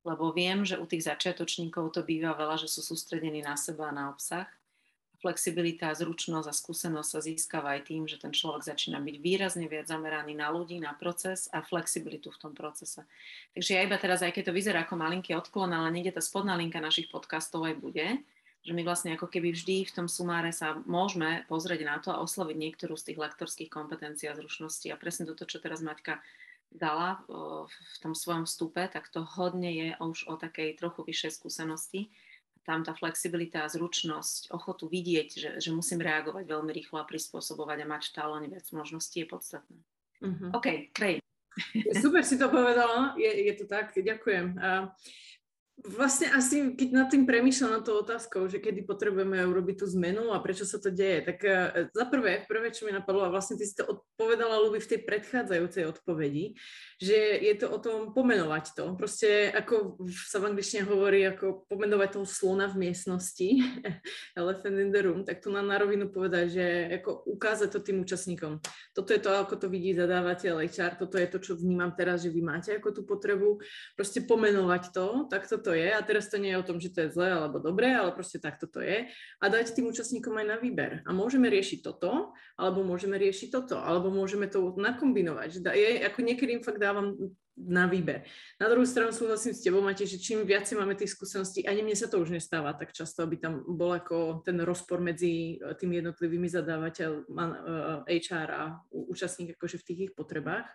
Lebo 0.05 0.29
viem, 0.35 0.61
že 0.67 0.77
u 0.77 0.85
tých 0.85 1.07
začiatočníkov 1.09 1.95
to 1.95 2.05
býva 2.05 2.37
veľa, 2.37 2.61
že 2.61 2.69
sú 2.69 2.85
sústredení 2.85 3.41
na 3.41 3.57
seba 3.57 3.89
a 3.89 3.95
na 3.95 4.05
obsah 4.13 4.45
flexibilita, 5.21 5.93
zručnosť 5.95 6.47
a 6.49 6.53
skúsenosť 6.53 7.09
sa 7.09 7.19
získava 7.21 7.75
aj 7.75 7.91
tým, 7.91 8.03
že 8.05 8.19
ten 8.19 8.35
človek 8.35 8.65
začína 8.65 8.99
byť 8.99 9.15
výrazne 9.19 9.65
viac 9.67 9.87
zameraný 9.87 10.35
na 10.35 10.51
ľudí, 10.51 10.79
na 10.79 10.95
proces 10.95 11.47
a 11.51 11.63
flexibilitu 11.63 12.31
v 12.31 12.41
tom 12.41 12.53
procese. 12.55 13.03
Takže 13.55 13.71
ja 13.75 13.81
iba 13.83 13.95
teraz, 13.99 14.21
aj 14.21 14.35
keď 14.35 14.51
to 14.51 14.57
vyzerá 14.57 14.83
ako 14.83 14.95
malinký 14.99 15.35
odklon, 15.35 15.71
ale 15.71 15.91
niekde 15.91 16.15
tá 16.15 16.21
spodná 16.21 16.55
linka 16.59 16.83
našich 16.83 17.07
podcastov 17.07 17.63
aj 17.67 17.75
bude, 17.79 18.07
že 18.65 18.73
my 18.73 18.81
vlastne 18.81 19.13
ako 19.13 19.29
keby 19.29 19.53
vždy 19.53 19.85
v 19.85 19.93
tom 19.93 20.07
sumáre 20.09 20.49
sa 20.49 20.73
môžeme 20.89 21.45
pozrieť 21.45 21.81
na 21.85 22.01
to 22.01 22.09
a 22.09 22.21
osloviť 22.25 22.57
niektorú 22.57 22.97
z 22.97 23.13
tých 23.13 23.21
lektorských 23.21 23.69
kompetencií 23.69 24.25
a 24.25 24.33
zručností. 24.33 24.89
A 24.89 24.97
presne 24.97 25.29
toto, 25.29 25.45
čo 25.45 25.61
teraz 25.61 25.85
Maťka 25.85 26.17
dala 26.73 27.21
v 27.29 27.95
tom 28.01 28.17
svojom 28.17 28.49
vstupe, 28.49 28.81
tak 28.89 29.07
to 29.13 29.21
hodne 29.37 29.69
je 29.69 29.89
už 30.01 30.25
o 30.27 30.35
takej 30.35 30.81
trochu 30.81 31.05
vyššej 31.05 31.31
skúsenosti 31.37 32.09
tam 32.65 32.81
tá 32.81 32.97
flexibilita 32.97 33.63
a 33.63 33.71
zručnosť, 33.71 34.49
ochotu 34.49 34.89
vidieť, 34.89 35.29
že, 35.29 35.49
že 35.61 35.69
musím 35.69 36.01
reagovať 36.01 36.49
veľmi 36.49 36.71
rýchlo 36.73 36.97
a 36.99 37.05
prispôsobovať 37.05 37.85
a 37.85 37.89
mať 37.89 38.01
stále 38.09 38.41
viac 38.49 38.65
možností 38.73 39.23
je 39.23 39.27
podstatné. 39.29 39.79
Uh-huh. 40.25 40.49
OK, 40.57 40.89
Krej. 40.89 41.21
Super 42.03 42.25
si 42.25 42.35
to 42.35 42.51
povedala, 42.51 43.15
je, 43.15 43.31
je 43.47 43.53
to 43.55 43.65
tak, 43.69 43.93
ďakujem. 43.95 44.59
Uh, 44.59 44.91
Vlastne 45.75 46.31
asi, 46.31 46.71
keď 46.71 46.89
nad 46.95 47.11
tým 47.11 47.27
premýšľam 47.27 47.77
na 47.77 47.81
tou 47.83 47.99
otázkou, 47.99 48.47
že 48.47 48.63
kedy 48.63 48.87
potrebujeme 48.87 49.43
urobiť 49.43 49.83
tú 49.83 49.85
zmenu 49.91 50.31
a 50.31 50.39
prečo 50.39 50.63
sa 50.63 50.79
to 50.79 50.87
deje, 50.87 51.27
tak 51.27 51.43
uh, 51.43 51.91
za 51.91 52.07
prvé, 52.07 52.47
prvé, 52.47 52.71
čo 52.71 52.87
mi 52.87 52.95
napadlo, 52.95 53.27
a 53.27 53.33
vlastne 53.33 53.59
ty 53.59 53.67
si 53.67 53.75
to 53.75 53.83
odpovedala, 53.83 54.63
Luby, 54.63 54.79
v 54.79 54.95
tej 54.95 55.03
predchádzajúcej 55.03 55.83
odpovedi, 55.91 56.55
že 56.95 57.43
je 57.43 57.53
to 57.59 57.67
o 57.75 57.77
tom 57.83 58.15
pomenovať 58.15 58.71
to. 58.71 58.95
Proste, 58.95 59.51
ako 59.51 59.99
sa 60.07 60.39
v 60.39 60.55
angličtine 60.55 60.87
hovorí, 60.87 61.27
ako 61.27 61.67
pomenovať 61.67 62.09
toho 62.15 62.27
slona 62.27 62.71
v 62.71 62.87
miestnosti, 62.87 63.59
elephant 64.39 64.79
in 64.79 64.95
the 64.95 65.03
room, 65.03 65.27
tak 65.27 65.43
tu 65.43 65.51
na, 65.51 65.59
na 65.59 65.75
rovinu 65.75 66.07
povedať, 66.07 66.45
že 66.55 66.65
ako 67.03 67.35
ukázať 67.35 67.67
to 67.75 67.83
tým 67.83 67.99
účastníkom. 67.99 68.63
Toto 68.95 69.11
je 69.11 69.19
to, 69.19 69.27
ako 69.27 69.59
to 69.59 69.67
vidí 69.67 69.91
zadávateľ 69.91 70.63
HR, 70.71 70.95
toto 70.95 71.19
je 71.19 71.27
to, 71.27 71.37
čo 71.43 71.59
vnímam 71.59 71.91
teraz, 71.91 72.23
že 72.23 72.31
vy 72.31 72.39
máte 72.39 72.71
ako 72.79 72.95
tú 72.95 73.01
potrebu, 73.03 73.59
proste 73.99 74.23
pomenovať 74.23 74.95
to, 74.95 75.27
tak 75.27 75.43
to 75.43 75.64
je 75.71 75.89
a 75.89 76.01
teraz 76.03 76.29
to 76.29 76.37
nie 76.37 76.53
je 76.53 76.61
o 76.61 76.67
tom, 76.67 76.77
že 76.77 76.93
to 76.93 77.07
je 77.07 77.13
zlé 77.15 77.33
alebo 77.33 77.57
dobré, 77.63 77.95
ale 77.95 78.13
proste 78.13 78.37
takto 78.37 78.67
to 78.67 78.83
je 78.83 79.07
a 79.41 79.45
dať 79.49 79.73
tým 79.73 79.89
účastníkom 79.89 80.35
aj 80.37 80.45
na 80.45 80.57
výber. 80.59 81.01
A 81.07 81.15
môžeme 81.15 81.49
riešiť 81.49 81.81
toto, 81.81 82.35
alebo 82.59 82.83
môžeme 82.83 83.15
riešiť 83.15 83.49
toto, 83.49 83.79
alebo 83.79 84.11
môžeme 84.11 84.51
to 84.51 84.75
nakombinovať. 84.77 85.63
Je, 85.73 86.05
ako 86.05 86.19
niekedy 86.21 86.59
im 86.59 86.63
fakt 86.65 86.83
dávam 86.83 87.15
na 87.55 87.87
výber. 87.87 88.27
Na 88.59 88.67
druhú 88.67 88.83
stranu 88.83 89.15
súhlasím 89.15 89.55
s 89.55 89.63
tebou, 89.63 89.79
Mate, 89.79 90.03
že 90.03 90.19
čím 90.19 90.43
viac 90.43 90.67
máme 90.75 90.91
tých 90.91 91.15
skúseností, 91.15 91.63
ani 91.63 91.87
mne 91.87 91.95
sa 91.95 92.11
to 92.11 92.19
už 92.19 92.35
nestáva 92.35 92.75
tak 92.75 92.91
často, 92.91 93.23
aby 93.23 93.39
tam 93.39 93.63
bol 93.63 93.95
ako 93.95 94.43
ten 94.43 94.59
rozpor 94.59 94.99
medzi 94.99 95.55
e, 95.55 95.71
tými 95.79 96.03
jednotlivými 96.03 96.51
zadávateľ 96.51 97.31
HR 98.11 98.49
a 98.51 98.63
účastník 98.91 99.55
akože 99.55 99.79
v 99.79 99.87
tých 99.87 99.99
ich 100.11 100.13
potrebách. 100.13 100.67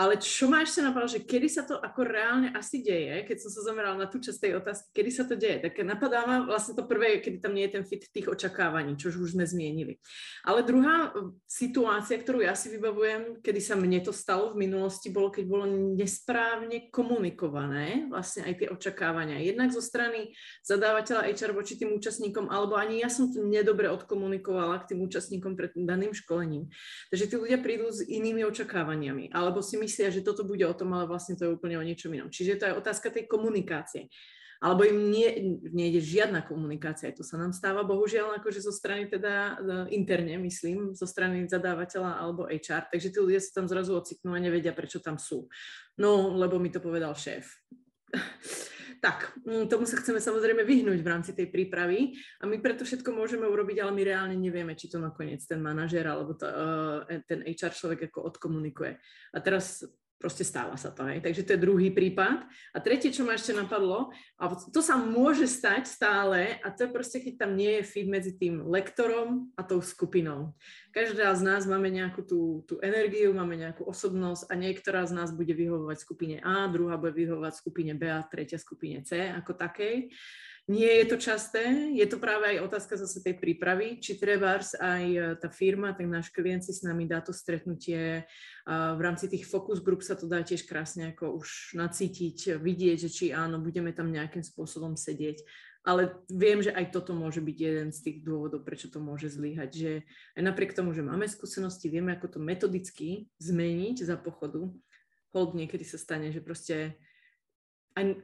Ale 0.00 0.16
čo 0.16 0.48
ma 0.48 0.64
ešte 0.64 0.80
napadlo, 0.80 1.12
že 1.12 1.20
kedy 1.28 1.48
sa 1.52 1.68
to 1.68 1.76
ako 1.76 2.08
reálne 2.08 2.48
asi 2.56 2.80
deje, 2.80 3.20
keď 3.28 3.36
som 3.36 3.52
sa 3.52 3.68
zamerala 3.68 4.00
na 4.00 4.08
tú 4.08 4.16
časť 4.16 4.38
tej 4.40 4.52
otázky, 4.56 4.88
kedy 4.96 5.10
sa 5.12 5.28
to 5.28 5.36
deje, 5.36 5.60
tak 5.60 5.76
napadá 5.84 6.24
ma 6.24 6.40
vlastne 6.48 6.72
to 6.72 6.88
prvé, 6.88 7.20
kedy 7.20 7.36
tam 7.36 7.52
nie 7.52 7.68
je 7.68 7.76
ten 7.76 7.84
fit 7.84 8.08
tých 8.08 8.24
očakávaní, 8.32 8.96
čo 8.96 9.12
už 9.12 9.36
sme 9.36 9.44
zmienili. 9.44 10.00
Ale 10.48 10.64
druhá 10.64 11.12
situácia, 11.44 12.16
ktorú 12.16 12.40
ja 12.40 12.56
si 12.56 12.72
vybavujem, 12.72 13.44
kedy 13.44 13.60
sa 13.60 13.76
mne 13.76 14.00
to 14.00 14.08
stalo 14.16 14.56
v 14.56 14.64
minulosti, 14.64 15.12
bolo, 15.12 15.28
keď 15.28 15.44
bolo 15.44 15.68
nesprávne 15.68 16.88
komunikované 16.88 18.08
vlastne 18.08 18.48
aj 18.48 18.54
tie 18.56 18.68
očakávania. 18.72 19.44
Jednak 19.44 19.68
zo 19.68 19.84
strany 19.84 20.32
zadávateľa 20.64 21.28
HR 21.28 21.52
voči 21.52 21.76
tým 21.76 21.92
účastníkom, 21.92 22.48
alebo 22.48 22.72
ani 22.72 23.04
ja 23.04 23.12
som 23.12 23.28
to 23.28 23.44
nedobre 23.44 23.92
odkomunikovala 23.92 24.80
k 24.80 24.96
tým 24.96 25.04
účastníkom 25.04 25.60
pred 25.60 25.76
daným 25.76 26.16
školením. 26.16 26.72
Takže 27.12 27.28
tí 27.28 27.34
ľudia 27.36 27.60
prídu 27.60 27.92
s 27.92 28.00
inými 28.00 28.48
očakávaniami, 28.48 29.28
alebo 29.36 29.60
si 29.60 29.89
myslia, 29.90 30.14
že 30.14 30.22
toto 30.22 30.46
bude 30.46 30.62
o 30.62 30.78
tom, 30.78 30.94
ale 30.94 31.10
vlastne 31.10 31.34
to 31.34 31.50
je 31.50 31.54
úplne 31.58 31.74
o 31.74 31.82
niečom 31.82 32.14
inom. 32.14 32.30
Čiže 32.30 32.62
to 32.62 32.64
je 32.70 32.78
otázka 32.78 33.10
tej 33.10 33.26
komunikácie. 33.26 34.06
Alebo 34.60 34.84
im 34.84 35.08
nie, 35.08 35.56
nejde 35.72 36.04
žiadna 36.04 36.44
komunikácia, 36.44 37.16
to 37.16 37.24
sa 37.24 37.40
nám 37.40 37.56
stáva 37.56 37.80
bohužiaľ 37.80 38.44
akože 38.44 38.60
zo 38.60 38.68
strany 38.68 39.08
teda 39.08 39.56
e, 39.56 39.96
interne, 39.96 40.36
myslím, 40.36 40.92
zo 40.92 41.08
strany 41.08 41.48
zadávateľa 41.48 42.20
alebo 42.20 42.44
HR, 42.44 42.92
takže 42.92 43.08
tí 43.08 43.18
ľudia 43.24 43.40
sa 43.40 43.56
tam 43.56 43.66
zrazu 43.72 43.96
ocitnú 43.96 44.36
a 44.36 44.38
nevedia, 44.38 44.76
prečo 44.76 45.00
tam 45.00 45.16
sú. 45.16 45.48
No, 45.96 46.36
lebo 46.36 46.60
mi 46.60 46.68
to 46.68 46.76
povedal 46.76 47.16
šéf. 47.16 47.48
Tak, 49.00 49.32
mm, 49.48 49.72
tomu 49.72 49.88
sa 49.88 49.96
chceme 49.96 50.20
samozrejme 50.20 50.60
vyhnúť 50.60 51.00
v 51.00 51.08
rámci 51.08 51.32
tej 51.32 51.48
prípravy 51.48 52.20
a 52.36 52.44
my 52.44 52.60
preto 52.60 52.84
všetko 52.84 53.16
môžeme 53.16 53.48
urobiť, 53.48 53.80
ale 53.80 53.96
my 53.96 54.02
reálne 54.04 54.36
nevieme, 54.36 54.76
či 54.76 54.92
to 54.92 55.00
nakoniec 55.00 55.40
ten 55.48 55.56
manažer 55.64 56.04
alebo 56.04 56.36
to, 56.36 56.44
uh, 56.44 57.08
ten 57.24 57.40
HR 57.40 57.72
človek 57.72 58.12
ako 58.12 58.28
odkomunikuje. 58.28 58.92
A 59.32 59.36
teraz 59.40 59.80
Proste 60.20 60.44
stáva 60.44 60.76
sa 60.76 60.92
to, 60.92 61.08
hej. 61.08 61.24
Takže 61.24 61.48
to 61.48 61.56
je 61.56 61.64
druhý 61.64 61.88
prípad. 61.88 62.44
A 62.76 62.78
tretie, 62.84 63.08
čo 63.08 63.24
ma 63.24 63.40
ešte 63.40 63.56
napadlo, 63.56 64.12
a 64.36 64.52
to 64.52 64.84
sa 64.84 65.00
môže 65.00 65.48
stať 65.48 65.88
stále, 65.88 66.60
a 66.60 66.68
to 66.68 66.84
je 66.84 66.92
proste, 66.92 67.24
keď 67.24 67.40
tam 67.40 67.56
nie 67.56 67.80
je 67.80 67.88
fit 67.88 68.04
medzi 68.04 68.36
tým 68.36 68.68
lektorom 68.68 69.48
a 69.56 69.64
tou 69.64 69.80
skupinou. 69.80 70.52
Každá 70.92 71.32
z 71.32 71.40
nás 71.40 71.64
máme 71.64 71.88
nejakú 71.88 72.20
tú, 72.20 72.60
tú 72.68 72.76
energiu, 72.84 73.32
máme 73.32 73.56
nejakú 73.56 73.88
osobnosť 73.88 74.52
a 74.52 74.60
niektorá 74.60 75.08
z 75.08 75.16
nás 75.16 75.32
bude 75.32 75.56
vyhovovať 75.56 75.96
skupine 76.04 76.36
A, 76.44 76.68
druhá 76.68 77.00
bude 77.00 77.16
vyhovovať 77.16 77.56
skupine 77.56 77.96
B 77.96 78.12
a 78.12 78.20
tretia 78.20 78.60
skupine 78.60 79.00
C 79.00 79.24
ako 79.24 79.56
takej. 79.56 80.12
Nie 80.70 81.02
je 81.02 81.06
to 81.10 81.16
časté, 81.18 81.90
je 81.98 82.06
to 82.06 82.22
práve 82.22 82.46
aj 82.46 82.62
otázka 82.62 82.94
zase 82.94 83.18
tej 83.26 83.42
prípravy, 83.42 83.98
či 83.98 84.14
trebárs 84.14 84.78
aj 84.78 85.02
e, 85.02 85.20
tá 85.34 85.50
firma, 85.50 85.90
ten 85.90 86.06
náš 86.06 86.30
klient 86.30 86.62
si 86.62 86.70
s 86.70 86.86
nami 86.86 87.10
dá 87.10 87.18
to 87.18 87.34
stretnutie, 87.34 88.22
v 88.70 89.00
rámci 89.02 89.26
tých 89.26 89.50
focus 89.50 89.82
group 89.82 90.06
sa 90.06 90.14
to 90.14 90.30
dá 90.30 90.46
tiež 90.46 90.62
krásne 90.62 91.10
ako 91.10 91.42
už 91.42 91.74
nacítiť, 91.74 92.62
vidieť, 92.62 92.96
že 93.02 93.10
či 93.10 93.26
áno, 93.34 93.58
budeme 93.58 93.90
tam 93.90 94.14
nejakým 94.14 94.46
spôsobom 94.46 94.94
sedieť. 94.94 95.42
Ale 95.82 96.20
viem, 96.28 96.60
že 96.60 96.70
aj 96.70 96.92
toto 96.92 97.16
môže 97.16 97.40
byť 97.40 97.56
jeden 97.56 97.88
z 97.88 97.98
tých 98.04 98.18
dôvodov, 98.20 98.62
prečo 98.62 98.92
to 98.92 99.00
môže 99.00 99.32
zlyhať, 99.32 99.70
že 99.72 99.92
aj 100.36 100.42
napriek 100.44 100.76
tomu, 100.76 100.92
že 100.92 101.00
máme 101.00 101.24
skúsenosti, 101.24 101.88
vieme, 101.88 102.12
ako 102.12 102.36
to 102.36 102.38
metodicky 102.38 103.32
zmeniť 103.40 104.04
za 104.04 104.20
pochodu, 104.20 104.70
hold 105.32 105.50
niekedy 105.56 105.82
sa 105.82 105.96
stane, 105.96 106.28
že 106.30 106.44
proste 106.44 107.00
aj 107.96 108.22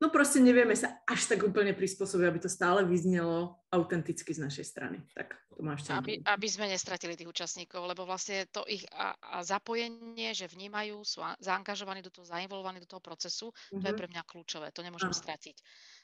no 0.00 0.08
proste 0.08 0.40
nevieme 0.40 0.72
sa 0.74 1.04
až 1.04 1.30
tak 1.30 1.44
úplne 1.44 1.76
prispôsobiť, 1.76 2.26
aby 2.26 2.40
to 2.40 2.50
stále 2.50 2.82
vyznelo 2.88 3.60
autenticky 3.68 4.32
z 4.32 4.40
našej 4.40 4.66
strany. 4.66 4.98
Tak 5.12 5.36
to 5.54 5.60
má 5.60 5.76
ešte 5.76 5.92
aby, 5.92 6.24
aby 6.24 6.48
sme 6.48 6.72
nestratili 6.72 7.14
tých 7.14 7.28
účastníkov, 7.28 7.84
lebo 7.84 8.08
vlastne 8.08 8.48
to 8.48 8.64
ich 8.64 8.82
a, 8.96 9.12
a 9.20 9.44
zapojenie, 9.44 10.32
že 10.32 10.48
vnímajú, 10.48 11.04
sú 11.04 11.20
a, 11.20 11.36
zaangažovaní 11.38 12.00
do 12.00 12.10
toho, 12.10 12.24
zainvolovaní 12.24 12.80
do 12.80 12.88
toho 12.88 13.04
procesu, 13.04 13.52
mm-hmm. 13.52 13.80
to 13.80 13.86
je 13.86 13.94
mhm. 13.94 14.00
pre 14.00 14.08
mňa 14.08 14.22
kľúčové, 14.24 14.66
to 14.72 14.80
nemôžem 14.80 15.12
ah. 15.12 15.20
stratiť. 15.20 15.56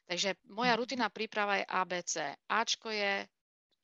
Takže 0.07 0.29
moja 0.55 0.79
rutina 0.79 1.11
príprava 1.11 1.59
je 1.59 1.65
ABC. 1.67 2.15
Ačko 2.47 2.95
je 2.95 3.27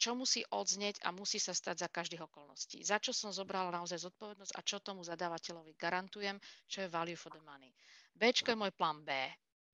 čo 0.03 0.19
musí 0.19 0.43
odznieť 0.43 1.07
a 1.07 1.15
musí 1.15 1.39
sa 1.39 1.55
stať 1.55 1.87
za 1.87 1.89
každých 1.89 2.27
okolností. 2.27 2.83
Za 2.83 2.99
čo 2.99 3.15
som 3.15 3.31
zobrala 3.31 3.71
naozaj 3.71 4.03
zodpovednosť 4.03 4.51
a 4.59 4.67
čo 4.67 4.83
tomu 4.83 5.07
zadávateľovi 5.07 5.79
garantujem, 5.79 6.43
čo 6.67 6.83
je 6.83 6.91
value 6.91 7.15
for 7.15 7.31
the 7.31 7.39
money. 7.47 7.71
B 8.11 8.35
je 8.35 8.59
môj 8.59 8.75
plán 8.75 9.07
B. 9.07 9.15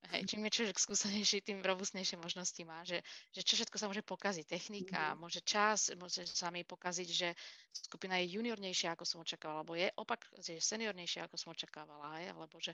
Hej, 0.09 0.31
čím 0.31 0.47
je 0.47 0.55
človek 0.55 0.79
skúsenejší, 0.79 1.43
tým 1.43 1.59
robustnejšie 1.59 2.17
možnosti 2.17 2.63
má, 2.63 2.81
že, 2.87 3.03
že 3.35 3.43
čo 3.43 3.59
všetko 3.59 3.77
sa 3.77 3.85
môže 3.91 4.01
pokaziť. 4.01 4.47
Technika, 4.47 5.11
mm-hmm. 5.11 5.21
môže 5.21 5.43
čas, 5.43 5.91
môže 5.99 6.23
sa 6.25 6.49
mi 6.49 6.63
pokaziť, 6.63 7.09
že 7.11 7.35
skupina 7.75 8.17
je 8.17 8.39
juniornejšia, 8.39 8.95
ako 8.95 9.05
som 9.05 9.21
očakávala, 9.21 9.61
alebo 9.61 9.75
je 9.75 9.91
opak, 9.99 10.25
že 10.39 10.57
je 10.57 10.61
seniornejšia, 10.63 11.27
ako 11.27 11.35
som 11.35 11.51
očakávala, 11.51 12.15
hej, 12.17 12.31
alebo 12.31 12.57
že 12.57 12.73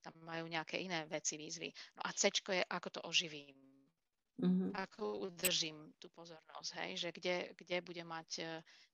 tam 0.00 0.16
majú 0.24 0.48
nejaké 0.48 0.80
iné 0.80 1.04
veci, 1.04 1.36
výzvy. 1.36 1.68
No 2.00 2.02
a 2.08 2.10
C 2.16 2.32
je, 2.32 2.64
ako 2.64 2.88
to 2.90 3.00
oživím. 3.06 3.54
Mm-hmm. 4.34 4.74
Ako 4.74 5.30
udržím 5.30 5.94
tú 6.02 6.10
pozornosť, 6.10 6.70
hej, 6.82 7.06
že 7.06 7.08
kde, 7.14 7.54
kde 7.54 7.76
budem 7.86 8.08
mať 8.10 8.30
e, 8.42 8.44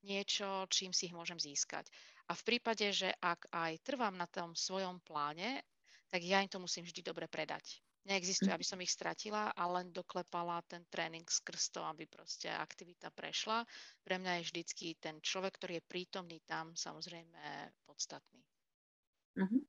niečo, 0.04 0.68
čím 0.68 0.92
si 0.92 1.08
ich 1.08 1.16
môžem 1.16 1.40
získať. 1.40 1.88
A 2.28 2.36
v 2.36 2.44
prípade, 2.44 2.92
že 2.92 3.08
ak 3.24 3.48
aj 3.48 3.80
trvám 3.80 4.12
na 4.20 4.28
tom 4.28 4.52
svojom 4.52 5.00
pláne 5.00 5.64
tak 6.10 6.20
ja 6.26 6.42
im 6.42 6.50
to 6.50 6.58
musím 6.58 6.82
vždy 6.82 7.06
dobre 7.06 7.30
predať. 7.30 7.78
Neexistuje, 8.08 8.50
aby 8.50 8.64
som 8.64 8.80
ich 8.80 8.90
stratila 8.90 9.52
a 9.52 9.62
len 9.76 9.92
doklepala 9.92 10.64
ten 10.64 10.82
tréning 10.88 11.28
skrz 11.28 11.70
to, 11.70 11.84
aby 11.84 12.08
proste 12.08 12.48
aktivita 12.48 13.12
prešla. 13.12 13.62
Pre 14.02 14.16
mňa 14.16 14.40
je 14.40 14.46
vždycky 14.48 14.86
ten 14.96 15.20
človek, 15.20 15.60
ktorý 15.60 15.78
je 15.78 15.84
prítomný 15.84 16.40
tam, 16.48 16.72
samozrejme 16.72 17.38
podstatný. 17.84 18.40
Uh-huh. 19.36 19.62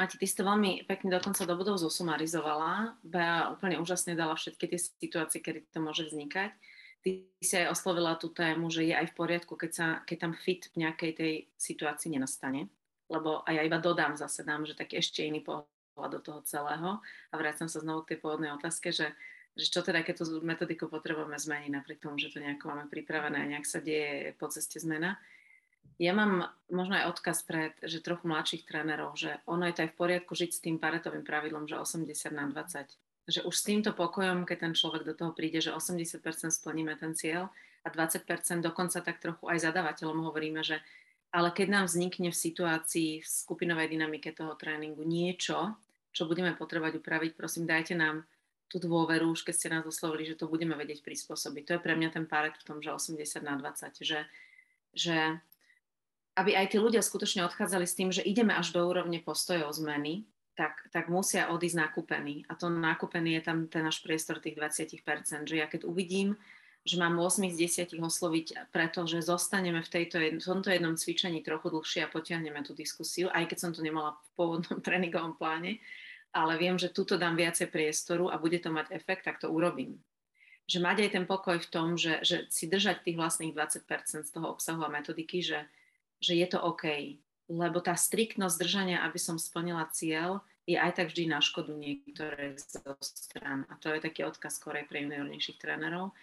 Mati, 0.00 0.16
ty 0.16 0.24
si 0.24 0.32
to 0.32 0.48
veľmi 0.48 0.88
pekne 0.88 1.12
dokonca 1.12 1.44
do 1.44 1.52
budov 1.52 1.76
zosumarizovala. 1.76 2.96
Bea 3.04 3.52
úplne 3.52 3.76
úžasne 3.76 4.16
dala 4.16 4.32
všetky 4.32 4.72
tie 4.72 4.80
situácie, 4.80 5.44
kedy 5.44 5.68
to 5.68 5.84
môže 5.84 6.08
vznikať. 6.08 6.56
Ty 7.04 7.10
si 7.44 7.54
aj 7.60 7.68
oslovila 7.68 8.16
tú 8.16 8.32
tému, 8.32 8.72
že 8.72 8.88
je 8.88 8.94
aj 8.96 9.12
v 9.12 9.16
poriadku, 9.18 9.60
keď, 9.60 9.70
sa, 9.70 9.86
keď 10.08 10.16
tam 10.16 10.32
fit 10.32 10.72
v 10.72 10.88
nejakej 10.88 11.12
tej 11.12 11.32
situácii 11.60 12.16
nenastane 12.16 12.72
lebo 13.12 13.44
aj 13.44 13.60
ja 13.60 13.62
iba 13.68 13.76
dodám 13.76 14.16
zase, 14.16 14.40
dám, 14.40 14.64
že 14.64 14.72
taký 14.72 15.04
ešte 15.04 15.20
iný 15.20 15.44
pohľad 15.44 16.10
do 16.16 16.20
toho 16.24 16.40
celého 16.48 17.04
a 17.04 17.34
vrácam 17.36 17.68
sa 17.68 17.84
znovu 17.84 18.08
k 18.08 18.16
tej 18.16 18.18
pôvodnej 18.24 18.56
otázke, 18.56 18.88
že, 18.88 19.12
že 19.52 19.68
čo 19.68 19.84
teda, 19.84 20.00
keď 20.00 20.24
tú 20.24 20.40
metodiku 20.40 20.88
potrebujeme 20.88 21.36
zmeniť, 21.36 21.70
napriek 21.70 22.00
tomu, 22.00 22.16
že 22.16 22.32
to 22.32 22.40
nejako 22.40 22.72
máme 22.72 22.88
pripravené 22.88 23.36
a 23.44 23.50
nejak 23.52 23.68
sa 23.68 23.84
deje 23.84 24.32
po 24.40 24.48
ceste 24.48 24.80
zmena. 24.80 25.20
Ja 26.00 26.16
mám 26.16 26.48
možno 26.72 26.96
aj 26.96 27.14
odkaz 27.14 27.44
pre 27.44 27.76
že 27.84 28.00
trochu 28.00 28.24
mladších 28.24 28.64
trénerov, 28.64 29.12
že 29.14 29.38
ono 29.44 29.68
je 29.68 29.76
to 29.76 29.82
aj 29.84 29.90
v 29.92 29.98
poriadku 30.00 30.32
žiť 30.32 30.50
s 30.50 30.62
tým 30.64 30.80
paretovým 30.80 31.22
pravidlom, 31.22 31.68
že 31.68 31.76
80 31.76 32.08
na 32.32 32.48
20. 32.48 33.28
Že 33.28 33.40
už 33.46 33.54
s 33.54 33.62
týmto 33.62 33.90
pokojom, 33.94 34.48
keď 34.48 34.58
ten 34.66 34.74
človek 34.74 35.06
do 35.06 35.14
toho 35.14 35.30
príde, 35.36 35.62
že 35.62 35.70
80% 35.70 36.24
splníme 36.50 36.96
ten 36.98 37.14
cieľ 37.14 37.52
a 37.84 37.88
20% 37.92 38.24
dokonca 38.64 38.98
tak 38.98 39.20
trochu 39.22 39.44
aj 39.46 39.62
zadavateľom 39.62 40.26
hovoríme, 40.26 40.64
že 40.64 40.82
ale 41.32 41.48
keď 41.48 41.68
nám 41.72 41.84
vznikne 41.88 42.28
v 42.28 42.36
situácii 42.36 43.24
v 43.24 43.26
skupinovej 43.26 43.88
dynamike 43.96 44.36
toho 44.36 44.52
tréningu 44.52 45.00
niečo, 45.02 45.72
čo 46.12 46.28
budeme 46.28 46.52
potrebovať 46.52 47.00
upraviť, 47.00 47.32
prosím, 47.32 47.64
dajte 47.64 47.96
nám 47.96 48.28
tú 48.68 48.76
dôveru, 48.76 49.32
už 49.32 49.48
keď 49.48 49.54
ste 49.56 49.68
nás 49.72 49.84
oslovili, 49.84 50.28
že 50.28 50.36
to 50.36 50.48
budeme 50.48 50.76
vedieť 50.76 51.00
prispôsobiť. 51.04 51.62
To 51.68 51.72
je 51.76 51.84
pre 51.84 51.96
mňa 51.96 52.08
ten 52.12 52.24
páret 52.28 52.56
v 52.56 52.64
tom, 52.64 52.84
že 52.84 52.92
80 52.92 53.20
na 53.44 53.56
20, 53.56 54.00
že, 54.00 54.20
že 54.92 55.16
aby 56.36 56.56
aj 56.56 56.72
tí 56.72 56.76
ľudia 56.80 57.04
skutočne 57.04 57.44
odchádzali 57.48 57.84
s 57.84 57.96
tým, 57.96 58.08
že 58.12 58.24
ideme 58.24 58.56
až 58.56 58.72
do 58.72 58.84
úrovne 58.84 59.20
postojov 59.20 59.72
zmeny, 59.76 60.24
tak, 60.52 60.84
tak 60.92 61.08
musia 61.08 61.48
odísť 61.48 61.80
nakúpení. 61.80 62.44
A 62.48 62.56
to 62.56 62.68
nakúpený 62.68 63.40
je 63.40 63.42
tam 63.44 63.68
ten 63.68 63.84
náš 63.84 64.04
priestor 64.04 64.40
tých 64.40 64.56
20%, 64.56 65.48
že 65.48 65.56
ja 65.56 65.68
keď 65.68 65.88
uvidím, 65.88 66.36
že 66.82 66.98
mám 66.98 67.14
8 67.14 67.46
z 67.54 67.86
10 67.94 68.02
osloviť, 68.02 68.74
pretože 68.74 69.22
zostaneme 69.22 69.86
v, 69.86 69.90
tejto, 69.90 70.18
v 70.18 70.42
tomto 70.42 70.66
jednom 70.66 70.98
cvičení 70.98 71.38
trochu 71.38 71.70
dlhšie 71.70 72.00
a 72.02 72.10
potiahneme 72.10 72.58
tú 72.66 72.74
diskusiu, 72.74 73.30
aj 73.30 73.54
keď 73.54 73.58
som 73.58 73.70
to 73.70 73.86
nemala 73.86 74.18
v 74.18 74.28
pôvodnom 74.34 74.82
tréningovom 74.86 75.38
pláne, 75.38 75.78
ale 76.34 76.58
viem, 76.58 76.74
že 76.74 76.90
tuto 76.90 77.14
dám 77.14 77.38
viacej 77.38 77.70
priestoru 77.70 78.26
a 78.26 78.40
bude 78.40 78.58
to 78.58 78.74
mať 78.74 78.90
efekt, 78.90 79.30
tak 79.30 79.38
to 79.38 79.46
urobím. 79.46 80.02
Že 80.66 80.78
mať 80.82 80.96
aj 81.06 81.10
ten 81.14 81.24
pokoj 81.28 81.58
v 81.60 81.70
tom, 81.70 81.94
že, 81.94 82.18
že 82.26 82.50
si 82.50 82.66
držať 82.66 83.06
tých 83.06 83.18
vlastných 83.18 83.54
20% 83.54 84.26
z 84.26 84.30
toho 84.32 84.46
obsahu 84.50 84.82
a 84.82 84.90
metodiky, 84.90 85.44
že, 85.44 85.62
že 86.18 86.34
je 86.34 86.46
to 86.50 86.58
OK. 86.58 87.18
Lebo 87.52 87.78
tá 87.84 87.94
striktnosť 87.94 88.56
držania, 88.58 89.04
aby 89.04 89.18
som 89.20 89.36
splnila 89.36 89.86
cieľ, 89.92 90.40
je 90.64 90.78
aj 90.78 90.94
tak 90.98 91.10
vždy 91.10 91.26
na 91.26 91.42
škodu 91.42 91.74
niektoré 91.74 92.54
zo 92.56 92.94
stran. 93.02 93.66
A 93.68 93.76
to 93.82 93.90
je 93.92 94.00
taký 94.00 94.22
odkaz 94.22 94.62
skorej 94.62 94.86
pre 94.86 95.02
juniornejších 95.02 95.58
trénerov 95.58 96.14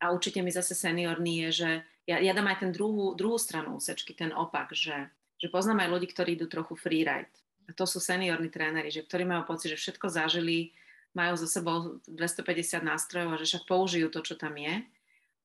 a 0.00 0.16
určite 0.16 0.40
mi 0.40 0.48
zase 0.48 0.72
seniorný 0.72 1.46
je, 1.46 1.50
že 1.52 1.70
ja, 2.08 2.16
ja 2.18 2.32
dám 2.32 2.48
aj 2.48 2.64
ten 2.64 2.72
druhú, 2.72 3.12
druhú 3.12 3.36
stranu 3.36 3.76
úsečky, 3.76 4.16
ten 4.16 4.32
opak, 4.32 4.72
že, 4.72 5.12
že 5.36 5.52
poznám 5.52 5.84
aj 5.86 5.88
ľudí, 5.92 6.06
ktorí 6.08 6.40
idú 6.40 6.48
trochu 6.48 6.74
freeride. 6.74 7.28
A 7.68 7.76
to 7.76 7.84
sú 7.84 8.00
seniorní 8.00 8.48
tréneri, 8.48 8.88
že 8.88 9.04
ktorí 9.04 9.28
majú 9.28 9.46
pocit, 9.46 9.76
že 9.76 9.78
všetko 9.78 10.10
zažili, 10.10 10.72
majú 11.12 11.36
za 11.36 11.46
sebou 11.46 12.00
250 12.08 12.82
nástrojov 12.82 13.36
a 13.36 13.40
že 13.44 13.46
však 13.54 13.64
použijú 13.68 14.08
to, 14.08 14.24
čo 14.24 14.34
tam 14.40 14.56
je. 14.56 14.82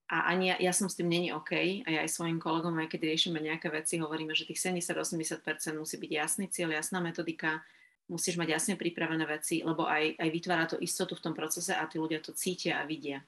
A 0.05 0.29
ani 0.29 0.53
ja, 0.53 0.69
ja 0.69 0.73
som 0.73 0.85
s 0.85 0.97
tým 0.97 1.09
není 1.09 1.33
OK 1.33 1.83
a 1.85 1.89
ja 1.89 1.99
aj 2.05 2.13
svojim 2.13 2.37
kolegom, 2.37 2.77
aj 2.77 2.93
keď 2.93 3.09
riešime 3.09 3.41
nejaké 3.41 3.73
veci, 3.73 3.97
hovoríme, 3.97 4.37
že 4.37 4.45
tých 4.45 4.61
70-80% 4.61 5.41
musí 5.75 5.97
byť 5.97 6.11
jasný 6.13 6.45
cieľ, 6.53 6.77
jasná 6.77 7.01
metodika, 7.01 7.65
musíš 8.05 8.37
mať 8.37 8.53
jasne 8.53 8.73
pripravené 8.77 9.25
veci, 9.25 9.65
lebo 9.65 9.89
aj, 9.89 10.21
aj 10.21 10.29
vytvára 10.29 10.65
to 10.69 10.77
istotu 10.77 11.17
v 11.17 11.23
tom 11.25 11.33
procese 11.33 11.73
a 11.73 11.81
tí 11.89 11.97
ľudia 11.97 12.21
to 12.21 12.37
cítia 12.37 12.77
a 12.77 12.85
vidia 12.85 13.25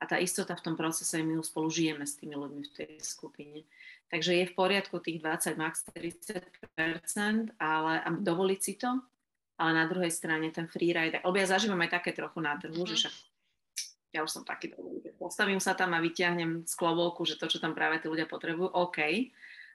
a 0.00 0.04
tá 0.08 0.16
istota 0.16 0.56
v 0.56 0.64
tom 0.64 0.74
procese, 0.80 1.20
my 1.20 1.36
ju 1.36 1.42
spolu 1.44 1.68
žijeme 1.68 2.08
s 2.08 2.16
tými 2.16 2.32
ľuďmi 2.32 2.62
v 2.64 2.72
tej 2.72 2.92
skupine. 3.04 3.68
Takže 4.08 4.32
je 4.32 4.48
v 4.48 4.56
poriadku 4.56 4.96
tých 4.98 5.20
20, 5.22 5.60
max 5.60 5.84
30%, 5.92 7.54
ale 7.60 7.92
a 8.00 8.08
dovoliť 8.08 8.60
si 8.64 8.74
to, 8.80 8.98
ale 9.60 9.70
na 9.76 9.84
druhej 9.84 10.10
strane 10.10 10.48
ten 10.50 10.66
freeride, 10.66 11.20
lebo 11.20 11.36
ja 11.36 11.46
zažívam 11.46 11.78
aj 11.84 12.00
také 12.00 12.16
trochu 12.16 12.40
na 12.40 12.56
trhu, 12.56 12.72
mm-hmm. 12.72 12.90
že 12.96 13.06
však 13.06 13.14
ja 14.10 14.26
už 14.26 14.32
som 14.32 14.42
taký 14.42 14.74
dobrý, 14.74 15.14
postavím 15.14 15.62
sa 15.62 15.78
tam 15.78 15.94
a 15.94 16.02
vyťahnem 16.02 16.66
z 16.66 16.74
klobouku, 16.74 17.22
že 17.22 17.38
to, 17.38 17.46
čo 17.46 17.62
tam 17.62 17.76
práve 17.76 18.02
tí 18.02 18.10
ľudia 18.10 18.26
potrebujú, 18.26 18.66
OK, 18.66 19.30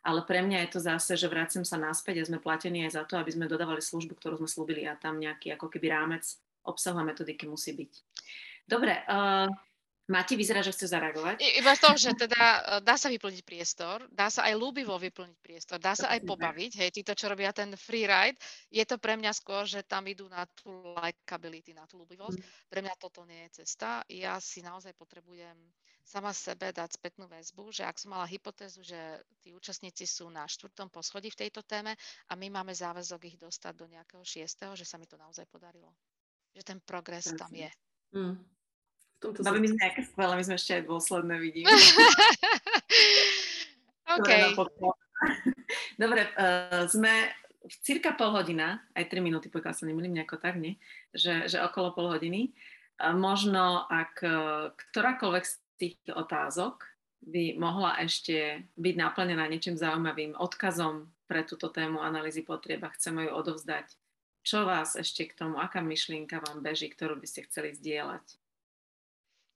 ale 0.06 0.20
pre 0.28 0.44
mňa 0.44 0.68
je 0.68 0.70
to 0.76 0.80
zase, 0.84 1.16
že 1.16 1.32
vracem 1.32 1.64
sa 1.64 1.80
naspäť 1.80 2.22
a 2.22 2.28
sme 2.28 2.44
platení 2.44 2.84
aj 2.84 3.00
za 3.00 3.04
to, 3.08 3.16
aby 3.16 3.32
sme 3.32 3.50
dodávali 3.50 3.80
službu, 3.80 4.20
ktorú 4.20 4.44
sme 4.44 4.50
slúbili 4.52 4.84
a 4.84 5.00
tam 5.00 5.18
nejaký 5.18 5.56
ako 5.56 5.72
keby 5.72 5.88
rámec 5.90 6.28
obsahu 6.68 7.00
a 7.00 7.08
metodiky 7.08 7.48
musí 7.48 7.72
byť. 7.74 7.92
Dobre, 8.68 9.02
uh, 9.06 9.50
Mati, 10.06 10.38
vyzerá, 10.38 10.62
že 10.62 10.70
chce 10.70 10.86
zareagovať. 10.86 11.42
Iba 11.42 11.74
to, 11.82 11.98
že 11.98 12.14
teda 12.14 12.38
e, 12.38 12.60
dá 12.86 12.94
sa 12.94 13.10
vyplniť 13.10 13.42
priestor, 13.42 14.06
dá 14.14 14.30
sa 14.30 14.46
aj 14.46 14.54
ľúbivo 14.54 14.94
vyplniť 15.02 15.38
priestor, 15.42 15.82
dá 15.82 15.98
sa 15.98 16.14
aj 16.14 16.22
pobaviť, 16.22 16.78
hej, 16.78 16.90
títo, 16.94 17.18
čo 17.18 17.26
robia 17.26 17.50
ten 17.50 17.74
free 17.74 18.06
ride, 18.06 18.38
je 18.70 18.86
to 18.86 19.02
pre 19.02 19.18
mňa 19.18 19.34
skôr, 19.34 19.66
že 19.66 19.82
tam 19.82 20.06
idú 20.06 20.30
na 20.30 20.46
tú 20.46 20.70
likability, 20.94 21.74
na 21.74 21.90
tú 21.90 21.98
ľúbivosť. 21.98 22.38
Mm. 22.38 22.46
Pre 22.70 22.80
mňa 22.86 22.96
toto 23.02 23.26
nie 23.26 23.50
je 23.50 23.66
cesta. 23.66 24.06
Ja 24.06 24.38
si 24.38 24.62
naozaj 24.62 24.94
potrebujem 24.94 25.58
sama 26.06 26.30
sebe 26.38 26.70
dať 26.70 27.02
spätnú 27.02 27.26
väzbu, 27.26 27.74
že 27.74 27.82
ak 27.82 27.98
som 27.98 28.14
mala 28.14 28.30
hypotézu, 28.30 28.86
že 28.86 29.26
tí 29.42 29.58
účastníci 29.58 30.06
sú 30.06 30.30
na 30.30 30.46
štvrtom 30.46 30.94
poschodí 30.94 31.34
v 31.34 31.50
tejto 31.50 31.66
téme 31.66 31.98
a 32.30 32.34
my 32.38 32.54
máme 32.54 32.78
záväzok 32.78 33.26
ich 33.26 33.42
dostať 33.42 33.74
do 33.74 33.90
nejakého 33.90 34.22
šiestého, 34.22 34.78
že 34.78 34.86
sa 34.86 35.02
mi 35.02 35.10
to 35.10 35.18
naozaj 35.18 35.50
podarilo. 35.50 35.90
Že 36.54 36.62
ten 36.62 36.80
progres 36.86 37.34
tam 37.34 37.50
je. 37.50 37.74
Mm. 38.14 38.38
Tomto 39.20 39.42
Babi, 39.42 39.64
my 39.64 39.68
sme 39.72 39.80
nejaké 39.82 40.02
skvelé, 40.06 40.34
my 40.36 40.44
sme 40.46 40.56
ešte 40.60 40.72
aj 40.78 40.84
dôsledné, 40.86 41.36
vidím. 41.40 41.66
OK. 44.16 44.30
Dobre, 46.02 46.22
uh, 46.36 46.86
sme 46.92 47.32
v 47.66 47.76
cirka 47.82 48.14
pol 48.14 48.30
hodina, 48.36 48.84
aj 48.94 49.10
3 49.10 49.26
minúty, 49.26 49.48
pokiaľ 49.50 49.74
sa 49.74 49.88
nemýlim 49.90 50.14
nejako 50.14 50.38
tak, 50.38 50.60
nie? 50.62 50.78
Že, 51.16 51.50
že 51.50 51.58
okolo 51.66 51.96
pol 51.96 52.12
hodiny. 52.12 52.54
Uh, 53.02 53.16
možno, 53.16 53.88
ak 53.90 54.22
uh, 54.22 54.70
ktorákoľvek 54.94 55.44
z 55.44 55.54
tých 55.80 55.96
otázok 56.12 56.86
by 57.26 57.58
mohla 57.58 57.98
ešte 58.06 58.70
byť 58.78 58.96
naplnená 58.96 59.50
niečím 59.50 59.74
zaujímavým 59.74 60.38
odkazom 60.38 61.10
pre 61.26 61.42
túto 61.42 61.74
tému 61.74 62.06
analýzy 62.06 62.46
potrieb 62.46 62.86
a 62.86 62.94
chceme 62.94 63.26
ju 63.26 63.32
odovzdať. 63.34 63.98
Čo 64.46 64.70
vás 64.70 64.94
ešte 64.94 65.26
k 65.26 65.34
tomu, 65.34 65.58
aká 65.58 65.82
myšlienka 65.82 66.38
vám 66.38 66.62
beží, 66.62 66.86
ktorú 66.94 67.18
by 67.18 67.26
ste 67.26 67.50
chceli 67.50 67.74
zdieľať? 67.74 68.45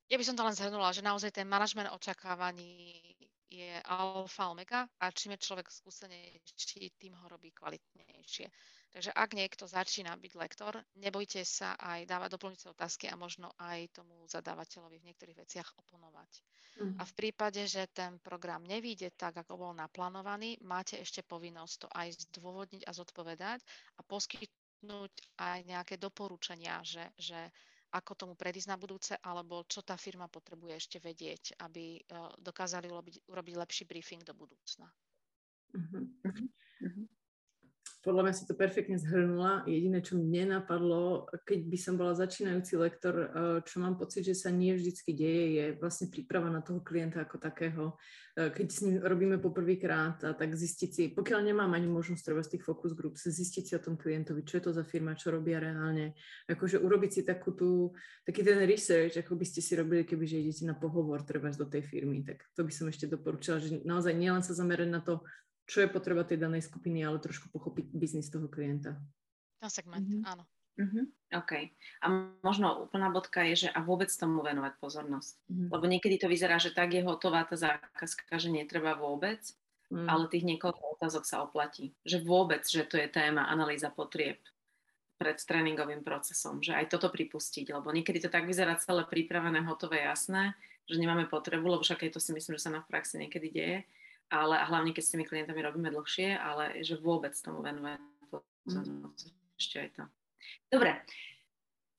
Ja 0.10 0.18
by 0.18 0.26
som 0.26 0.34
to 0.34 0.42
len 0.42 0.58
zhrnula, 0.58 0.90
že 0.90 1.06
naozaj 1.06 1.30
ten 1.30 1.46
manažment 1.46 1.94
očakávaní 1.94 2.98
je 3.50 3.82
alfa 3.86 4.50
omega 4.50 4.86
a 5.02 5.10
čím 5.10 5.34
je 5.34 5.46
človek 5.46 5.70
skúsenejší, 5.74 6.94
tým 7.02 7.18
ho 7.18 7.26
robí 7.26 7.50
kvalitnejšie. 7.50 8.46
Takže 8.90 9.14
ak 9.14 9.38
niekto 9.38 9.70
začína 9.70 10.18
byť 10.18 10.34
lektor, 10.34 10.74
nebojte 10.98 11.46
sa 11.46 11.78
aj 11.78 12.10
dávať 12.10 12.30
doplňujúce 12.38 12.68
otázky 12.74 13.06
a 13.10 13.18
možno 13.18 13.54
aj 13.62 14.02
tomu 14.02 14.26
zadávateľovi 14.26 14.98
v 14.98 15.08
niektorých 15.14 15.38
veciach 15.46 15.70
oponovať. 15.78 16.32
Mm. 16.82 16.98
A 16.98 17.04
v 17.06 17.14
prípade, 17.14 17.62
že 17.70 17.86
ten 17.90 18.18
program 18.22 18.66
nevíde 18.66 19.14
tak, 19.14 19.38
ako 19.38 19.62
bol 19.62 19.74
naplánovaný, 19.78 20.58
máte 20.66 20.98
ešte 20.98 21.22
povinnosť 21.22 21.76
to 21.86 21.88
aj 21.94 22.08
zdôvodniť 22.30 22.86
a 22.86 22.92
zodpovedať 22.98 23.60
a 23.98 24.02
poskytnúť 24.06 25.14
aj 25.38 25.58
nejaké 25.70 26.02
doporučenia, 26.02 26.82
že, 26.82 27.06
že 27.18 27.38
ako 27.90 28.12
tomu 28.14 28.34
predísť 28.38 28.70
na 28.70 28.78
budúce, 28.78 29.14
alebo 29.20 29.66
čo 29.66 29.82
tá 29.82 29.98
firma 29.98 30.30
potrebuje 30.30 30.74
ešte 30.78 30.98
vedieť, 31.02 31.58
aby 31.62 32.00
uh, 32.00 32.30
dokázali 32.38 32.90
urobiť, 32.90 33.26
urobiť 33.26 33.56
lepší 33.58 33.84
briefing 33.90 34.22
do 34.22 34.38
budúcna. 34.38 34.88
Uh-huh. 35.74 36.06
Uh-huh 36.26 37.19
podľa 38.00 38.24
mňa 38.24 38.34
si 38.34 38.48
to 38.48 38.56
perfektne 38.56 38.96
zhrnula. 38.96 39.68
Jediné, 39.68 40.00
čo 40.00 40.16
mne 40.16 40.60
napadlo, 40.60 41.28
keď 41.44 41.60
by 41.68 41.78
som 41.78 42.00
bola 42.00 42.16
začínajúci 42.16 42.80
lektor, 42.80 43.16
eh, 43.20 43.28
čo 43.68 43.84
mám 43.84 44.00
pocit, 44.00 44.24
že 44.24 44.40
sa 44.40 44.48
nie 44.50 44.72
vždycky 44.72 45.12
deje, 45.12 45.46
je 45.60 45.66
vlastne 45.76 46.08
príprava 46.08 46.48
na 46.48 46.64
toho 46.64 46.80
klienta 46.80 47.28
ako 47.28 47.36
takého. 47.44 48.00
Eh, 48.40 48.56
keď 48.56 48.68
s 48.72 48.80
ním 48.88 49.04
robíme 49.04 49.36
poprvýkrát, 49.44 50.24
tak 50.24 50.50
zistiť 50.56 50.90
si, 50.90 51.04
pokiaľ 51.12 51.52
nemám 51.52 51.76
ani 51.76 51.92
možnosť 51.92 52.24
treba 52.24 52.40
z 52.40 52.56
tých 52.56 52.64
focus 52.64 52.96
group, 52.96 53.20
zistiť 53.20 53.64
si 53.68 53.74
o 53.76 53.84
tom 53.84 54.00
klientovi, 54.00 54.48
čo 54.48 54.64
je 54.64 54.64
to 54.64 54.72
za 54.72 54.88
firma, 54.88 55.20
čo 55.20 55.36
robia 55.36 55.60
reálne. 55.60 56.16
Akože 56.48 56.80
urobiť 56.80 57.12
si 57.12 57.22
takú 57.28 57.52
tú, 57.52 57.92
taký 58.24 58.48
ten 58.48 58.64
research, 58.64 59.20
ako 59.20 59.36
by 59.36 59.44
ste 59.44 59.60
si 59.60 59.76
robili, 59.76 60.08
keby 60.08 60.24
že 60.24 60.40
idete 60.40 60.64
na 60.64 60.74
pohovor 60.74 61.28
treba 61.28 61.52
do 61.52 61.68
tej 61.68 61.84
firmy. 61.84 62.24
Tak 62.24 62.48
to 62.56 62.64
by 62.64 62.72
som 62.72 62.88
ešte 62.88 63.12
doporučila, 63.12 63.60
že 63.60 63.84
naozaj 63.84 64.16
nielen 64.16 64.40
sa 64.40 64.56
zamerať 64.56 64.88
na 64.88 65.04
to, 65.04 65.20
čo 65.70 65.86
je 65.86 65.94
potreba 65.94 66.26
tej 66.26 66.42
danej 66.42 66.66
skupiny, 66.66 67.06
ale 67.06 67.22
trošku 67.22 67.54
pochopiť 67.54 67.94
biznis 67.94 68.34
toho 68.34 68.50
klienta. 68.50 68.98
Na 69.62 69.70
segment, 69.70 70.02
mm-hmm. 70.02 70.26
áno. 70.26 70.44
Mm-hmm. 70.80 71.06
OK. 71.36 71.52
A 72.02 72.06
možno 72.42 72.88
úplná 72.88 73.12
bodka 73.12 73.44
je, 73.52 73.68
že 73.68 73.70
a 73.70 73.84
vôbec 73.84 74.10
tomu 74.10 74.42
venovať 74.42 74.80
pozornosť. 74.82 75.36
Mm-hmm. 75.46 75.70
Lebo 75.70 75.86
niekedy 75.86 76.16
to 76.18 76.32
vyzerá, 76.32 76.58
že 76.58 76.74
tak 76.74 76.96
je 76.96 77.06
hotová 77.06 77.46
tá 77.46 77.60
zákazka, 77.60 78.40
že 78.40 78.50
netreba 78.50 78.96
vôbec, 78.96 79.44
mm. 79.92 80.08
ale 80.08 80.32
tých 80.32 80.48
niekoľko 80.48 80.98
otázok 80.98 81.24
sa 81.28 81.44
oplatí. 81.44 81.92
Že 82.08 82.24
vôbec, 82.24 82.64
že 82.64 82.88
to 82.88 82.96
je 82.96 83.12
téma 83.12 83.52
analýza 83.52 83.92
potrieb 83.92 84.40
pred 85.20 85.36
tréningovým 85.36 86.00
procesom, 86.00 86.64
že 86.64 86.72
aj 86.72 86.96
toto 86.96 87.12
pripustiť, 87.12 87.76
lebo 87.76 87.92
niekedy 87.92 88.24
to 88.24 88.32
tak 88.32 88.48
vyzerá 88.48 88.80
celé 88.80 89.04
pripravené, 89.04 89.60
hotové, 89.68 90.08
jasné, 90.08 90.56
že 90.88 90.96
nemáme 90.96 91.28
potrebu, 91.28 91.76
lebo 91.76 91.84
však 91.84 92.08
aj 92.08 92.16
to 92.16 92.24
si 92.24 92.32
myslím, 92.32 92.56
že 92.56 92.64
sa 92.64 92.72
na 92.72 92.80
praxi 92.88 93.20
niekedy 93.20 93.52
deje, 93.52 93.78
ale 94.30 94.56
a 94.62 94.66
hlavne 94.70 94.94
keď 94.94 95.04
s 95.04 95.12
tými 95.14 95.26
klientami 95.26 95.60
robíme 95.62 95.90
dlhšie, 95.90 96.38
ale 96.38 96.86
že 96.86 97.02
vôbec 97.02 97.34
tomu 97.42 97.66
venujeme 97.66 97.98
pozornosť. 98.64 99.28
Mm. 99.30 99.58
Ešte 99.60 99.76
aj 99.82 99.90
to. 99.98 100.04
Dobre, 100.70 100.92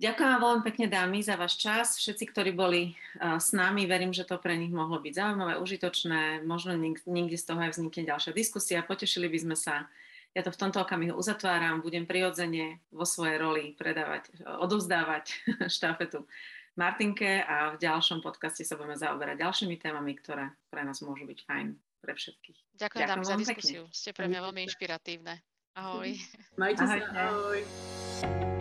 Ďakujem 0.01 0.31
vám 0.33 0.41
veľmi 0.41 0.63
pekne, 0.65 0.87
dámy, 0.89 1.21
za 1.21 1.37
váš 1.37 1.61
čas. 1.61 2.01
Všetci, 2.01 2.33
ktorí 2.33 2.57
boli 2.57 2.97
uh, 3.21 3.37
s 3.37 3.53
nami, 3.53 3.85
verím, 3.85 4.17
že 4.17 4.25
to 4.25 4.41
pre 4.41 4.57
nich 4.57 4.73
mohlo 4.73 4.97
byť 4.97 5.13
zaujímavé, 5.13 5.61
užitočné. 5.61 6.41
Možno 6.49 6.73
niek- 6.73 7.05
niekde 7.05 7.37
z 7.37 7.45
toho 7.45 7.61
aj 7.61 7.77
vznikne 7.77 8.09
ďalšia 8.09 8.33
diskusia. 8.33 8.81
Potešili 8.81 9.29
by 9.29 9.39
sme 9.45 9.57
sa. 9.61 9.93
Ja 10.33 10.41
to 10.41 10.57
v 10.57 10.57
tomto 10.57 10.81
okamihu 10.81 11.13
uzatváram. 11.13 11.85
Budem 11.85 12.09
prirodzene 12.09 12.81
vo 12.89 13.05
svojej 13.05 13.37
roli 13.37 13.77
predávať, 13.77 14.33
odovzdávať 14.41 15.37
štafetu 15.77 16.25
Martinke 16.81 17.45
a 17.45 17.77
v 17.77 17.85
ďalšom 17.85 18.25
podcaste 18.25 18.65
sa 18.65 18.81
budeme 18.81 18.97
zaoberať 18.97 19.37
ďalšími 19.37 19.77
témami, 19.77 20.17
ktoré 20.17 20.49
pre 20.73 20.81
nás 20.81 21.05
môžu 21.05 21.29
byť 21.29 21.45
fajn 21.45 21.90
pre 22.01 22.13
všetkých. 22.17 22.59
Ďakujem, 22.81 23.07
Ďakujem 23.07 23.25
za 23.25 23.37
diskusiu. 23.37 23.83
Pekne. 23.87 23.97
Ste 23.97 24.11
pre 24.17 24.27
mňa 24.27 24.41
veľmi 24.49 24.61
inšpiratívne. 24.67 25.35
Ahoj. 25.77 26.11
Majte 26.59 26.83
ahoj. 26.83 27.01
sa. 27.01 27.07
Ahoj. 27.15 28.60